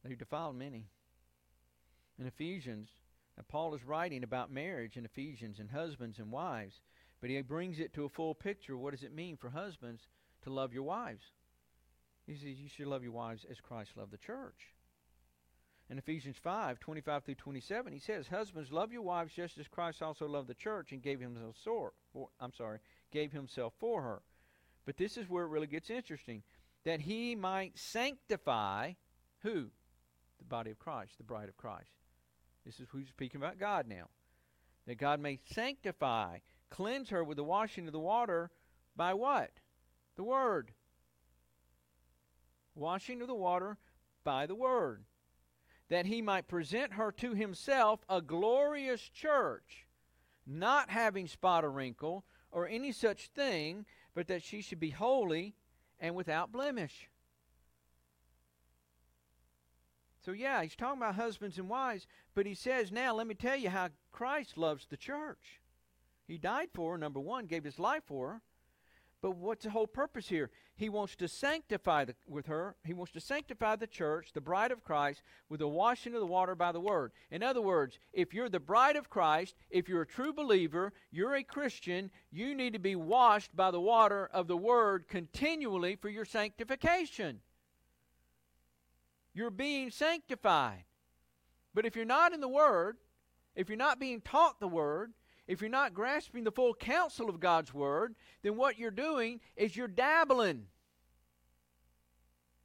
They've 0.03 0.17
defiled 0.17 0.57
many. 0.57 0.88
In 2.22 2.28
Ephesians, 2.28 2.89
Paul 3.47 3.74
is 3.74 3.84
writing 3.84 4.24
about 4.24 4.51
marriage 4.51 4.95
in 4.95 5.05
Ephesians 5.05 5.57
and 5.57 5.72
husbands 5.72 6.19
and 6.19 6.32
wives, 6.32 6.80
but 7.19 7.32
he 7.32 7.41
brings 7.41 7.80
it 7.80 7.95
to 7.95 8.05
a 8.05 8.09
full 8.09 8.36
picture. 8.36 8.78
What 8.78 8.91
does 8.91 9.01
it 9.01 9.11
mean 9.11 9.38
for 9.38 9.49
husbands 9.49 10.03
to 10.43 10.51
love 10.51 10.72
your 10.72 10.84
wives? 10.84 11.24
He 12.28 12.36
says 12.36 12.59
you 12.59 12.69
should 12.69 12.86
love 12.86 13.01
your 13.01 13.11
wives 13.11 13.43
as 13.49 13.59
Christ 13.59 13.97
loved 13.97 14.11
the 14.11 14.19
church. 14.19 14.76
In 15.89 15.97
Ephesians 15.97 16.36
5, 16.38 16.80
25 16.80 17.24
through 17.24 17.36
27, 17.36 17.91
he 17.91 17.97
says, 17.97 18.28
Husbands, 18.28 18.72
love 18.72 18.93
your 18.93 19.01
wives 19.01 19.34
just 19.34 19.57
as 19.57 19.67
Christ 19.67 20.03
also 20.03 20.28
loved 20.28 20.47
the 20.47 20.53
church 20.53 20.91
and 20.91 21.01
gave 21.01 21.19
himself 21.19 21.55
for, 21.63 21.91
I'm 22.39 22.53
sorry, 22.53 22.78
gave 23.11 23.32
himself 23.32 23.74
for 23.80 24.03
her. 24.03 24.22
But 24.86 24.97
this 24.97 25.17
is 25.17 25.28
where 25.28 25.45
it 25.45 25.49
really 25.49 25.65
gets 25.65 25.89
interesting. 25.89 26.43
That 26.86 27.01
he 27.01 27.34
might 27.34 27.80
sanctify 27.80 28.93
who? 29.41 29.72
The 30.38 30.45
body 30.45 30.69
of 30.69 30.78
Christ, 30.78 31.17
the 31.17 31.24
bride 31.24 31.49
of 31.49 31.57
Christ. 31.57 31.89
This 32.66 32.80
is 32.80 32.88
who's 32.91 33.07
speaking 33.07 33.41
about 33.41 33.59
God 33.59 33.88
now. 33.88 34.09
That 34.88 34.97
God 34.97 35.20
may 35.20 35.39
sanctify, 35.51 36.39
cleanse 36.70 37.09
her 37.09 37.24
with 37.24 37.38
the 37.38 37.43
washing 37.43 37.88
of 37.88 37.93
the 37.93 37.99
water 37.99 38.51
by 38.95 39.14
what? 39.14 39.51
The 40.16 40.24
Word 40.24 40.72
washing 42.76 43.22
of 43.22 43.28
the 43.28 43.36
water 43.36 43.78
by 44.24 44.45
the 44.45 44.55
word, 44.55 45.03
that 45.89 46.05
he 46.05 46.22
might 46.22 46.47
present 46.47 46.93
her 46.93 47.12
to 47.12 47.34
himself 47.34 48.01
a 48.09 48.22
glorious 48.22 49.01
church, 49.09 49.88
not 50.45 50.89
having 50.89 51.28
spot 51.28 51.66
or 51.66 51.72
wrinkle 51.72 52.26
or 52.51 52.68
any 52.68 52.91
such 52.91 53.28
thing, 53.28 53.86
but 54.14 54.28
that 54.28 54.43
she 54.43 54.62
should 54.62 54.80
be 54.80 54.89
holy 54.89 55.55
and 55.99 56.16
without 56.16 56.51
blemish. 56.51 57.09
So, 60.24 60.32
yeah, 60.32 60.61
he's 60.61 60.76
talking 60.76 61.01
about 61.01 61.15
husbands 61.15 61.57
and 61.57 61.67
wives, 61.67 62.05
but 62.36 62.45
he 62.45 62.53
says, 62.53 62.91
now 62.91 63.15
let 63.15 63.28
me 63.28 63.34
tell 63.34 63.55
you 63.55 63.69
how 63.69 63.89
Christ 64.11 64.57
loves 64.57 64.86
the 64.86 64.97
church. 64.97 65.61
He 66.28 66.38
died 66.38 66.69
for 66.74 66.91
her, 66.91 66.97
number 66.97 67.19
one, 67.19 67.47
gave 67.47 67.63
his 67.63 67.80
life 67.80 68.03
for 68.05 68.30
her. 68.30 68.41
But 69.22 69.36
what's 69.36 69.65
the 69.65 69.69
whole 69.69 69.88
purpose 69.88 70.30
here? 70.30 70.49
He 70.76 70.89
wants 70.89 71.15
to 71.17 71.28
sanctify 71.28 72.05
the, 72.05 72.15
with 72.28 72.47
her. 72.47 72.76
He 72.84 72.93
wants 72.93 73.11
to 73.13 73.19
sanctify 73.19 73.76
the 73.76 73.86
church, 73.86 74.32
the 74.34 74.41
bride 74.41 74.72
of 74.72 74.84
Christ, 74.84 75.22
with 75.47 75.59
the 75.59 75.67
washing 75.67 76.15
of 76.15 76.22
the 76.22 76.26
water 76.26 76.55
by 76.55 76.72
the 76.72 76.80
word. 76.80 77.11
In 77.30 77.43
other 77.43 77.61
words, 77.61 77.99
if 78.13 78.34
you're 78.34 78.49
the 78.49 78.59
bride 78.59 78.95
of 78.95 79.09
Christ, 79.09 79.55
if 79.69 79.88
you're 79.88 80.01
a 80.01 80.07
true 80.07 80.34
believer, 80.34 80.91
you're 81.11 81.36
a 81.36 81.43
Christian, 81.43 82.09
you 82.32 82.55
need 82.55 82.74
to 82.74 82.80
be 82.80 82.95
washed 82.95 83.55
by 83.55 83.69
the 83.69 83.80
water 83.80 84.28
of 84.34 84.47
the 84.47 84.57
word 84.57 85.07
continually 85.07 85.95
for 85.95 86.09
your 86.09 86.26
sanctification. 86.26 87.41
You're 89.34 89.49
being 89.49 89.89
sanctified. 89.89 90.84
But 91.73 91.86
if 91.86 91.95
you're 91.95 92.05
not 92.05 92.34
in 92.34 92.41
the 92.41 92.47
word, 92.47 92.97
if 93.55 93.69
you're 93.69 93.77
not 93.77 93.99
being 93.99 94.21
taught 94.21 94.59
the 94.59 94.67
word, 94.67 95.13
if 95.51 95.59
you're 95.59 95.69
not 95.69 95.93
grasping 95.93 96.45
the 96.45 96.51
full 96.51 96.73
counsel 96.73 97.29
of 97.29 97.41
God's 97.41 97.73
Word, 97.73 98.15
then 98.41 98.55
what 98.55 98.79
you're 98.79 98.89
doing 98.89 99.41
is 99.57 99.75
you're 99.75 99.89
dabbling. 99.89 100.67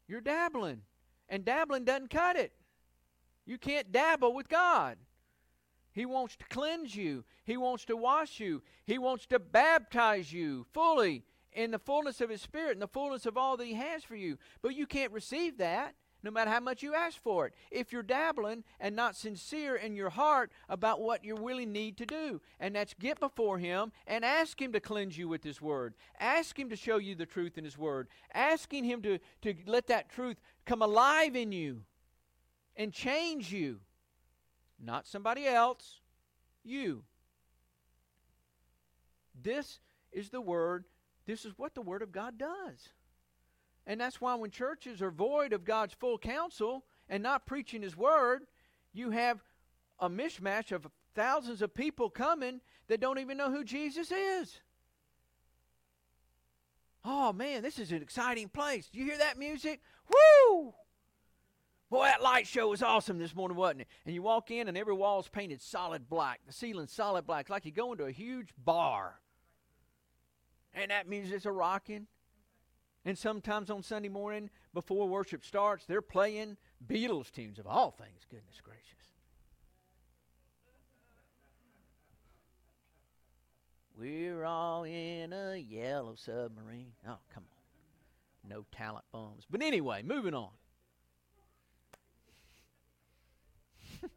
You're 0.07 0.21
dabbling. 0.21 0.83
And 1.29 1.45
dabbling 1.45 1.85
doesn't 1.85 2.11
cut 2.11 2.37
it. 2.37 2.53
You 3.45 3.59
can't 3.59 3.91
dabble 3.91 4.35
with 4.35 4.49
God. 4.49 4.99
He 5.93 6.07
wants 6.07 6.37
to 6.37 6.45
cleanse 6.45 6.95
you, 6.95 7.25
He 7.45 7.57
wants 7.57 7.87
to 7.87 7.97
wash 7.97 8.39
you, 8.39 8.63
He 8.85 8.99
wants 8.99 9.27
to 9.27 9.39
baptize 9.39 10.33
you 10.33 10.67
fully 10.73 11.25
in 11.53 11.71
the 11.71 11.81
fullness 11.81 12.21
of 12.21 12.31
His 12.31 12.43
Spirit 12.43 12.73
and 12.73 12.83
the 12.83 12.87
fullness 12.87 13.27
of 13.27 13.37
all 13.37 13.57
that 13.57 13.67
He 13.67 13.75
has 13.75 14.05
for 14.05 14.15
you. 14.15 14.39
But 14.63 14.77
you 14.77 14.87
can't 14.87 15.11
receive 15.11 15.59
that 15.59 15.95
no 16.23 16.31
matter 16.31 16.51
how 16.51 16.61
much 16.61 16.83
you 16.83 16.95
ask 16.95 17.23
for 17.23 17.47
it. 17.47 17.55
If 17.71 17.93
you're 17.93 18.03
dabbling 18.03 18.65
and 18.81 18.97
not 18.97 19.17
sincere 19.17 19.77
in 19.77 19.95
your 19.95 20.11
heart 20.11 20.51
about 20.69 21.01
what 21.01 21.25
you 21.25 21.37
really 21.37 21.67
need 21.67 21.97
to 21.99 22.07
do, 22.07 22.41
and 22.59 22.75
that's 22.75 22.95
get 22.95 23.21
before 23.21 23.59
Him 23.59 23.93
and 24.07 24.25
ask 24.25 24.61
Him 24.61 24.73
to 24.73 24.81
cleanse 24.81 25.17
you 25.17 25.29
with 25.29 25.45
His 25.45 25.61
Word. 25.61 25.95
Ask 26.19 26.59
Him 26.59 26.69
to 26.71 26.77
show 26.77 26.99
you 26.99 27.15
the 27.15 27.27
truth 27.27 27.59
in 27.59 27.65
His 27.65 27.79
Word. 27.79 28.09
Asking 28.35 28.85
Him 28.85 29.03
to, 29.03 29.19
to 29.43 29.55
let 29.67 29.87
that 29.89 30.09
truth 30.09 30.37
come 30.65 30.83
alive 30.83 31.37
in 31.37 31.53
you 31.53 31.83
and 32.77 32.93
change 32.93 33.53
you. 33.53 33.81
Not 34.83 35.07
somebody 35.07 35.47
else, 35.47 36.01
you. 36.65 37.05
This 39.43 39.81
is 40.13 40.31
the 40.31 40.41
Word. 40.41 40.85
This 41.27 41.45
is 41.45 41.53
what 41.57 41.75
the 41.75 41.83
Word 41.83 42.03
of 42.03 42.13
God 42.13 42.39
does. 42.39 42.89
And 43.87 44.01
that's 44.01 44.21
why 44.21 44.35
when 44.35 44.51
churches 44.51 45.01
are 45.01 45.11
void 45.11 45.53
of 45.53 45.65
God's 45.65 45.95
full 45.95 46.19
counsel 46.19 46.85
and 47.09 47.23
not 47.23 47.47
preaching 47.47 47.83
His 47.83 47.97
word, 47.97 48.43
you 48.93 49.11
have 49.11 49.41
a 50.01 50.09
mishmash 50.09 50.73
of 50.73 50.87
thousands 51.15 51.63
of 51.63 51.75
people 51.75 52.11
coming 52.11 52.61
that 52.89 53.01
don't 53.01 53.19
even 53.19 53.37
know 53.37 53.51
who 53.51 53.65
Jesus 53.65 54.11
is. 54.13 54.61
Oh 57.05 57.33
man, 57.33 57.63
this 57.63 57.79
is 57.79 57.93
an 57.93 58.03
exciting 58.03 58.49
place. 58.49 58.89
Do 58.89 58.99
you 58.99 59.05
hear 59.05 59.19
that 59.19 59.39
music? 59.39 59.81
Woo! 60.09 60.75
Boy, 61.89 62.07
that 62.07 62.23
light 62.23 62.49
show 62.49 62.69
was 62.69 62.83
awesome 62.83 63.19
this 63.19 63.35
morning, 63.35 63.57
wasn't 63.57 63.83
it? 63.83 63.89
And 64.05 64.15
you 64.15 64.23
walk 64.23 64.51
in 64.51 64.67
and 64.67 64.77
every 64.77 64.95
wall's 64.95 65.29
painted 65.29 65.63
solid 65.63 66.09
black. 66.09 66.41
The 66.45 66.53
ceiling's 66.53 66.91
solid 66.91 67.25
black. 67.25 67.49
Like 67.49 67.65
you 67.65 67.71
go 67.71 67.93
into 67.93 68.05
a 68.05 68.11
huge 68.11 68.49
bar. 68.59 69.21
And 70.75 70.91
that 70.91 71.09
music's 71.09 71.47
a 71.47 71.53
rocking. 71.53 72.09
And 73.07 73.17
sometimes 73.17 73.71
on 73.71 73.85
Sunday 73.85 74.09
morning, 74.09 74.51
before 74.75 75.09
worship 75.09 75.45
starts, 75.45 75.87
they're 75.87 76.03
playing 76.03 76.57
Beatles 76.85 77.31
tunes 77.31 77.61
of 77.61 77.67
all 77.69 77.93
things. 77.93 78.27
Goodness 78.29 78.61
gracious. 78.61 78.83
We're 83.97 84.45
all 84.45 84.83
in 84.83 85.33
a 85.33 85.57
yellow 85.57 86.17
submarine. 86.17 86.95
Oh, 87.09 87.19
come 87.33 87.45
on. 87.45 88.51
No 88.51 88.67
talent 88.73 89.05
bums. 89.13 89.45
But 89.49 89.63
anyway, 89.63 90.03
moving 90.03 90.35
on. 90.35 90.51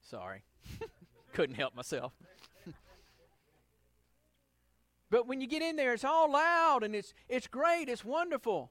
Sorry. 0.00 0.42
Couldn't 1.34 1.56
help 1.56 1.76
myself. 1.76 2.14
But 5.10 5.26
when 5.26 5.40
you 5.40 5.46
get 5.46 5.62
in 5.62 5.76
there, 5.76 5.92
it's 5.92 6.04
all 6.04 6.30
loud 6.30 6.82
and 6.82 6.94
it's 6.94 7.12
it's 7.28 7.46
great, 7.46 7.88
it's 7.88 8.04
wonderful. 8.04 8.70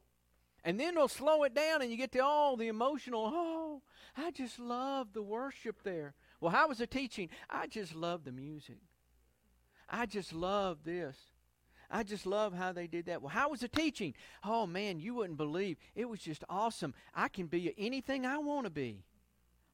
And 0.63 0.79
then 0.79 0.95
they'll 0.95 1.07
slow 1.07 1.43
it 1.43 1.53
down 1.53 1.81
and 1.81 1.91
you 1.91 1.97
get 1.97 2.11
to 2.13 2.19
all 2.19 2.57
the 2.57 2.67
emotional, 2.67 3.31
oh, 3.33 3.81
I 4.17 4.31
just 4.31 4.59
love 4.59 5.13
the 5.13 5.21
worship 5.21 5.83
there. 5.83 6.15
Well, 6.41 6.51
how 6.51 6.67
was 6.67 6.79
the 6.79 6.87
teaching? 6.87 7.29
I 7.49 7.67
just 7.67 7.95
love 7.95 8.23
the 8.23 8.31
music. 8.31 8.79
I 9.89 10.05
just 10.05 10.33
love 10.33 10.79
this. 10.83 11.17
I 11.91 12.03
just 12.03 12.25
love 12.25 12.53
how 12.53 12.71
they 12.71 12.87
did 12.87 13.07
that. 13.07 13.21
Well, 13.21 13.29
how 13.29 13.49
was 13.49 13.61
the 13.61 13.67
teaching? 13.67 14.13
Oh, 14.43 14.67
man, 14.67 14.99
you 14.99 15.15
wouldn't 15.15 15.37
believe. 15.37 15.77
It 15.95 16.07
was 16.07 16.19
just 16.19 16.43
awesome. 16.47 16.93
I 17.15 17.29
can 17.29 17.47
be 17.47 17.73
anything 17.77 18.25
I 18.25 18.37
want 18.37 18.65
to 18.65 18.69
be. 18.69 19.05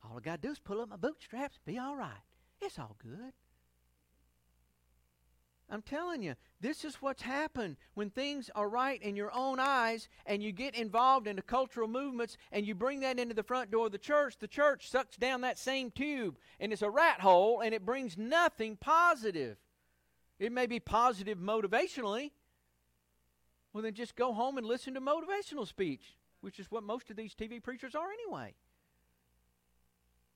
All 0.03 0.18
I 0.18 0.22
got 0.22 0.41
to 0.41 0.47
do 0.47 0.51
is 0.51 0.59
pull 0.59 0.82
up 0.82 0.89
my 0.89 0.95
bootstraps, 0.95 1.59
be 1.66 1.78
all 1.78 1.95
right. 1.95 2.24
It's 2.61 2.80
all 2.80 2.95
good. 3.01 3.34
I'm 5.70 5.82
telling 5.82 6.21
you, 6.21 6.36
this 6.62 6.86
is 6.86 7.01
what's 7.01 7.24
happened 7.24 7.78
when 7.96 8.12
things 8.12 8.51
are 8.54 8.70
right 8.70 9.01
in 9.01 9.16
your 9.16 9.33
own 9.33 9.59
eyes 9.59 10.08
and 10.25 10.43
you 10.43 10.51
get 10.51 10.75
involved 10.75 11.28
in 11.28 11.36
the 11.36 11.42
cultural 11.42 11.87
movements 11.87 12.37
and 12.51 12.67
you 12.67 12.75
bring 12.75 13.00
that 13.00 13.20
into 13.20 13.33
the 13.33 13.43
front 13.43 13.71
door 13.71 13.87
of 13.87 13.92
the 13.92 13.97
church. 13.97 14.37
The 14.37 14.47
church 14.47 14.89
sucks 14.89 15.17
down 15.17 15.42
that 15.42 15.58
same 15.58 15.89
tube 15.89 16.37
and 16.59 16.71
it's 16.71 16.83
a 16.83 16.89
rat 16.89 17.20
hole 17.20 17.62
and 17.62 17.74
it 17.74 17.86
brings 17.86 18.16
nothing 18.16 18.78
positive. 18.78 19.58
It 20.37 20.51
may 20.51 20.67
be 20.67 20.79
positive 20.79 21.39
motivationally. 21.39 22.32
Well, 23.74 23.82
then 23.82 23.96
just 23.96 24.16
go 24.16 24.33
home 24.33 24.58
and 24.58 24.67
listen 24.67 24.93
to 24.93 25.01
motivational 25.01 25.67
speech, 25.67 26.16
which 26.42 26.59
is 26.59 26.70
what 26.70 26.83
most 26.83 27.09
of 27.09 27.17
these 27.17 27.33
TV 27.33 27.62
preachers 27.62 27.96
are 27.96 28.08
anyway. 28.12 28.54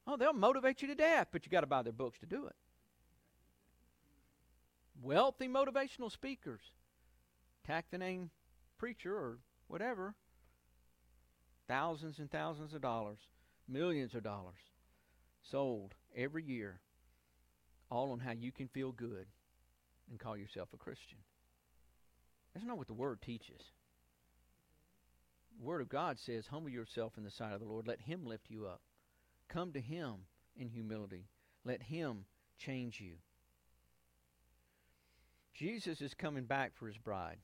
Oh, 0.08 0.18
they'll 0.18 0.34
motivate 0.34 0.82
you 0.82 0.88
to 0.88 0.96
death, 0.96 1.28
but 1.32 1.46
you 1.46 1.52
got 1.52 1.62
to 1.62 1.68
buy 1.68 1.84
their 1.84 1.94
books 1.94 2.18
to 2.20 2.26
do 2.26 2.48
it 2.48 2.56
wealthy 5.02 5.48
motivational 5.48 6.12
speakers. 6.12 6.62
Tack 7.66 7.86
the 7.92 7.98
name 7.98 8.32
preacher 8.78 9.14
or 9.14 9.40
whatever. 9.68 10.16
Thousands 11.68 12.20
and 12.20 12.32
thousands 12.32 12.74
of 12.74 12.82
dollars, 12.82 13.20
millions 13.68 14.16
of 14.16 14.24
dollars 14.24 14.58
sold 15.44 15.94
every 16.16 16.44
year, 16.44 16.80
all 17.92 18.12
on 18.12 18.20
how 18.20 18.32
you 18.32 18.52
can 18.52 18.68
feel 18.68 18.92
good 18.92 19.28
and 20.10 20.20
call 20.20 20.36
yourself 20.36 20.70
a 20.74 20.78
Christian. 20.78 21.20
That's 22.54 22.66
not 22.66 22.78
what 22.78 22.88
the 22.88 22.94
Word 22.94 23.22
teaches. 23.22 23.62
The 25.60 25.66
Word 25.66 25.82
of 25.82 25.90
God 25.90 26.18
says, 26.20 26.48
Humble 26.48 26.70
yourself 26.70 27.14
in 27.18 27.24
the 27.24 27.32
sight 27.32 27.54
of 27.54 27.60
the 27.60 27.68
Lord. 27.68 27.88
Let 27.88 28.02
Him 28.02 28.26
lift 28.26 28.50
you 28.50 28.66
up. 28.66 28.82
Come 29.48 29.74
to 29.74 29.82
Him 29.82 30.26
in 30.56 30.70
humility. 30.70 31.28
Let 31.64 31.84
Him 31.84 32.26
change 32.58 33.00
you. 33.00 33.16
Jesus 35.60 36.00
is 36.00 36.14
coming 36.14 36.46
back 36.46 36.72
for 36.74 36.88
his 36.88 36.98
bride. 36.98 37.36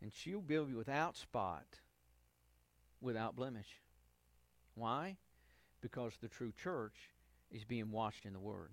And 0.00 0.12
she'll 0.12 0.40
be 0.40 0.58
without 0.58 1.16
spot, 1.16 1.66
without 3.00 3.34
blemish. 3.34 3.66
Why? 4.76 5.16
Because 5.80 6.12
the 6.20 6.28
true 6.28 6.52
church 6.62 6.94
is 7.50 7.64
being 7.64 7.90
washed 7.90 8.24
in 8.24 8.32
the 8.32 8.38
Word. 8.38 8.70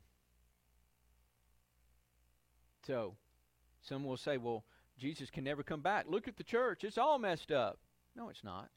So, 2.85 3.15
some 3.81 4.03
will 4.03 4.17
say, 4.17 4.37
well, 4.37 4.65
Jesus 4.99 5.31
can 5.31 5.43
never 5.43 5.63
come 5.63 5.81
back. 5.81 6.05
Look 6.07 6.27
at 6.27 6.37
the 6.37 6.43
church. 6.43 6.83
It's 6.83 6.97
all 6.99 7.17
messed 7.17 7.51
up. 7.51 7.79
No, 8.15 8.29
it's 8.29 8.43
not. 8.43 8.69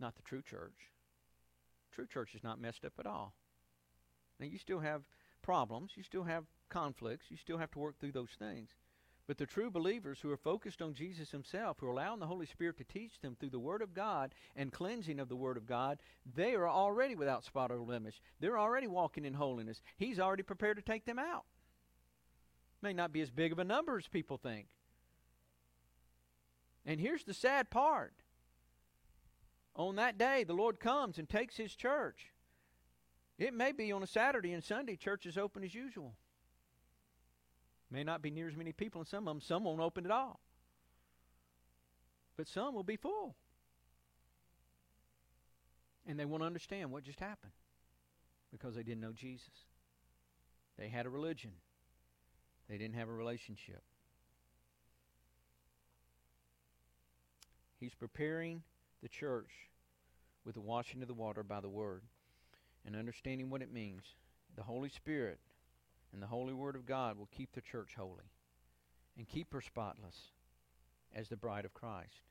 Not 0.00 0.16
the 0.16 0.22
true 0.22 0.42
church. 0.42 0.90
True 1.92 2.06
church 2.06 2.34
is 2.34 2.42
not 2.42 2.60
messed 2.60 2.86
up 2.86 2.94
at 2.98 3.06
all. 3.06 3.34
Now, 4.40 4.46
you 4.46 4.56
still 4.56 4.80
have 4.80 5.02
problems. 5.42 5.92
You 5.96 6.02
still 6.02 6.24
have 6.24 6.44
conflicts. 6.68 7.26
You 7.30 7.36
still 7.36 7.58
have 7.58 7.70
to 7.72 7.78
work 7.78 7.98
through 7.98 8.12
those 8.12 8.36
things. 8.38 8.70
But 9.26 9.36
the 9.36 9.46
true 9.46 9.70
believers 9.70 10.20
who 10.20 10.30
are 10.30 10.38
focused 10.38 10.80
on 10.80 10.94
Jesus 10.94 11.30
himself, 11.30 11.76
who 11.78 11.86
are 11.86 11.90
allowing 11.90 12.18
the 12.18 12.26
Holy 12.26 12.46
Spirit 12.46 12.78
to 12.78 12.84
teach 12.84 13.20
them 13.20 13.36
through 13.38 13.50
the 13.50 13.58
Word 13.58 13.82
of 13.82 13.92
God 13.92 14.34
and 14.56 14.72
cleansing 14.72 15.20
of 15.20 15.28
the 15.28 15.36
Word 15.36 15.58
of 15.58 15.66
God, 15.66 15.98
they 16.34 16.54
are 16.54 16.66
already 16.66 17.14
without 17.14 17.44
spot 17.44 17.70
or 17.70 17.76
blemish. 17.76 18.22
They're 18.40 18.58
already 18.58 18.86
walking 18.86 19.26
in 19.26 19.34
holiness. 19.34 19.82
He's 19.98 20.18
already 20.18 20.44
prepared 20.44 20.78
to 20.78 20.82
take 20.82 21.04
them 21.04 21.18
out. 21.18 21.44
May 22.80 22.94
not 22.94 23.12
be 23.12 23.20
as 23.20 23.30
big 23.30 23.52
of 23.52 23.58
a 23.58 23.64
number 23.64 23.98
as 23.98 24.08
people 24.08 24.38
think. 24.38 24.66
And 26.86 26.98
here's 26.98 27.24
the 27.24 27.34
sad 27.34 27.68
part. 27.68 28.14
On 29.76 29.96
that 29.96 30.16
day, 30.16 30.42
the 30.42 30.54
Lord 30.54 30.80
comes 30.80 31.18
and 31.18 31.28
takes 31.28 31.56
his 31.56 31.74
church. 31.74 32.32
It 33.38 33.52
may 33.52 33.72
be 33.72 33.92
on 33.92 34.02
a 34.02 34.06
Saturday 34.06 34.54
and 34.54 34.64
Sunday, 34.64 34.96
church 34.96 35.26
is 35.26 35.36
open 35.36 35.62
as 35.62 35.74
usual. 35.74 36.14
May 37.90 38.04
not 38.04 38.22
be 38.22 38.30
near 38.30 38.48
as 38.48 38.56
many 38.56 38.72
people 38.72 39.00
and 39.00 39.08
some 39.08 39.26
of 39.26 39.34
them. 39.34 39.40
Some 39.40 39.64
won't 39.64 39.80
open 39.80 40.04
at 40.04 40.10
all. 40.10 40.40
But 42.36 42.46
some 42.46 42.74
will 42.74 42.84
be 42.84 42.96
full. 42.96 43.34
And 46.06 46.18
they 46.18 46.24
won't 46.24 46.42
understand 46.42 46.90
what 46.90 47.04
just 47.04 47.20
happened 47.20 47.52
because 48.50 48.74
they 48.74 48.82
didn't 48.82 49.00
know 49.00 49.12
Jesus. 49.12 49.66
They 50.78 50.88
had 50.88 51.06
a 51.06 51.10
religion, 51.10 51.52
they 52.68 52.78
didn't 52.78 52.94
have 52.94 53.08
a 53.08 53.12
relationship. 53.12 53.82
He's 57.80 57.94
preparing 57.94 58.62
the 59.02 59.08
church 59.08 59.50
with 60.44 60.54
the 60.54 60.60
washing 60.60 61.02
of 61.02 61.08
the 61.08 61.14
water 61.14 61.42
by 61.42 61.60
the 61.60 61.68
Word 61.68 62.02
and 62.84 62.96
understanding 62.96 63.50
what 63.50 63.62
it 63.62 63.72
means. 63.72 64.02
The 64.56 64.62
Holy 64.62 64.88
Spirit 64.88 65.38
and 66.12 66.22
the 66.22 66.26
Holy 66.26 66.52
Word 66.52 66.76
of 66.76 66.86
God 66.86 67.18
will 67.18 67.28
keep 67.36 67.52
the 67.52 67.60
church 67.60 67.94
holy 67.96 68.30
and 69.16 69.28
keep 69.28 69.52
her 69.52 69.60
spotless 69.60 70.16
as 71.14 71.28
the 71.28 71.36
bride 71.36 71.64
of 71.64 71.74
Christ. 71.74 72.22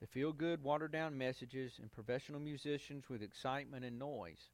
The 0.00 0.06
feel 0.06 0.32
good, 0.32 0.62
watered 0.62 0.92
down 0.92 1.16
messages 1.16 1.72
and 1.80 1.90
professional 1.90 2.40
musicians 2.40 3.08
with 3.08 3.22
excitement 3.22 3.84
and 3.84 3.98
noise, 3.98 4.50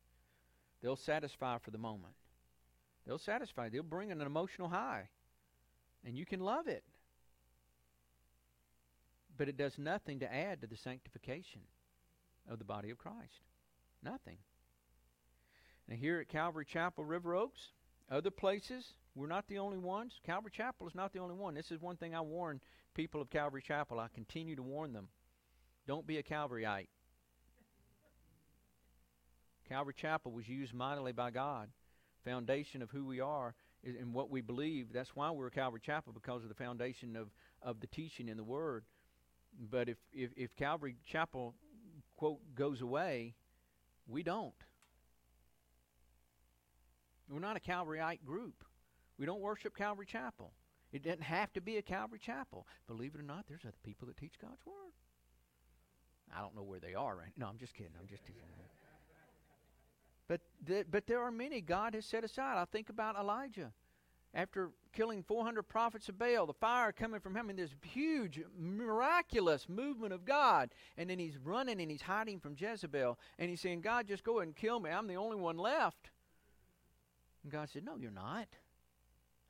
they'll 0.83 0.97
satisfy 0.97 1.59
for 1.59 1.71
the 1.71 1.79
moment. 1.79 2.15
They'll 3.07 3.19
satisfy, 3.19 3.69
they'll 3.69 3.83
bring 3.83 4.13
an 4.13 4.21
emotional 4.21 4.69
high, 4.69 5.09
and 6.05 6.17
you 6.17 6.27
can 6.27 6.41
love 6.41 6.69
it. 6.69 6.85
But 9.37 9.49
it 9.49 9.57
does 9.57 9.79
nothing 9.79 10.21
to 10.21 10.33
add 10.33 10.61
to 10.61 10.67
the 10.67 10.77
sanctification 10.77 11.63
of 12.49 12.59
the 12.59 12.65
body 12.65 12.91
of 12.91 12.99
Christ. 12.99 13.43
Nothing. 14.03 14.37
Now, 15.89 15.97
here 15.97 16.21
at 16.21 16.29
Calvary 16.29 16.67
Chapel, 16.67 17.05
River 17.05 17.35
Oaks, 17.35 17.73
other 18.11 18.31
places, 18.31 18.85
we're 19.15 19.27
not 19.27 19.47
the 19.49 19.59
only 19.59 19.79
ones. 19.79 20.13
Calvary 20.25 20.53
Chapel 20.55 20.89
is 20.89 20.95
not 20.95 21.13
the 21.13 21.19
only 21.21 21.35
one. 21.35 21.55
This 21.55 21.71
is 21.71 21.81
one 21.81 21.97
thing 21.97 22.15
I 22.15 22.21
warn 22.21 22.61
people 22.95 23.21
of 23.21 23.31
Calvary 23.31 23.63
Chapel. 23.67 24.01
I 24.01 24.09
continue 24.15 24.57
to 24.57 24.63
warn 24.63 24.93
them. 24.93 25.09
Don't 25.87 26.07
be 26.07 26.19
a 26.19 26.23
Calvaryite. 26.23 26.89
Calvary 29.69 29.95
Chapel 29.97 30.33
was 30.33 30.49
used 30.49 30.75
mightily 30.75 31.13
by 31.13 31.31
God. 31.31 31.69
Foundation 32.25 32.83
of 32.83 32.91
who 32.91 33.07
we 33.07 33.21
are 33.21 33.55
and 33.85 34.13
what 34.13 34.31
we 34.31 34.41
believe. 34.41 34.93
That's 34.93 35.15
why 35.15 35.31
we're 35.31 35.51
Calvary 35.51 35.81
Chapel 35.85 36.13
because 36.13 36.43
of 36.43 36.49
the 36.49 36.55
foundation 36.55 37.17
of, 37.17 37.29
of 37.63 37.81
the 37.81 37.87
teaching 37.87 38.29
in 38.29 38.37
the 38.37 38.45
Word. 38.45 38.85
But 39.71 39.89
if, 39.89 39.97
if, 40.13 40.31
if 40.37 40.57
Calvary 40.57 40.97
Chapel, 41.11 41.55
quote, 42.17 42.41
goes 42.55 42.81
away, 42.81 43.35
we 44.07 44.23
don't. 44.23 44.55
We're 47.31 47.41
not 47.41 47.57
a 47.57 47.61
Calvaryite 47.61 48.25
group. 48.25 48.65
We 49.19 49.27
don't 49.27 49.41
worship 49.41 49.77
Calvary 49.77 50.07
Chapel. 50.07 50.53
It 50.93 51.05
doesn't 51.05 51.23
have 51.23 51.53
to 51.53 51.61
be 51.61 51.77
a 51.77 51.83
Calvary 51.83 52.19
Chapel. 52.19 52.67
Believe 52.89 53.15
it 53.15 53.21
or 53.21 53.25
not, 53.25 53.45
there's 53.49 53.65
other 53.65 53.75
people 53.85 54.09
that 54.09 54.17
teach 54.17 54.35
God's 54.41 54.65
Word. 54.67 54.93
I 56.37 56.41
don't 56.41 56.55
know 56.55 56.63
where 56.63 56.79
they 56.79 56.95
are 56.95 57.17
right 57.17 57.33
No, 57.37 57.47
I'm 57.47 57.59
just 57.59 57.75
kidding. 57.75 57.93
I'm 58.01 58.07
just 58.07 58.23
kidding. 58.23 58.43
But, 60.29 60.41
but 60.91 61.09
there 61.09 61.21
are 61.23 61.33
many 61.33 61.61
God 61.61 61.95
has 61.95 62.07
set 62.07 62.23
aside. 62.23 62.57
I 62.57 62.65
think 62.65 62.89
about 62.89 63.17
Elijah. 63.17 63.73
After 64.33 64.71
killing 64.93 65.25
400 65.25 65.65
prophets 65.65 66.09
of 66.09 66.21
Baal, 66.21 66.47
the 66.47 66.53
fire 66.53 66.93
coming 66.93 67.19
from 67.19 67.35
heaven, 67.35 67.57
this 67.57 67.75
huge, 67.83 68.41
miraculous 68.57 69.69
movement 69.69 70.13
of 70.13 70.25
God. 70.25 70.71
And 70.97 71.11
then 71.11 71.19
he's 71.19 71.37
running 71.37 71.81
and 71.81 71.91
he's 71.91 72.03
hiding 72.03 72.39
from 72.39 72.55
Jezebel. 72.57 73.19
And 73.41 73.51
he's 73.51 73.61
saying, 73.61 73.81
God, 73.81 74.07
just 74.07 74.23
go 74.23 74.39
ahead 74.39 74.47
and 74.47 74.57
kill 74.57 74.79
me. 74.79 74.91
I'm 74.91 75.09
the 75.09 75.17
only 75.17 75.37
one 75.37 75.57
left. 75.57 76.11
And 77.43 77.53
God 77.53 77.69
said, 77.73 77.85
No, 77.85 77.97
you're 77.97 78.11
not. 78.11 78.49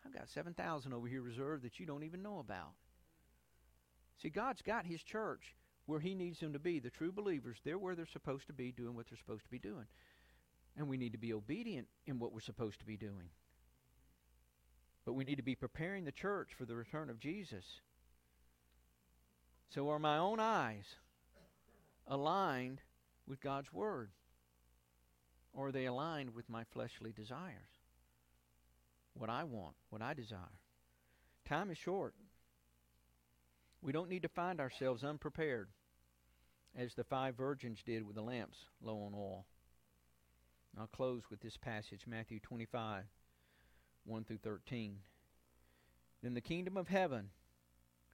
I've 0.04 0.14
got 0.14 0.28
7,000 0.28 0.92
over 0.92 1.06
here 1.06 1.20
reserved 1.20 1.64
that 1.64 1.78
you 1.78 1.86
don't 1.86 2.04
even 2.04 2.22
know 2.22 2.38
about. 2.38 2.72
See, 4.22 4.30
God's 4.30 4.62
got 4.62 4.86
His 4.86 5.02
church 5.02 5.54
where 5.86 6.00
He 6.00 6.14
needs 6.14 6.40
them 6.40 6.52
to 6.52 6.58
be. 6.58 6.78
The 6.78 6.90
true 6.90 7.12
believers, 7.12 7.58
they're 7.64 7.78
where 7.78 7.94
they're 7.94 8.06
supposed 8.06 8.46
to 8.46 8.52
be, 8.52 8.72
doing 8.72 8.94
what 8.94 9.06
they're 9.08 9.18
supposed 9.18 9.44
to 9.44 9.50
be 9.50 9.58
doing. 9.58 9.86
And 10.76 10.88
we 10.88 10.96
need 10.96 11.12
to 11.12 11.18
be 11.18 11.32
obedient 11.32 11.88
in 12.06 12.18
what 12.18 12.32
we're 12.32 12.40
supposed 12.40 12.78
to 12.80 12.86
be 12.86 12.96
doing. 12.96 13.30
But 15.04 15.14
we 15.14 15.24
need 15.24 15.36
to 15.36 15.42
be 15.42 15.54
preparing 15.54 16.04
the 16.04 16.12
church 16.12 16.50
for 16.56 16.64
the 16.64 16.76
return 16.76 17.10
of 17.10 17.18
Jesus. 17.18 17.64
So 19.74 19.88
are 19.90 19.98
my 19.98 20.18
own 20.18 20.40
eyes 20.40 20.84
aligned 22.06 22.80
with 23.26 23.40
God's 23.40 23.72
Word? 23.72 24.10
Or 25.52 25.68
are 25.68 25.72
they 25.72 25.86
aligned 25.86 26.34
with 26.34 26.48
my 26.48 26.64
fleshly 26.72 27.12
desires? 27.12 27.80
What 29.14 29.30
I 29.30 29.44
want, 29.44 29.74
what 29.90 30.02
I 30.02 30.14
desire. 30.14 30.58
Time 31.44 31.70
is 31.70 31.78
short. 31.78 32.14
We 33.82 33.92
don't 33.92 34.10
need 34.10 34.22
to 34.22 34.28
find 34.28 34.60
ourselves 34.60 35.04
unprepared 35.04 35.68
as 36.76 36.94
the 36.94 37.04
five 37.04 37.36
virgins 37.36 37.82
did 37.84 38.06
with 38.06 38.16
the 38.16 38.22
lamps 38.22 38.58
low 38.82 39.02
on 39.02 39.14
oil. 39.14 39.46
I'll 40.78 40.86
close 40.86 41.22
with 41.30 41.40
this 41.40 41.56
passage, 41.56 42.06
Matthew 42.06 42.38
25, 42.40 43.04
1 44.04 44.24
through 44.24 44.38
13. 44.38 44.98
Then 46.22 46.34
the 46.34 46.40
kingdom 46.40 46.76
of 46.76 46.88
heaven 46.88 47.30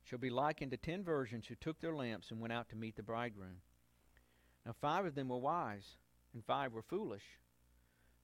shall 0.04 0.18
be 0.18 0.30
likened 0.30 0.70
to 0.70 0.76
ten 0.76 1.02
virgins 1.02 1.46
who 1.46 1.56
took 1.56 1.80
their 1.80 1.94
lamps 1.94 2.30
and 2.30 2.40
went 2.40 2.52
out 2.52 2.68
to 2.68 2.76
meet 2.76 2.96
the 2.96 3.02
bridegroom. 3.02 3.60
Now 4.64 4.74
five 4.80 5.04
of 5.04 5.14
them 5.14 5.28
were 5.28 5.38
wise, 5.38 5.96
and 6.32 6.44
five 6.44 6.72
were 6.72 6.82
foolish. 6.82 7.24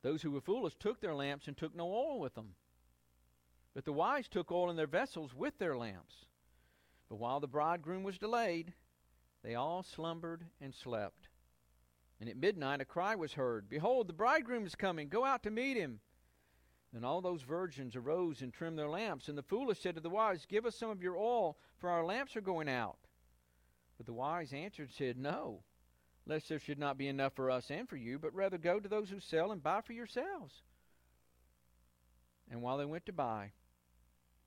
Those 0.02 0.22
who 0.22 0.30
were 0.30 0.40
foolish 0.40 0.74
took 0.76 1.00
their 1.00 1.14
lamps 1.14 1.48
and 1.48 1.56
took 1.56 1.74
no 1.74 1.86
oil 1.86 2.20
with 2.20 2.34
them. 2.34 2.54
But 3.74 3.84
the 3.84 3.92
wise 3.92 4.28
took 4.28 4.52
oil 4.52 4.70
in 4.70 4.76
their 4.76 4.86
vessels 4.86 5.34
with 5.34 5.58
their 5.58 5.76
lamps. 5.76 6.26
But 7.08 7.16
while 7.16 7.40
the 7.40 7.48
bridegroom 7.48 8.02
was 8.02 8.18
delayed, 8.18 8.74
they 9.42 9.54
all 9.54 9.82
slumbered 9.82 10.44
and 10.60 10.74
slept. 10.74 11.28
And 12.20 12.28
at 12.28 12.36
midnight 12.36 12.80
a 12.80 12.84
cry 12.84 13.14
was 13.14 13.32
heard 13.32 13.68
Behold, 13.68 14.06
the 14.06 14.12
bridegroom 14.12 14.66
is 14.66 14.74
coming, 14.74 15.08
go 15.08 15.24
out 15.24 15.42
to 15.42 15.50
meet 15.50 15.76
him. 15.76 16.00
Then 16.92 17.04
all 17.04 17.22
those 17.22 17.42
virgins 17.42 17.96
arose 17.96 18.42
and 18.42 18.52
trimmed 18.52 18.78
their 18.78 18.88
lamps. 18.88 19.28
And 19.28 19.36
the 19.36 19.42
foolish 19.42 19.80
said 19.80 19.94
to 19.94 20.00
the 20.00 20.10
wise, 20.10 20.44
Give 20.46 20.66
us 20.66 20.76
some 20.76 20.90
of 20.90 21.02
your 21.02 21.16
oil, 21.16 21.56
for 21.78 21.88
our 21.88 22.04
lamps 22.04 22.36
are 22.36 22.42
going 22.42 22.68
out. 22.68 22.98
But 23.96 24.06
the 24.06 24.12
wise 24.12 24.52
answered 24.52 24.88
and 24.88 24.92
said, 24.92 25.16
No, 25.16 25.62
lest 26.26 26.48
there 26.48 26.58
should 26.58 26.78
not 26.78 26.98
be 26.98 27.08
enough 27.08 27.34
for 27.34 27.50
us 27.50 27.70
and 27.70 27.88
for 27.88 27.96
you, 27.96 28.18
but 28.18 28.34
rather 28.34 28.58
go 28.58 28.78
to 28.78 28.88
those 28.88 29.08
who 29.08 29.20
sell 29.20 29.52
and 29.52 29.62
buy 29.62 29.80
for 29.80 29.94
yourselves. 29.94 30.62
And 32.50 32.60
while 32.60 32.76
they 32.76 32.84
went 32.84 33.06
to 33.06 33.12
buy, 33.12 33.52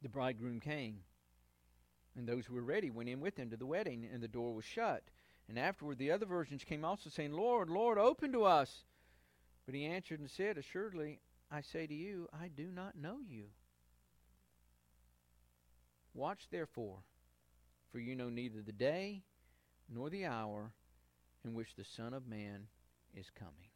the 0.05 0.09
bridegroom 0.09 0.59
came. 0.59 0.99
And 2.15 2.27
those 2.27 2.45
who 2.45 2.53
were 2.53 2.61
ready 2.61 2.91
went 2.91 3.09
in 3.09 3.19
with 3.19 3.37
him 3.37 3.49
to 3.49 3.57
the 3.57 3.65
wedding, 3.65 4.07
and 4.13 4.21
the 4.21 4.27
door 4.27 4.53
was 4.53 4.63
shut. 4.63 5.01
And 5.49 5.57
afterward 5.57 5.97
the 5.97 6.11
other 6.11 6.27
virgins 6.27 6.63
came 6.63 6.85
also, 6.85 7.09
saying, 7.09 7.31
Lord, 7.31 7.71
Lord, 7.71 7.97
open 7.97 8.31
to 8.33 8.43
us. 8.43 8.83
But 9.65 9.73
he 9.73 9.83
answered 9.83 10.19
and 10.19 10.29
said, 10.29 10.59
Assuredly, 10.59 11.21
I 11.51 11.61
say 11.61 11.87
to 11.87 11.93
you, 11.93 12.27
I 12.39 12.49
do 12.49 12.67
not 12.71 12.95
know 12.95 13.17
you. 13.27 13.45
Watch 16.13 16.49
therefore, 16.51 16.99
for 17.91 17.97
you 17.97 18.15
know 18.15 18.29
neither 18.29 18.61
the 18.61 18.71
day 18.71 19.23
nor 19.91 20.11
the 20.11 20.27
hour 20.27 20.71
in 21.43 21.55
which 21.55 21.75
the 21.75 21.83
Son 21.83 22.13
of 22.13 22.27
Man 22.27 22.67
is 23.15 23.31
coming. 23.31 23.71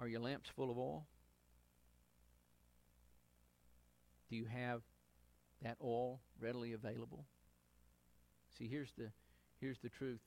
Are 0.00 0.08
your 0.08 0.20
lamps 0.20 0.50
full 0.56 0.72
of 0.72 0.76
oil? 0.76 1.06
Do 4.30 4.36
you 4.36 4.46
have 4.46 4.82
that 5.62 5.76
oil 5.82 6.20
readily 6.40 6.72
available? 6.72 7.26
See, 8.56 8.68
here's 8.68 8.92
the 8.96 9.10
here's 9.60 9.78
the 9.80 9.88
truth. 9.88 10.20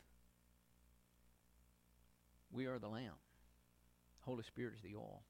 We 2.52 2.68
are 2.68 2.78
the 2.78 2.90
lamp. 2.90 3.18
Holy 4.22 4.44
Spirit 4.44 4.74
is 4.76 4.82
the 4.82 4.96
oil. 4.96 5.24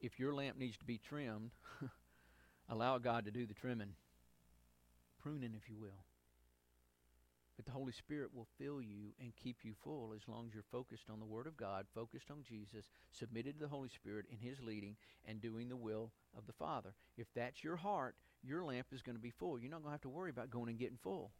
If 0.00 0.18
your 0.18 0.34
lamp 0.34 0.58
needs 0.58 0.76
to 0.78 0.84
be 0.84 0.98
trimmed, 0.98 1.52
allow 2.68 2.98
God 2.98 3.24
to 3.26 3.30
do 3.30 3.46
the 3.46 3.54
trimming. 3.54 3.94
Pruning, 5.22 5.54
if 5.56 5.70
you 5.70 5.78
will. 5.78 6.03
But 7.56 7.66
the 7.66 7.72
Holy 7.72 7.92
Spirit 7.92 8.34
will 8.34 8.48
fill 8.58 8.82
you 8.82 9.12
and 9.20 9.32
keep 9.36 9.58
you 9.62 9.74
full 9.84 10.12
as 10.14 10.26
long 10.26 10.46
as 10.48 10.54
you're 10.54 10.64
focused 10.72 11.08
on 11.08 11.20
the 11.20 11.24
Word 11.24 11.46
of 11.46 11.56
God, 11.56 11.86
focused 11.94 12.30
on 12.30 12.42
Jesus, 12.42 12.86
submitted 13.12 13.58
to 13.58 13.64
the 13.64 13.68
Holy 13.68 13.88
Spirit 13.88 14.26
in 14.28 14.38
His 14.38 14.60
leading, 14.60 14.96
and 15.24 15.40
doing 15.40 15.68
the 15.68 15.76
will 15.76 16.10
of 16.36 16.46
the 16.46 16.52
Father. 16.52 16.94
If 17.16 17.28
that's 17.34 17.62
your 17.62 17.76
heart, 17.76 18.16
your 18.42 18.64
lamp 18.64 18.88
is 18.92 19.02
going 19.02 19.16
to 19.16 19.22
be 19.22 19.30
full. 19.30 19.58
You're 19.58 19.70
not 19.70 19.82
going 19.82 19.90
to 19.90 19.94
have 19.94 20.00
to 20.02 20.08
worry 20.08 20.30
about 20.30 20.50
going 20.50 20.68
and 20.68 20.78
getting 20.78 20.98
full. 21.00 21.30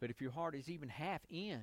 But 0.00 0.10
if 0.10 0.20
your 0.20 0.32
heart 0.32 0.54
is 0.54 0.68
even 0.70 0.88
half 0.88 1.20
in, 1.28 1.62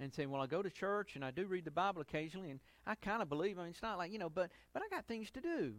and 0.00 0.14
saying, 0.14 0.30
"Well, 0.30 0.40
I 0.40 0.46
go 0.46 0.62
to 0.62 0.70
church 0.70 1.14
and 1.14 1.24
I 1.24 1.30
do 1.30 1.46
read 1.46 1.66
the 1.66 1.70
Bible 1.70 2.00
occasionally, 2.00 2.50
and 2.50 2.60
I 2.86 2.94
kind 2.94 3.20
of 3.20 3.28
believe." 3.28 3.58
I 3.58 3.62
mean, 3.62 3.70
it's 3.70 3.82
not 3.82 3.98
like 3.98 4.10
you 4.10 4.18
know, 4.18 4.30
but 4.30 4.50
but 4.72 4.82
I 4.82 4.88
got 4.88 5.06
things 5.06 5.30
to 5.32 5.40
do. 5.40 5.74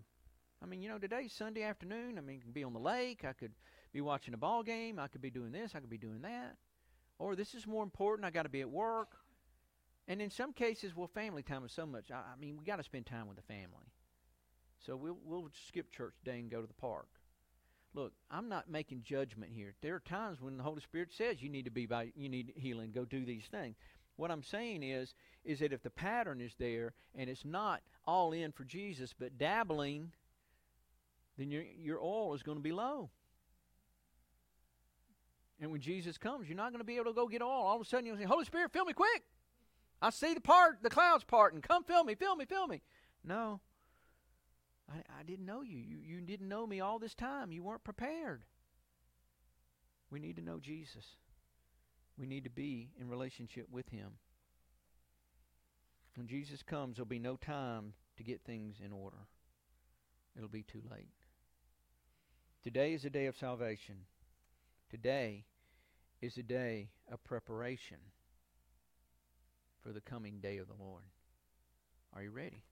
I 0.62 0.68
mean, 0.68 0.82
you 0.82 0.90
know, 0.90 1.00
today's 1.00 1.34
Sunday 1.34 1.64
afternoon. 1.64 2.20
I 2.20 2.22
mean, 2.22 2.38
I 2.40 2.44
can 2.44 2.52
be 2.52 2.64
on 2.64 2.74
the 2.74 2.80
lake. 2.80 3.26
I 3.26 3.34
could 3.34 3.54
be 3.94 4.02
watching 4.02 4.34
a 4.34 4.38
ball 4.38 4.64
game. 4.64 5.00
I 5.00 5.08
could 5.08 5.22
be 5.22 5.30
doing 5.30 5.52
this. 5.52 5.74
I 5.76 5.80
could 5.80 5.90
be 5.90 5.98
doing 5.98 6.22
that. 6.22 6.56
Or 7.20 7.36
this 7.36 7.54
is 7.54 7.68
more 7.68 7.84
important. 7.84 8.26
I 8.26 8.32
got 8.32 8.44
to 8.44 8.50
be 8.50 8.62
at 8.62 8.70
work. 8.70 9.10
And 10.08 10.22
in 10.22 10.32
some 10.32 10.54
cases, 10.54 10.96
well, 10.96 11.08
family 11.08 11.44
time 11.44 11.64
is 11.64 11.72
so 11.72 11.86
much. 11.86 12.12
I, 12.12 12.16
I 12.16 12.40
mean, 12.40 12.58
we 12.58 12.66
got 12.66 12.78
to 12.78 12.84
spend 12.84 13.06
time 13.06 13.28
with 13.28 13.38
the 13.38 13.44
family. 13.44 13.92
So 14.86 14.96
we'll 14.96 15.18
we'll 15.24 15.50
skip 15.68 15.92
church 15.92 16.14
today 16.24 16.40
and 16.40 16.50
go 16.50 16.62
to 16.62 16.68
the 16.68 16.74
park. 16.74 17.08
Look, 17.94 18.14
I'm 18.32 18.50
not 18.50 18.70
making 18.70 19.04
judgment 19.04 19.52
here. 19.54 19.76
There 19.82 19.96
are 19.96 20.00
times 20.00 20.42
when 20.42 20.58
the 20.58 20.64
Holy 20.64 20.82
Spirit 20.82 21.10
says 21.14 21.42
you 21.42 21.50
need 21.50 21.66
to 21.66 21.72
be 21.72 21.86
by 21.86 22.12
you 22.16 22.30
need 22.30 22.54
healing, 22.56 22.92
go 22.92 23.06
do 23.06 23.26
these 23.26 23.46
things. 23.52 23.76
What 24.16 24.32
I'm 24.32 24.44
saying 24.44 24.84
is, 24.84 25.14
is 25.44 25.60
that 25.60 25.74
if 25.74 25.84
the 25.84 25.90
pattern 25.90 26.42
is 26.42 26.54
there 26.58 26.94
and 27.16 27.30
it's 27.30 27.46
not 27.46 27.82
all 28.06 28.34
in 28.34 28.52
for 28.52 28.64
Jesus, 28.64 29.14
but 29.18 29.38
dabbling, 29.38 30.12
then 31.38 31.52
your 31.52 31.64
your 31.64 32.00
oil 32.00 32.34
is 32.34 32.44
going 32.44 32.58
to 32.58 32.64
be 32.64 32.72
low. 32.72 33.10
And 35.62 35.72
when 35.72 35.80
Jesus 35.80 36.18
comes, 36.18 36.48
you're 36.48 36.58
not 36.58 36.72
going 36.72 36.80
to 36.80 36.86
be 36.86 36.96
able 36.96 37.06
to 37.06 37.14
go 37.14 37.28
get 37.28 37.44
oil. 37.44 37.50
All 37.50 37.76
of 37.76 37.82
a 37.82 37.86
sudden, 37.86 38.08
you'll 38.08 38.18
say, 38.18 38.24
"Holy 38.24 38.46
Spirit, 38.46 38.74
fill 38.74 38.86
me 38.86 38.94
quick! 38.94 39.24
I 40.02 40.10
see 40.10 40.34
the 40.34 40.42
part, 40.42 40.80
the 40.82 40.90
clouds 40.90 41.24
part, 41.24 41.54
and 41.54 41.62
come 41.62 41.84
fill 41.84 42.04
me, 42.04 42.16
fill 42.16 42.36
me, 42.36 42.46
fill 42.46 42.66
me." 42.66 42.82
No, 43.24 43.62
I, 44.90 44.98
I 45.20 45.24
didn't 45.24 45.46
know 45.46 45.62
you. 45.62 45.78
You 45.78 46.00
you 46.04 46.22
didn't 46.22 46.50
know 46.50 46.66
me 46.66 46.80
all 46.80 46.98
this 46.98 47.14
time. 47.14 47.52
You 47.52 47.62
weren't 47.62 47.84
prepared. 47.84 48.44
We 50.10 50.20
need 50.20 50.36
to 50.38 50.42
know 50.42 50.60
Jesus. 50.60 51.06
We 52.18 52.26
need 52.26 52.44
to 52.44 52.50
be 52.50 52.90
in 53.00 53.08
relationship 53.08 53.68
with 53.72 53.88
Him. 53.90 54.14
When 56.16 56.28
Jesus 56.28 56.64
comes, 56.64 56.98
there'll 56.98 57.06
be 57.06 57.20
no 57.20 57.36
time 57.38 57.94
to 58.18 58.24
get 58.24 58.42
things 58.42 58.78
in 58.84 58.92
order. 58.92 59.28
It'll 60.36 60.50
be 60.50 60.64
too 60.64 60.82
late. 60.90 61.14
Today 62.64 62.94
is 62.94 63.06
a 63.06 63.10
day 63.10 63.28
of 63.28 63.38
salvation. 63.38 63.96
Today 64.90 65.46
is 66.22 66.38
a 66.38 66.44
day 66.44 66.90
of 67.12 67.24
preparation 67.24 67.98
for 69.82 69.92
the 69.92 70.02
coming 70.02 70.40
day 70.40 70.58
of 70.58 70.68
the 70.68 70.84
Lord. 70.84 71.04
Are 72.14 72.22
you 72.22 72.30
ready? 72.30 72.64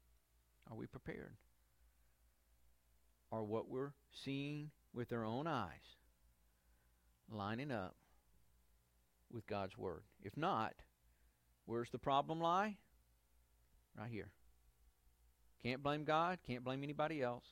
Are 0.70 0.78
we 0.78 0.86
prepared? 0.86 1.36
Are 3.32 3.44
what 3.44 3.70
we're 3.70 3.94
seeing 4.24 4.70
with 4.94 5.12
our 5.12 5.26
own 5.26 5.48
eyes 5.48 5.98
lining 7.32 7.72
up 7.72 7.96
with 9.32 9.48
God's 9.48 9.78
Word. 9.78 10.04
If 10.24 10.36
not, 10.38 10.74
where's 11.66 11.90
the 11.92 12.00
problem 12.00 12.40
lie? 12.40 12.78
Right 13.98 14.10
here. 14.12 14.30
Can't 15.64 15.84
blame 15.84 16.04
God, 16.04 16.40
can't 16.46 16.64
blame 16.64 16.84
anybody 16.84 17.22
else. 17.22 17.46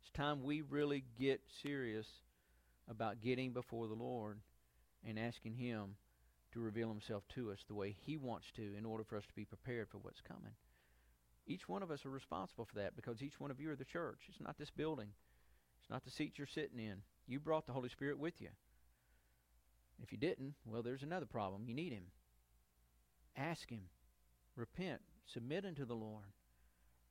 It's 0.00 0.10
time 0.10 0.42
we 0.42 0.62
really 0.62 1.04
get 1.18 1.40
serious 1.62 2.06
about 2.88 3.20
getting 3.20 3.52
before 3.52 3.86
the 3.86 3.94
Lord 3.94 4.38
and 5.06 5.18
asking 5.18 5.54
Him 5.54 5.96
to 6.52 6.60
reveal 6.60 6.88
Himself 6.88 7.24
to 7.34 7.50
us 7.52 7.58
the 7.66 7.74
way 7.74 7.96
He 8.04 8.16
wants 8.16 8.50
to 8.56 8.74
in 8.76 8.84
order 8.84 9.04
for 9.04 9.16
us 9.16 9.26
to 9.26 9.34
be 9.34 9.44
prepared 9.44 9.88
for 9.88 9.98
what's 9.98 10.20
coming. 10.20 10.52
Each 11.46 11.68
one 11.68 11.82
of 11.82 11.90
us 11.90 12.04
are 12.04 12.10
responsible 12.10 12.64
for 12.64 12.76
that 12.76 12.96
because 12.96 13.22
each 13.22 13.40
one 13.40 13.50
of 13.50 13.60
you 13.60 13.70
are 13.70 13.76
the 13.76 13.84
church. 13.84 14.20
It's 14.28 14.40
not 14.40 14.58
this 14.58 14.70
building, 14.70 15.08
it's 15.80 15.90
not 15.90 16.04
the 16.04 16.10
seats 16.10 16.38
you're 16.38 16.46
sitting 16.46 16.78
in. 16.78 17.02
You 17.26 17.40
brought 17.40 17.66
the 17.66 17.72
Holy 17.72 17.88
Spirit 17.88 18.18
with 18.18 18.40
you. 18.40 18.48
If 20.02 20.12
you 20.12 20.18
didn't, 20.18 20.54
well, 20.64 20.82
there's 20.82 21.02
another 21.02 21.26
problem. 21.26 21.64
You 21.66 21.74
need 21.74 21.92
Him. 21.92 22.04
Ask 23.36 23.68
Him. 23.70 23.82
Repent. 24.56 25.00
Submit 25.26 25.64
unto 25.64 25.84
the 25.84 25.94
Lord. 25.94 26.24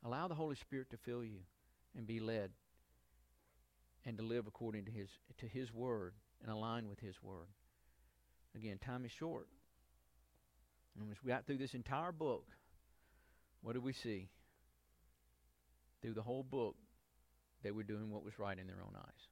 Allow 0.03 0.27
the 0.27 0.35
Holy 0.35 0.55
Spirit 0.55 0.89
to 0.91 0.97
fill 0.97 1.23
you 1.23 1.39
and 1.95 2.07
be 2.07 2.19
led 2.19 2.51
and 4.05 4.17
to 4.17 4.23
live 4.23 4.47
according 4.47 4.85
to 4.85 4.91
His, 4.91 5.09
to 5.37 5.45
his 5.45 5.73
Word 5.73 6.13
and 6.41 6.51
align 6.51 6.87
with 6.87 6.99
His 6.99 7.21
Word. 7.21 7.47
Again, 8.55 8.77
time 8.77 9.05
is 9.05 9.11
short. 9.11 9.47
And 10.99 11.11
as 11.11 11.17
we 11.23 11.29
got 11.29 11.45
through 11.45 11.57
this 11.57 11.73
entire 11.73 12.11
book, 12.11 12.45
what 13.61 13.73
did 13.73 13.83
we 13.83 13.93
see? 13.93 14.29
Through 16.01 16.13
the 16.13 16.21
whole 16.21 16.43
book, 16.43 16.75
they 17.63 17.71
were 17.71 17.83
doing 17.83 18.09
what 18.09 18.23
was 18.23 18.39
right 18.39 18.57
in 18.57 18.67
their 18.67 18.81
own 18.81 18.95
eyes. 18.95 19.27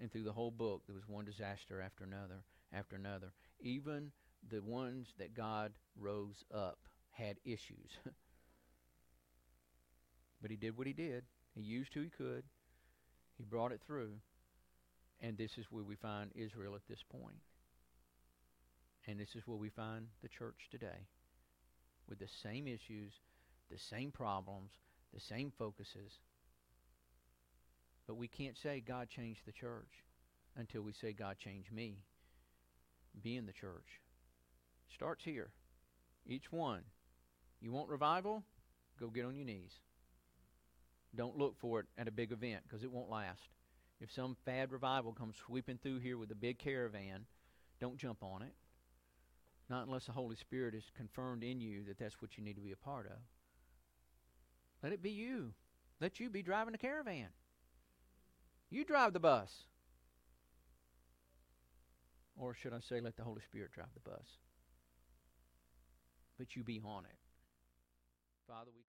And 0.00 0.10
through 0.10 0.24
the 0.24 0.32
whole 0.32 0.50
book, 0.50 0.82
there 0.86 0.94
was 0.94 1.08
one 1.08 1.24
disaster 1.24 1.80
after 1.80 2.04
another 2.04 2.44
after 2.72 2.96
another. 2.96 3.32
Even 3.60 4.10
the 4.48 4.60
ones 4.60 5.08
that 5.18 5.34
God 5.34 5.72
rose 5.98 6.44
up 6.54 6.78
had 7.10 7.36
issues. 7.44 7.90
but 10.42 10.50
he 10.50 10.56
did 10.56 10.76
what 10.76 10.86
he 10.86 10.92
did. 10.92 11.24
He 11.54 11.62
used 11.62 11.94
who 11.94 12.02
he 12.02 12.10
could. 12.10 12.44
He 13.38 13.44
brought 13.44 13.72
it 13.72 13.80
through. 13.86 14.12
And 15.20 15.38
this 15.38 15.56
is 15.56 15.66
where 15.70 15.84
we 15.84 15.96
find 15.96 16.30
Israel 16.34 16.74
at 16.74 16.86
this 16.88 17.02
point. 17.10 17.36
And 19.06 19.20
this 19.20 19.34
is 19.36 19.46
where 19.46 19.56
we 19.56 19.68
find 19.68 20.06
the 20.22 20.28
church 20.28 20.68
today 20.70 21.08
with 22.08 22.18
the 22.18 22.28
same 22.42 22.66
issues, 22.66 23.12
the 23.70 23.78
same 23.78 24.10
problems, 24.10 24.70
the 25.14 25.20
same 25.20 25.52
focuses, 25.56 26.20
but 28.06 28.16
we 28.16 28.28
can't 28.28 28.56
say 28.56 28.82
God 28.86 29.08
changed 29.08 29.40
the 29.44 29.52
church 29.52 30.04
until 30.56 30.82
we 30.82 30.92
say 30.92 31.12
God 31.12 31.36
changed 31.38 31.72
me. 31.72 31.98
Be 33.22 33.36
in 33.36 33.46
the 33.46 33.52
church. 33.52 34.00
Starts 34.94 35.24
here. 35.24 35.50
Each 36.26 36.52
one. 36.52 36.82
You 37.60 37.72
want 37.72 37.88
revival? 37.88 38.44
Go 39.00 39.08
get 39.08 39.24
on 39.24 39.36
your 39.36 39.46
knees. 39.46 39.72
Don't 41.14 41.38
look 41.38 41.56
for 41.58 41.80
it 41.80 41.86
at 41.98 42.08
a 42.08 42.12
big 42.12 42.30
event 42.30 42.62
because 42.64 42.84
it 42.84 42.92
won't 42.92 43.10
last. 43.10 43.48
If 44.00 44.12
some 44.12 44.36
fad 44.44 44.70
revival 44.70 45.12
comes 45.12 45.36
sweeping 45.46 45.78
through 45.82 46.00
here 46.00 46.18
with 46.18 46.30
a 46.30 46.36
big 46.36 46.58
caravan, 46.58 47.24
don't 47.80 47.96
jump 47.96 48.22
on 48.22 48.42
it. 48.42 48.52
Not 49.68 49.86
unless 49.86 50.06
the 50.06 50.12
Holy 50.12 50.36
Spirit 50.36 50.74
is 50.74 50.84
confirmed 50.96 51.42
in 51.42 51.60
you 51.60 51.84
that 51.84 51.98
that's 51.98 52.20
what 52.22 52.38
you 52.38 52.44
need 52.44 52.54
to 52.54 52.60
be 52.60 52.72
a 52.72 52.76
part 52.76 53.06
of. 53.06 53.18
Let 54.82 54.92
it 54.92 55.02
be 55.02 55.10
you. 55.10 55.52
Let 56.00 56.20
you 56.20 56.30
be 56.30 56.42
driving 56.42 56.72
the 56.72 56.78
caravan. 56.78 57.28
You 58.70 58.84
drive 58.84 59.12
the 59.12 59.20
bus. 59.20 59.52
Or 62.36 62.54
should 62.54 62.72
I 62.72 62.80
say, 62.80 63.00
let 63.00 63.16
the 63.16 63.24
Holy 63.24 63.40
Spirit 63.40 63.72
drive 63.72 63.88
the 63.94 64.10
bus? 64.10 64.26
But 66.38 66.54
you 66.54 66.62
be 66.62 66.80
on 66.84 67.04
it. 67.04 67.18
Father, 68.46 68.70
we 68.76 68.82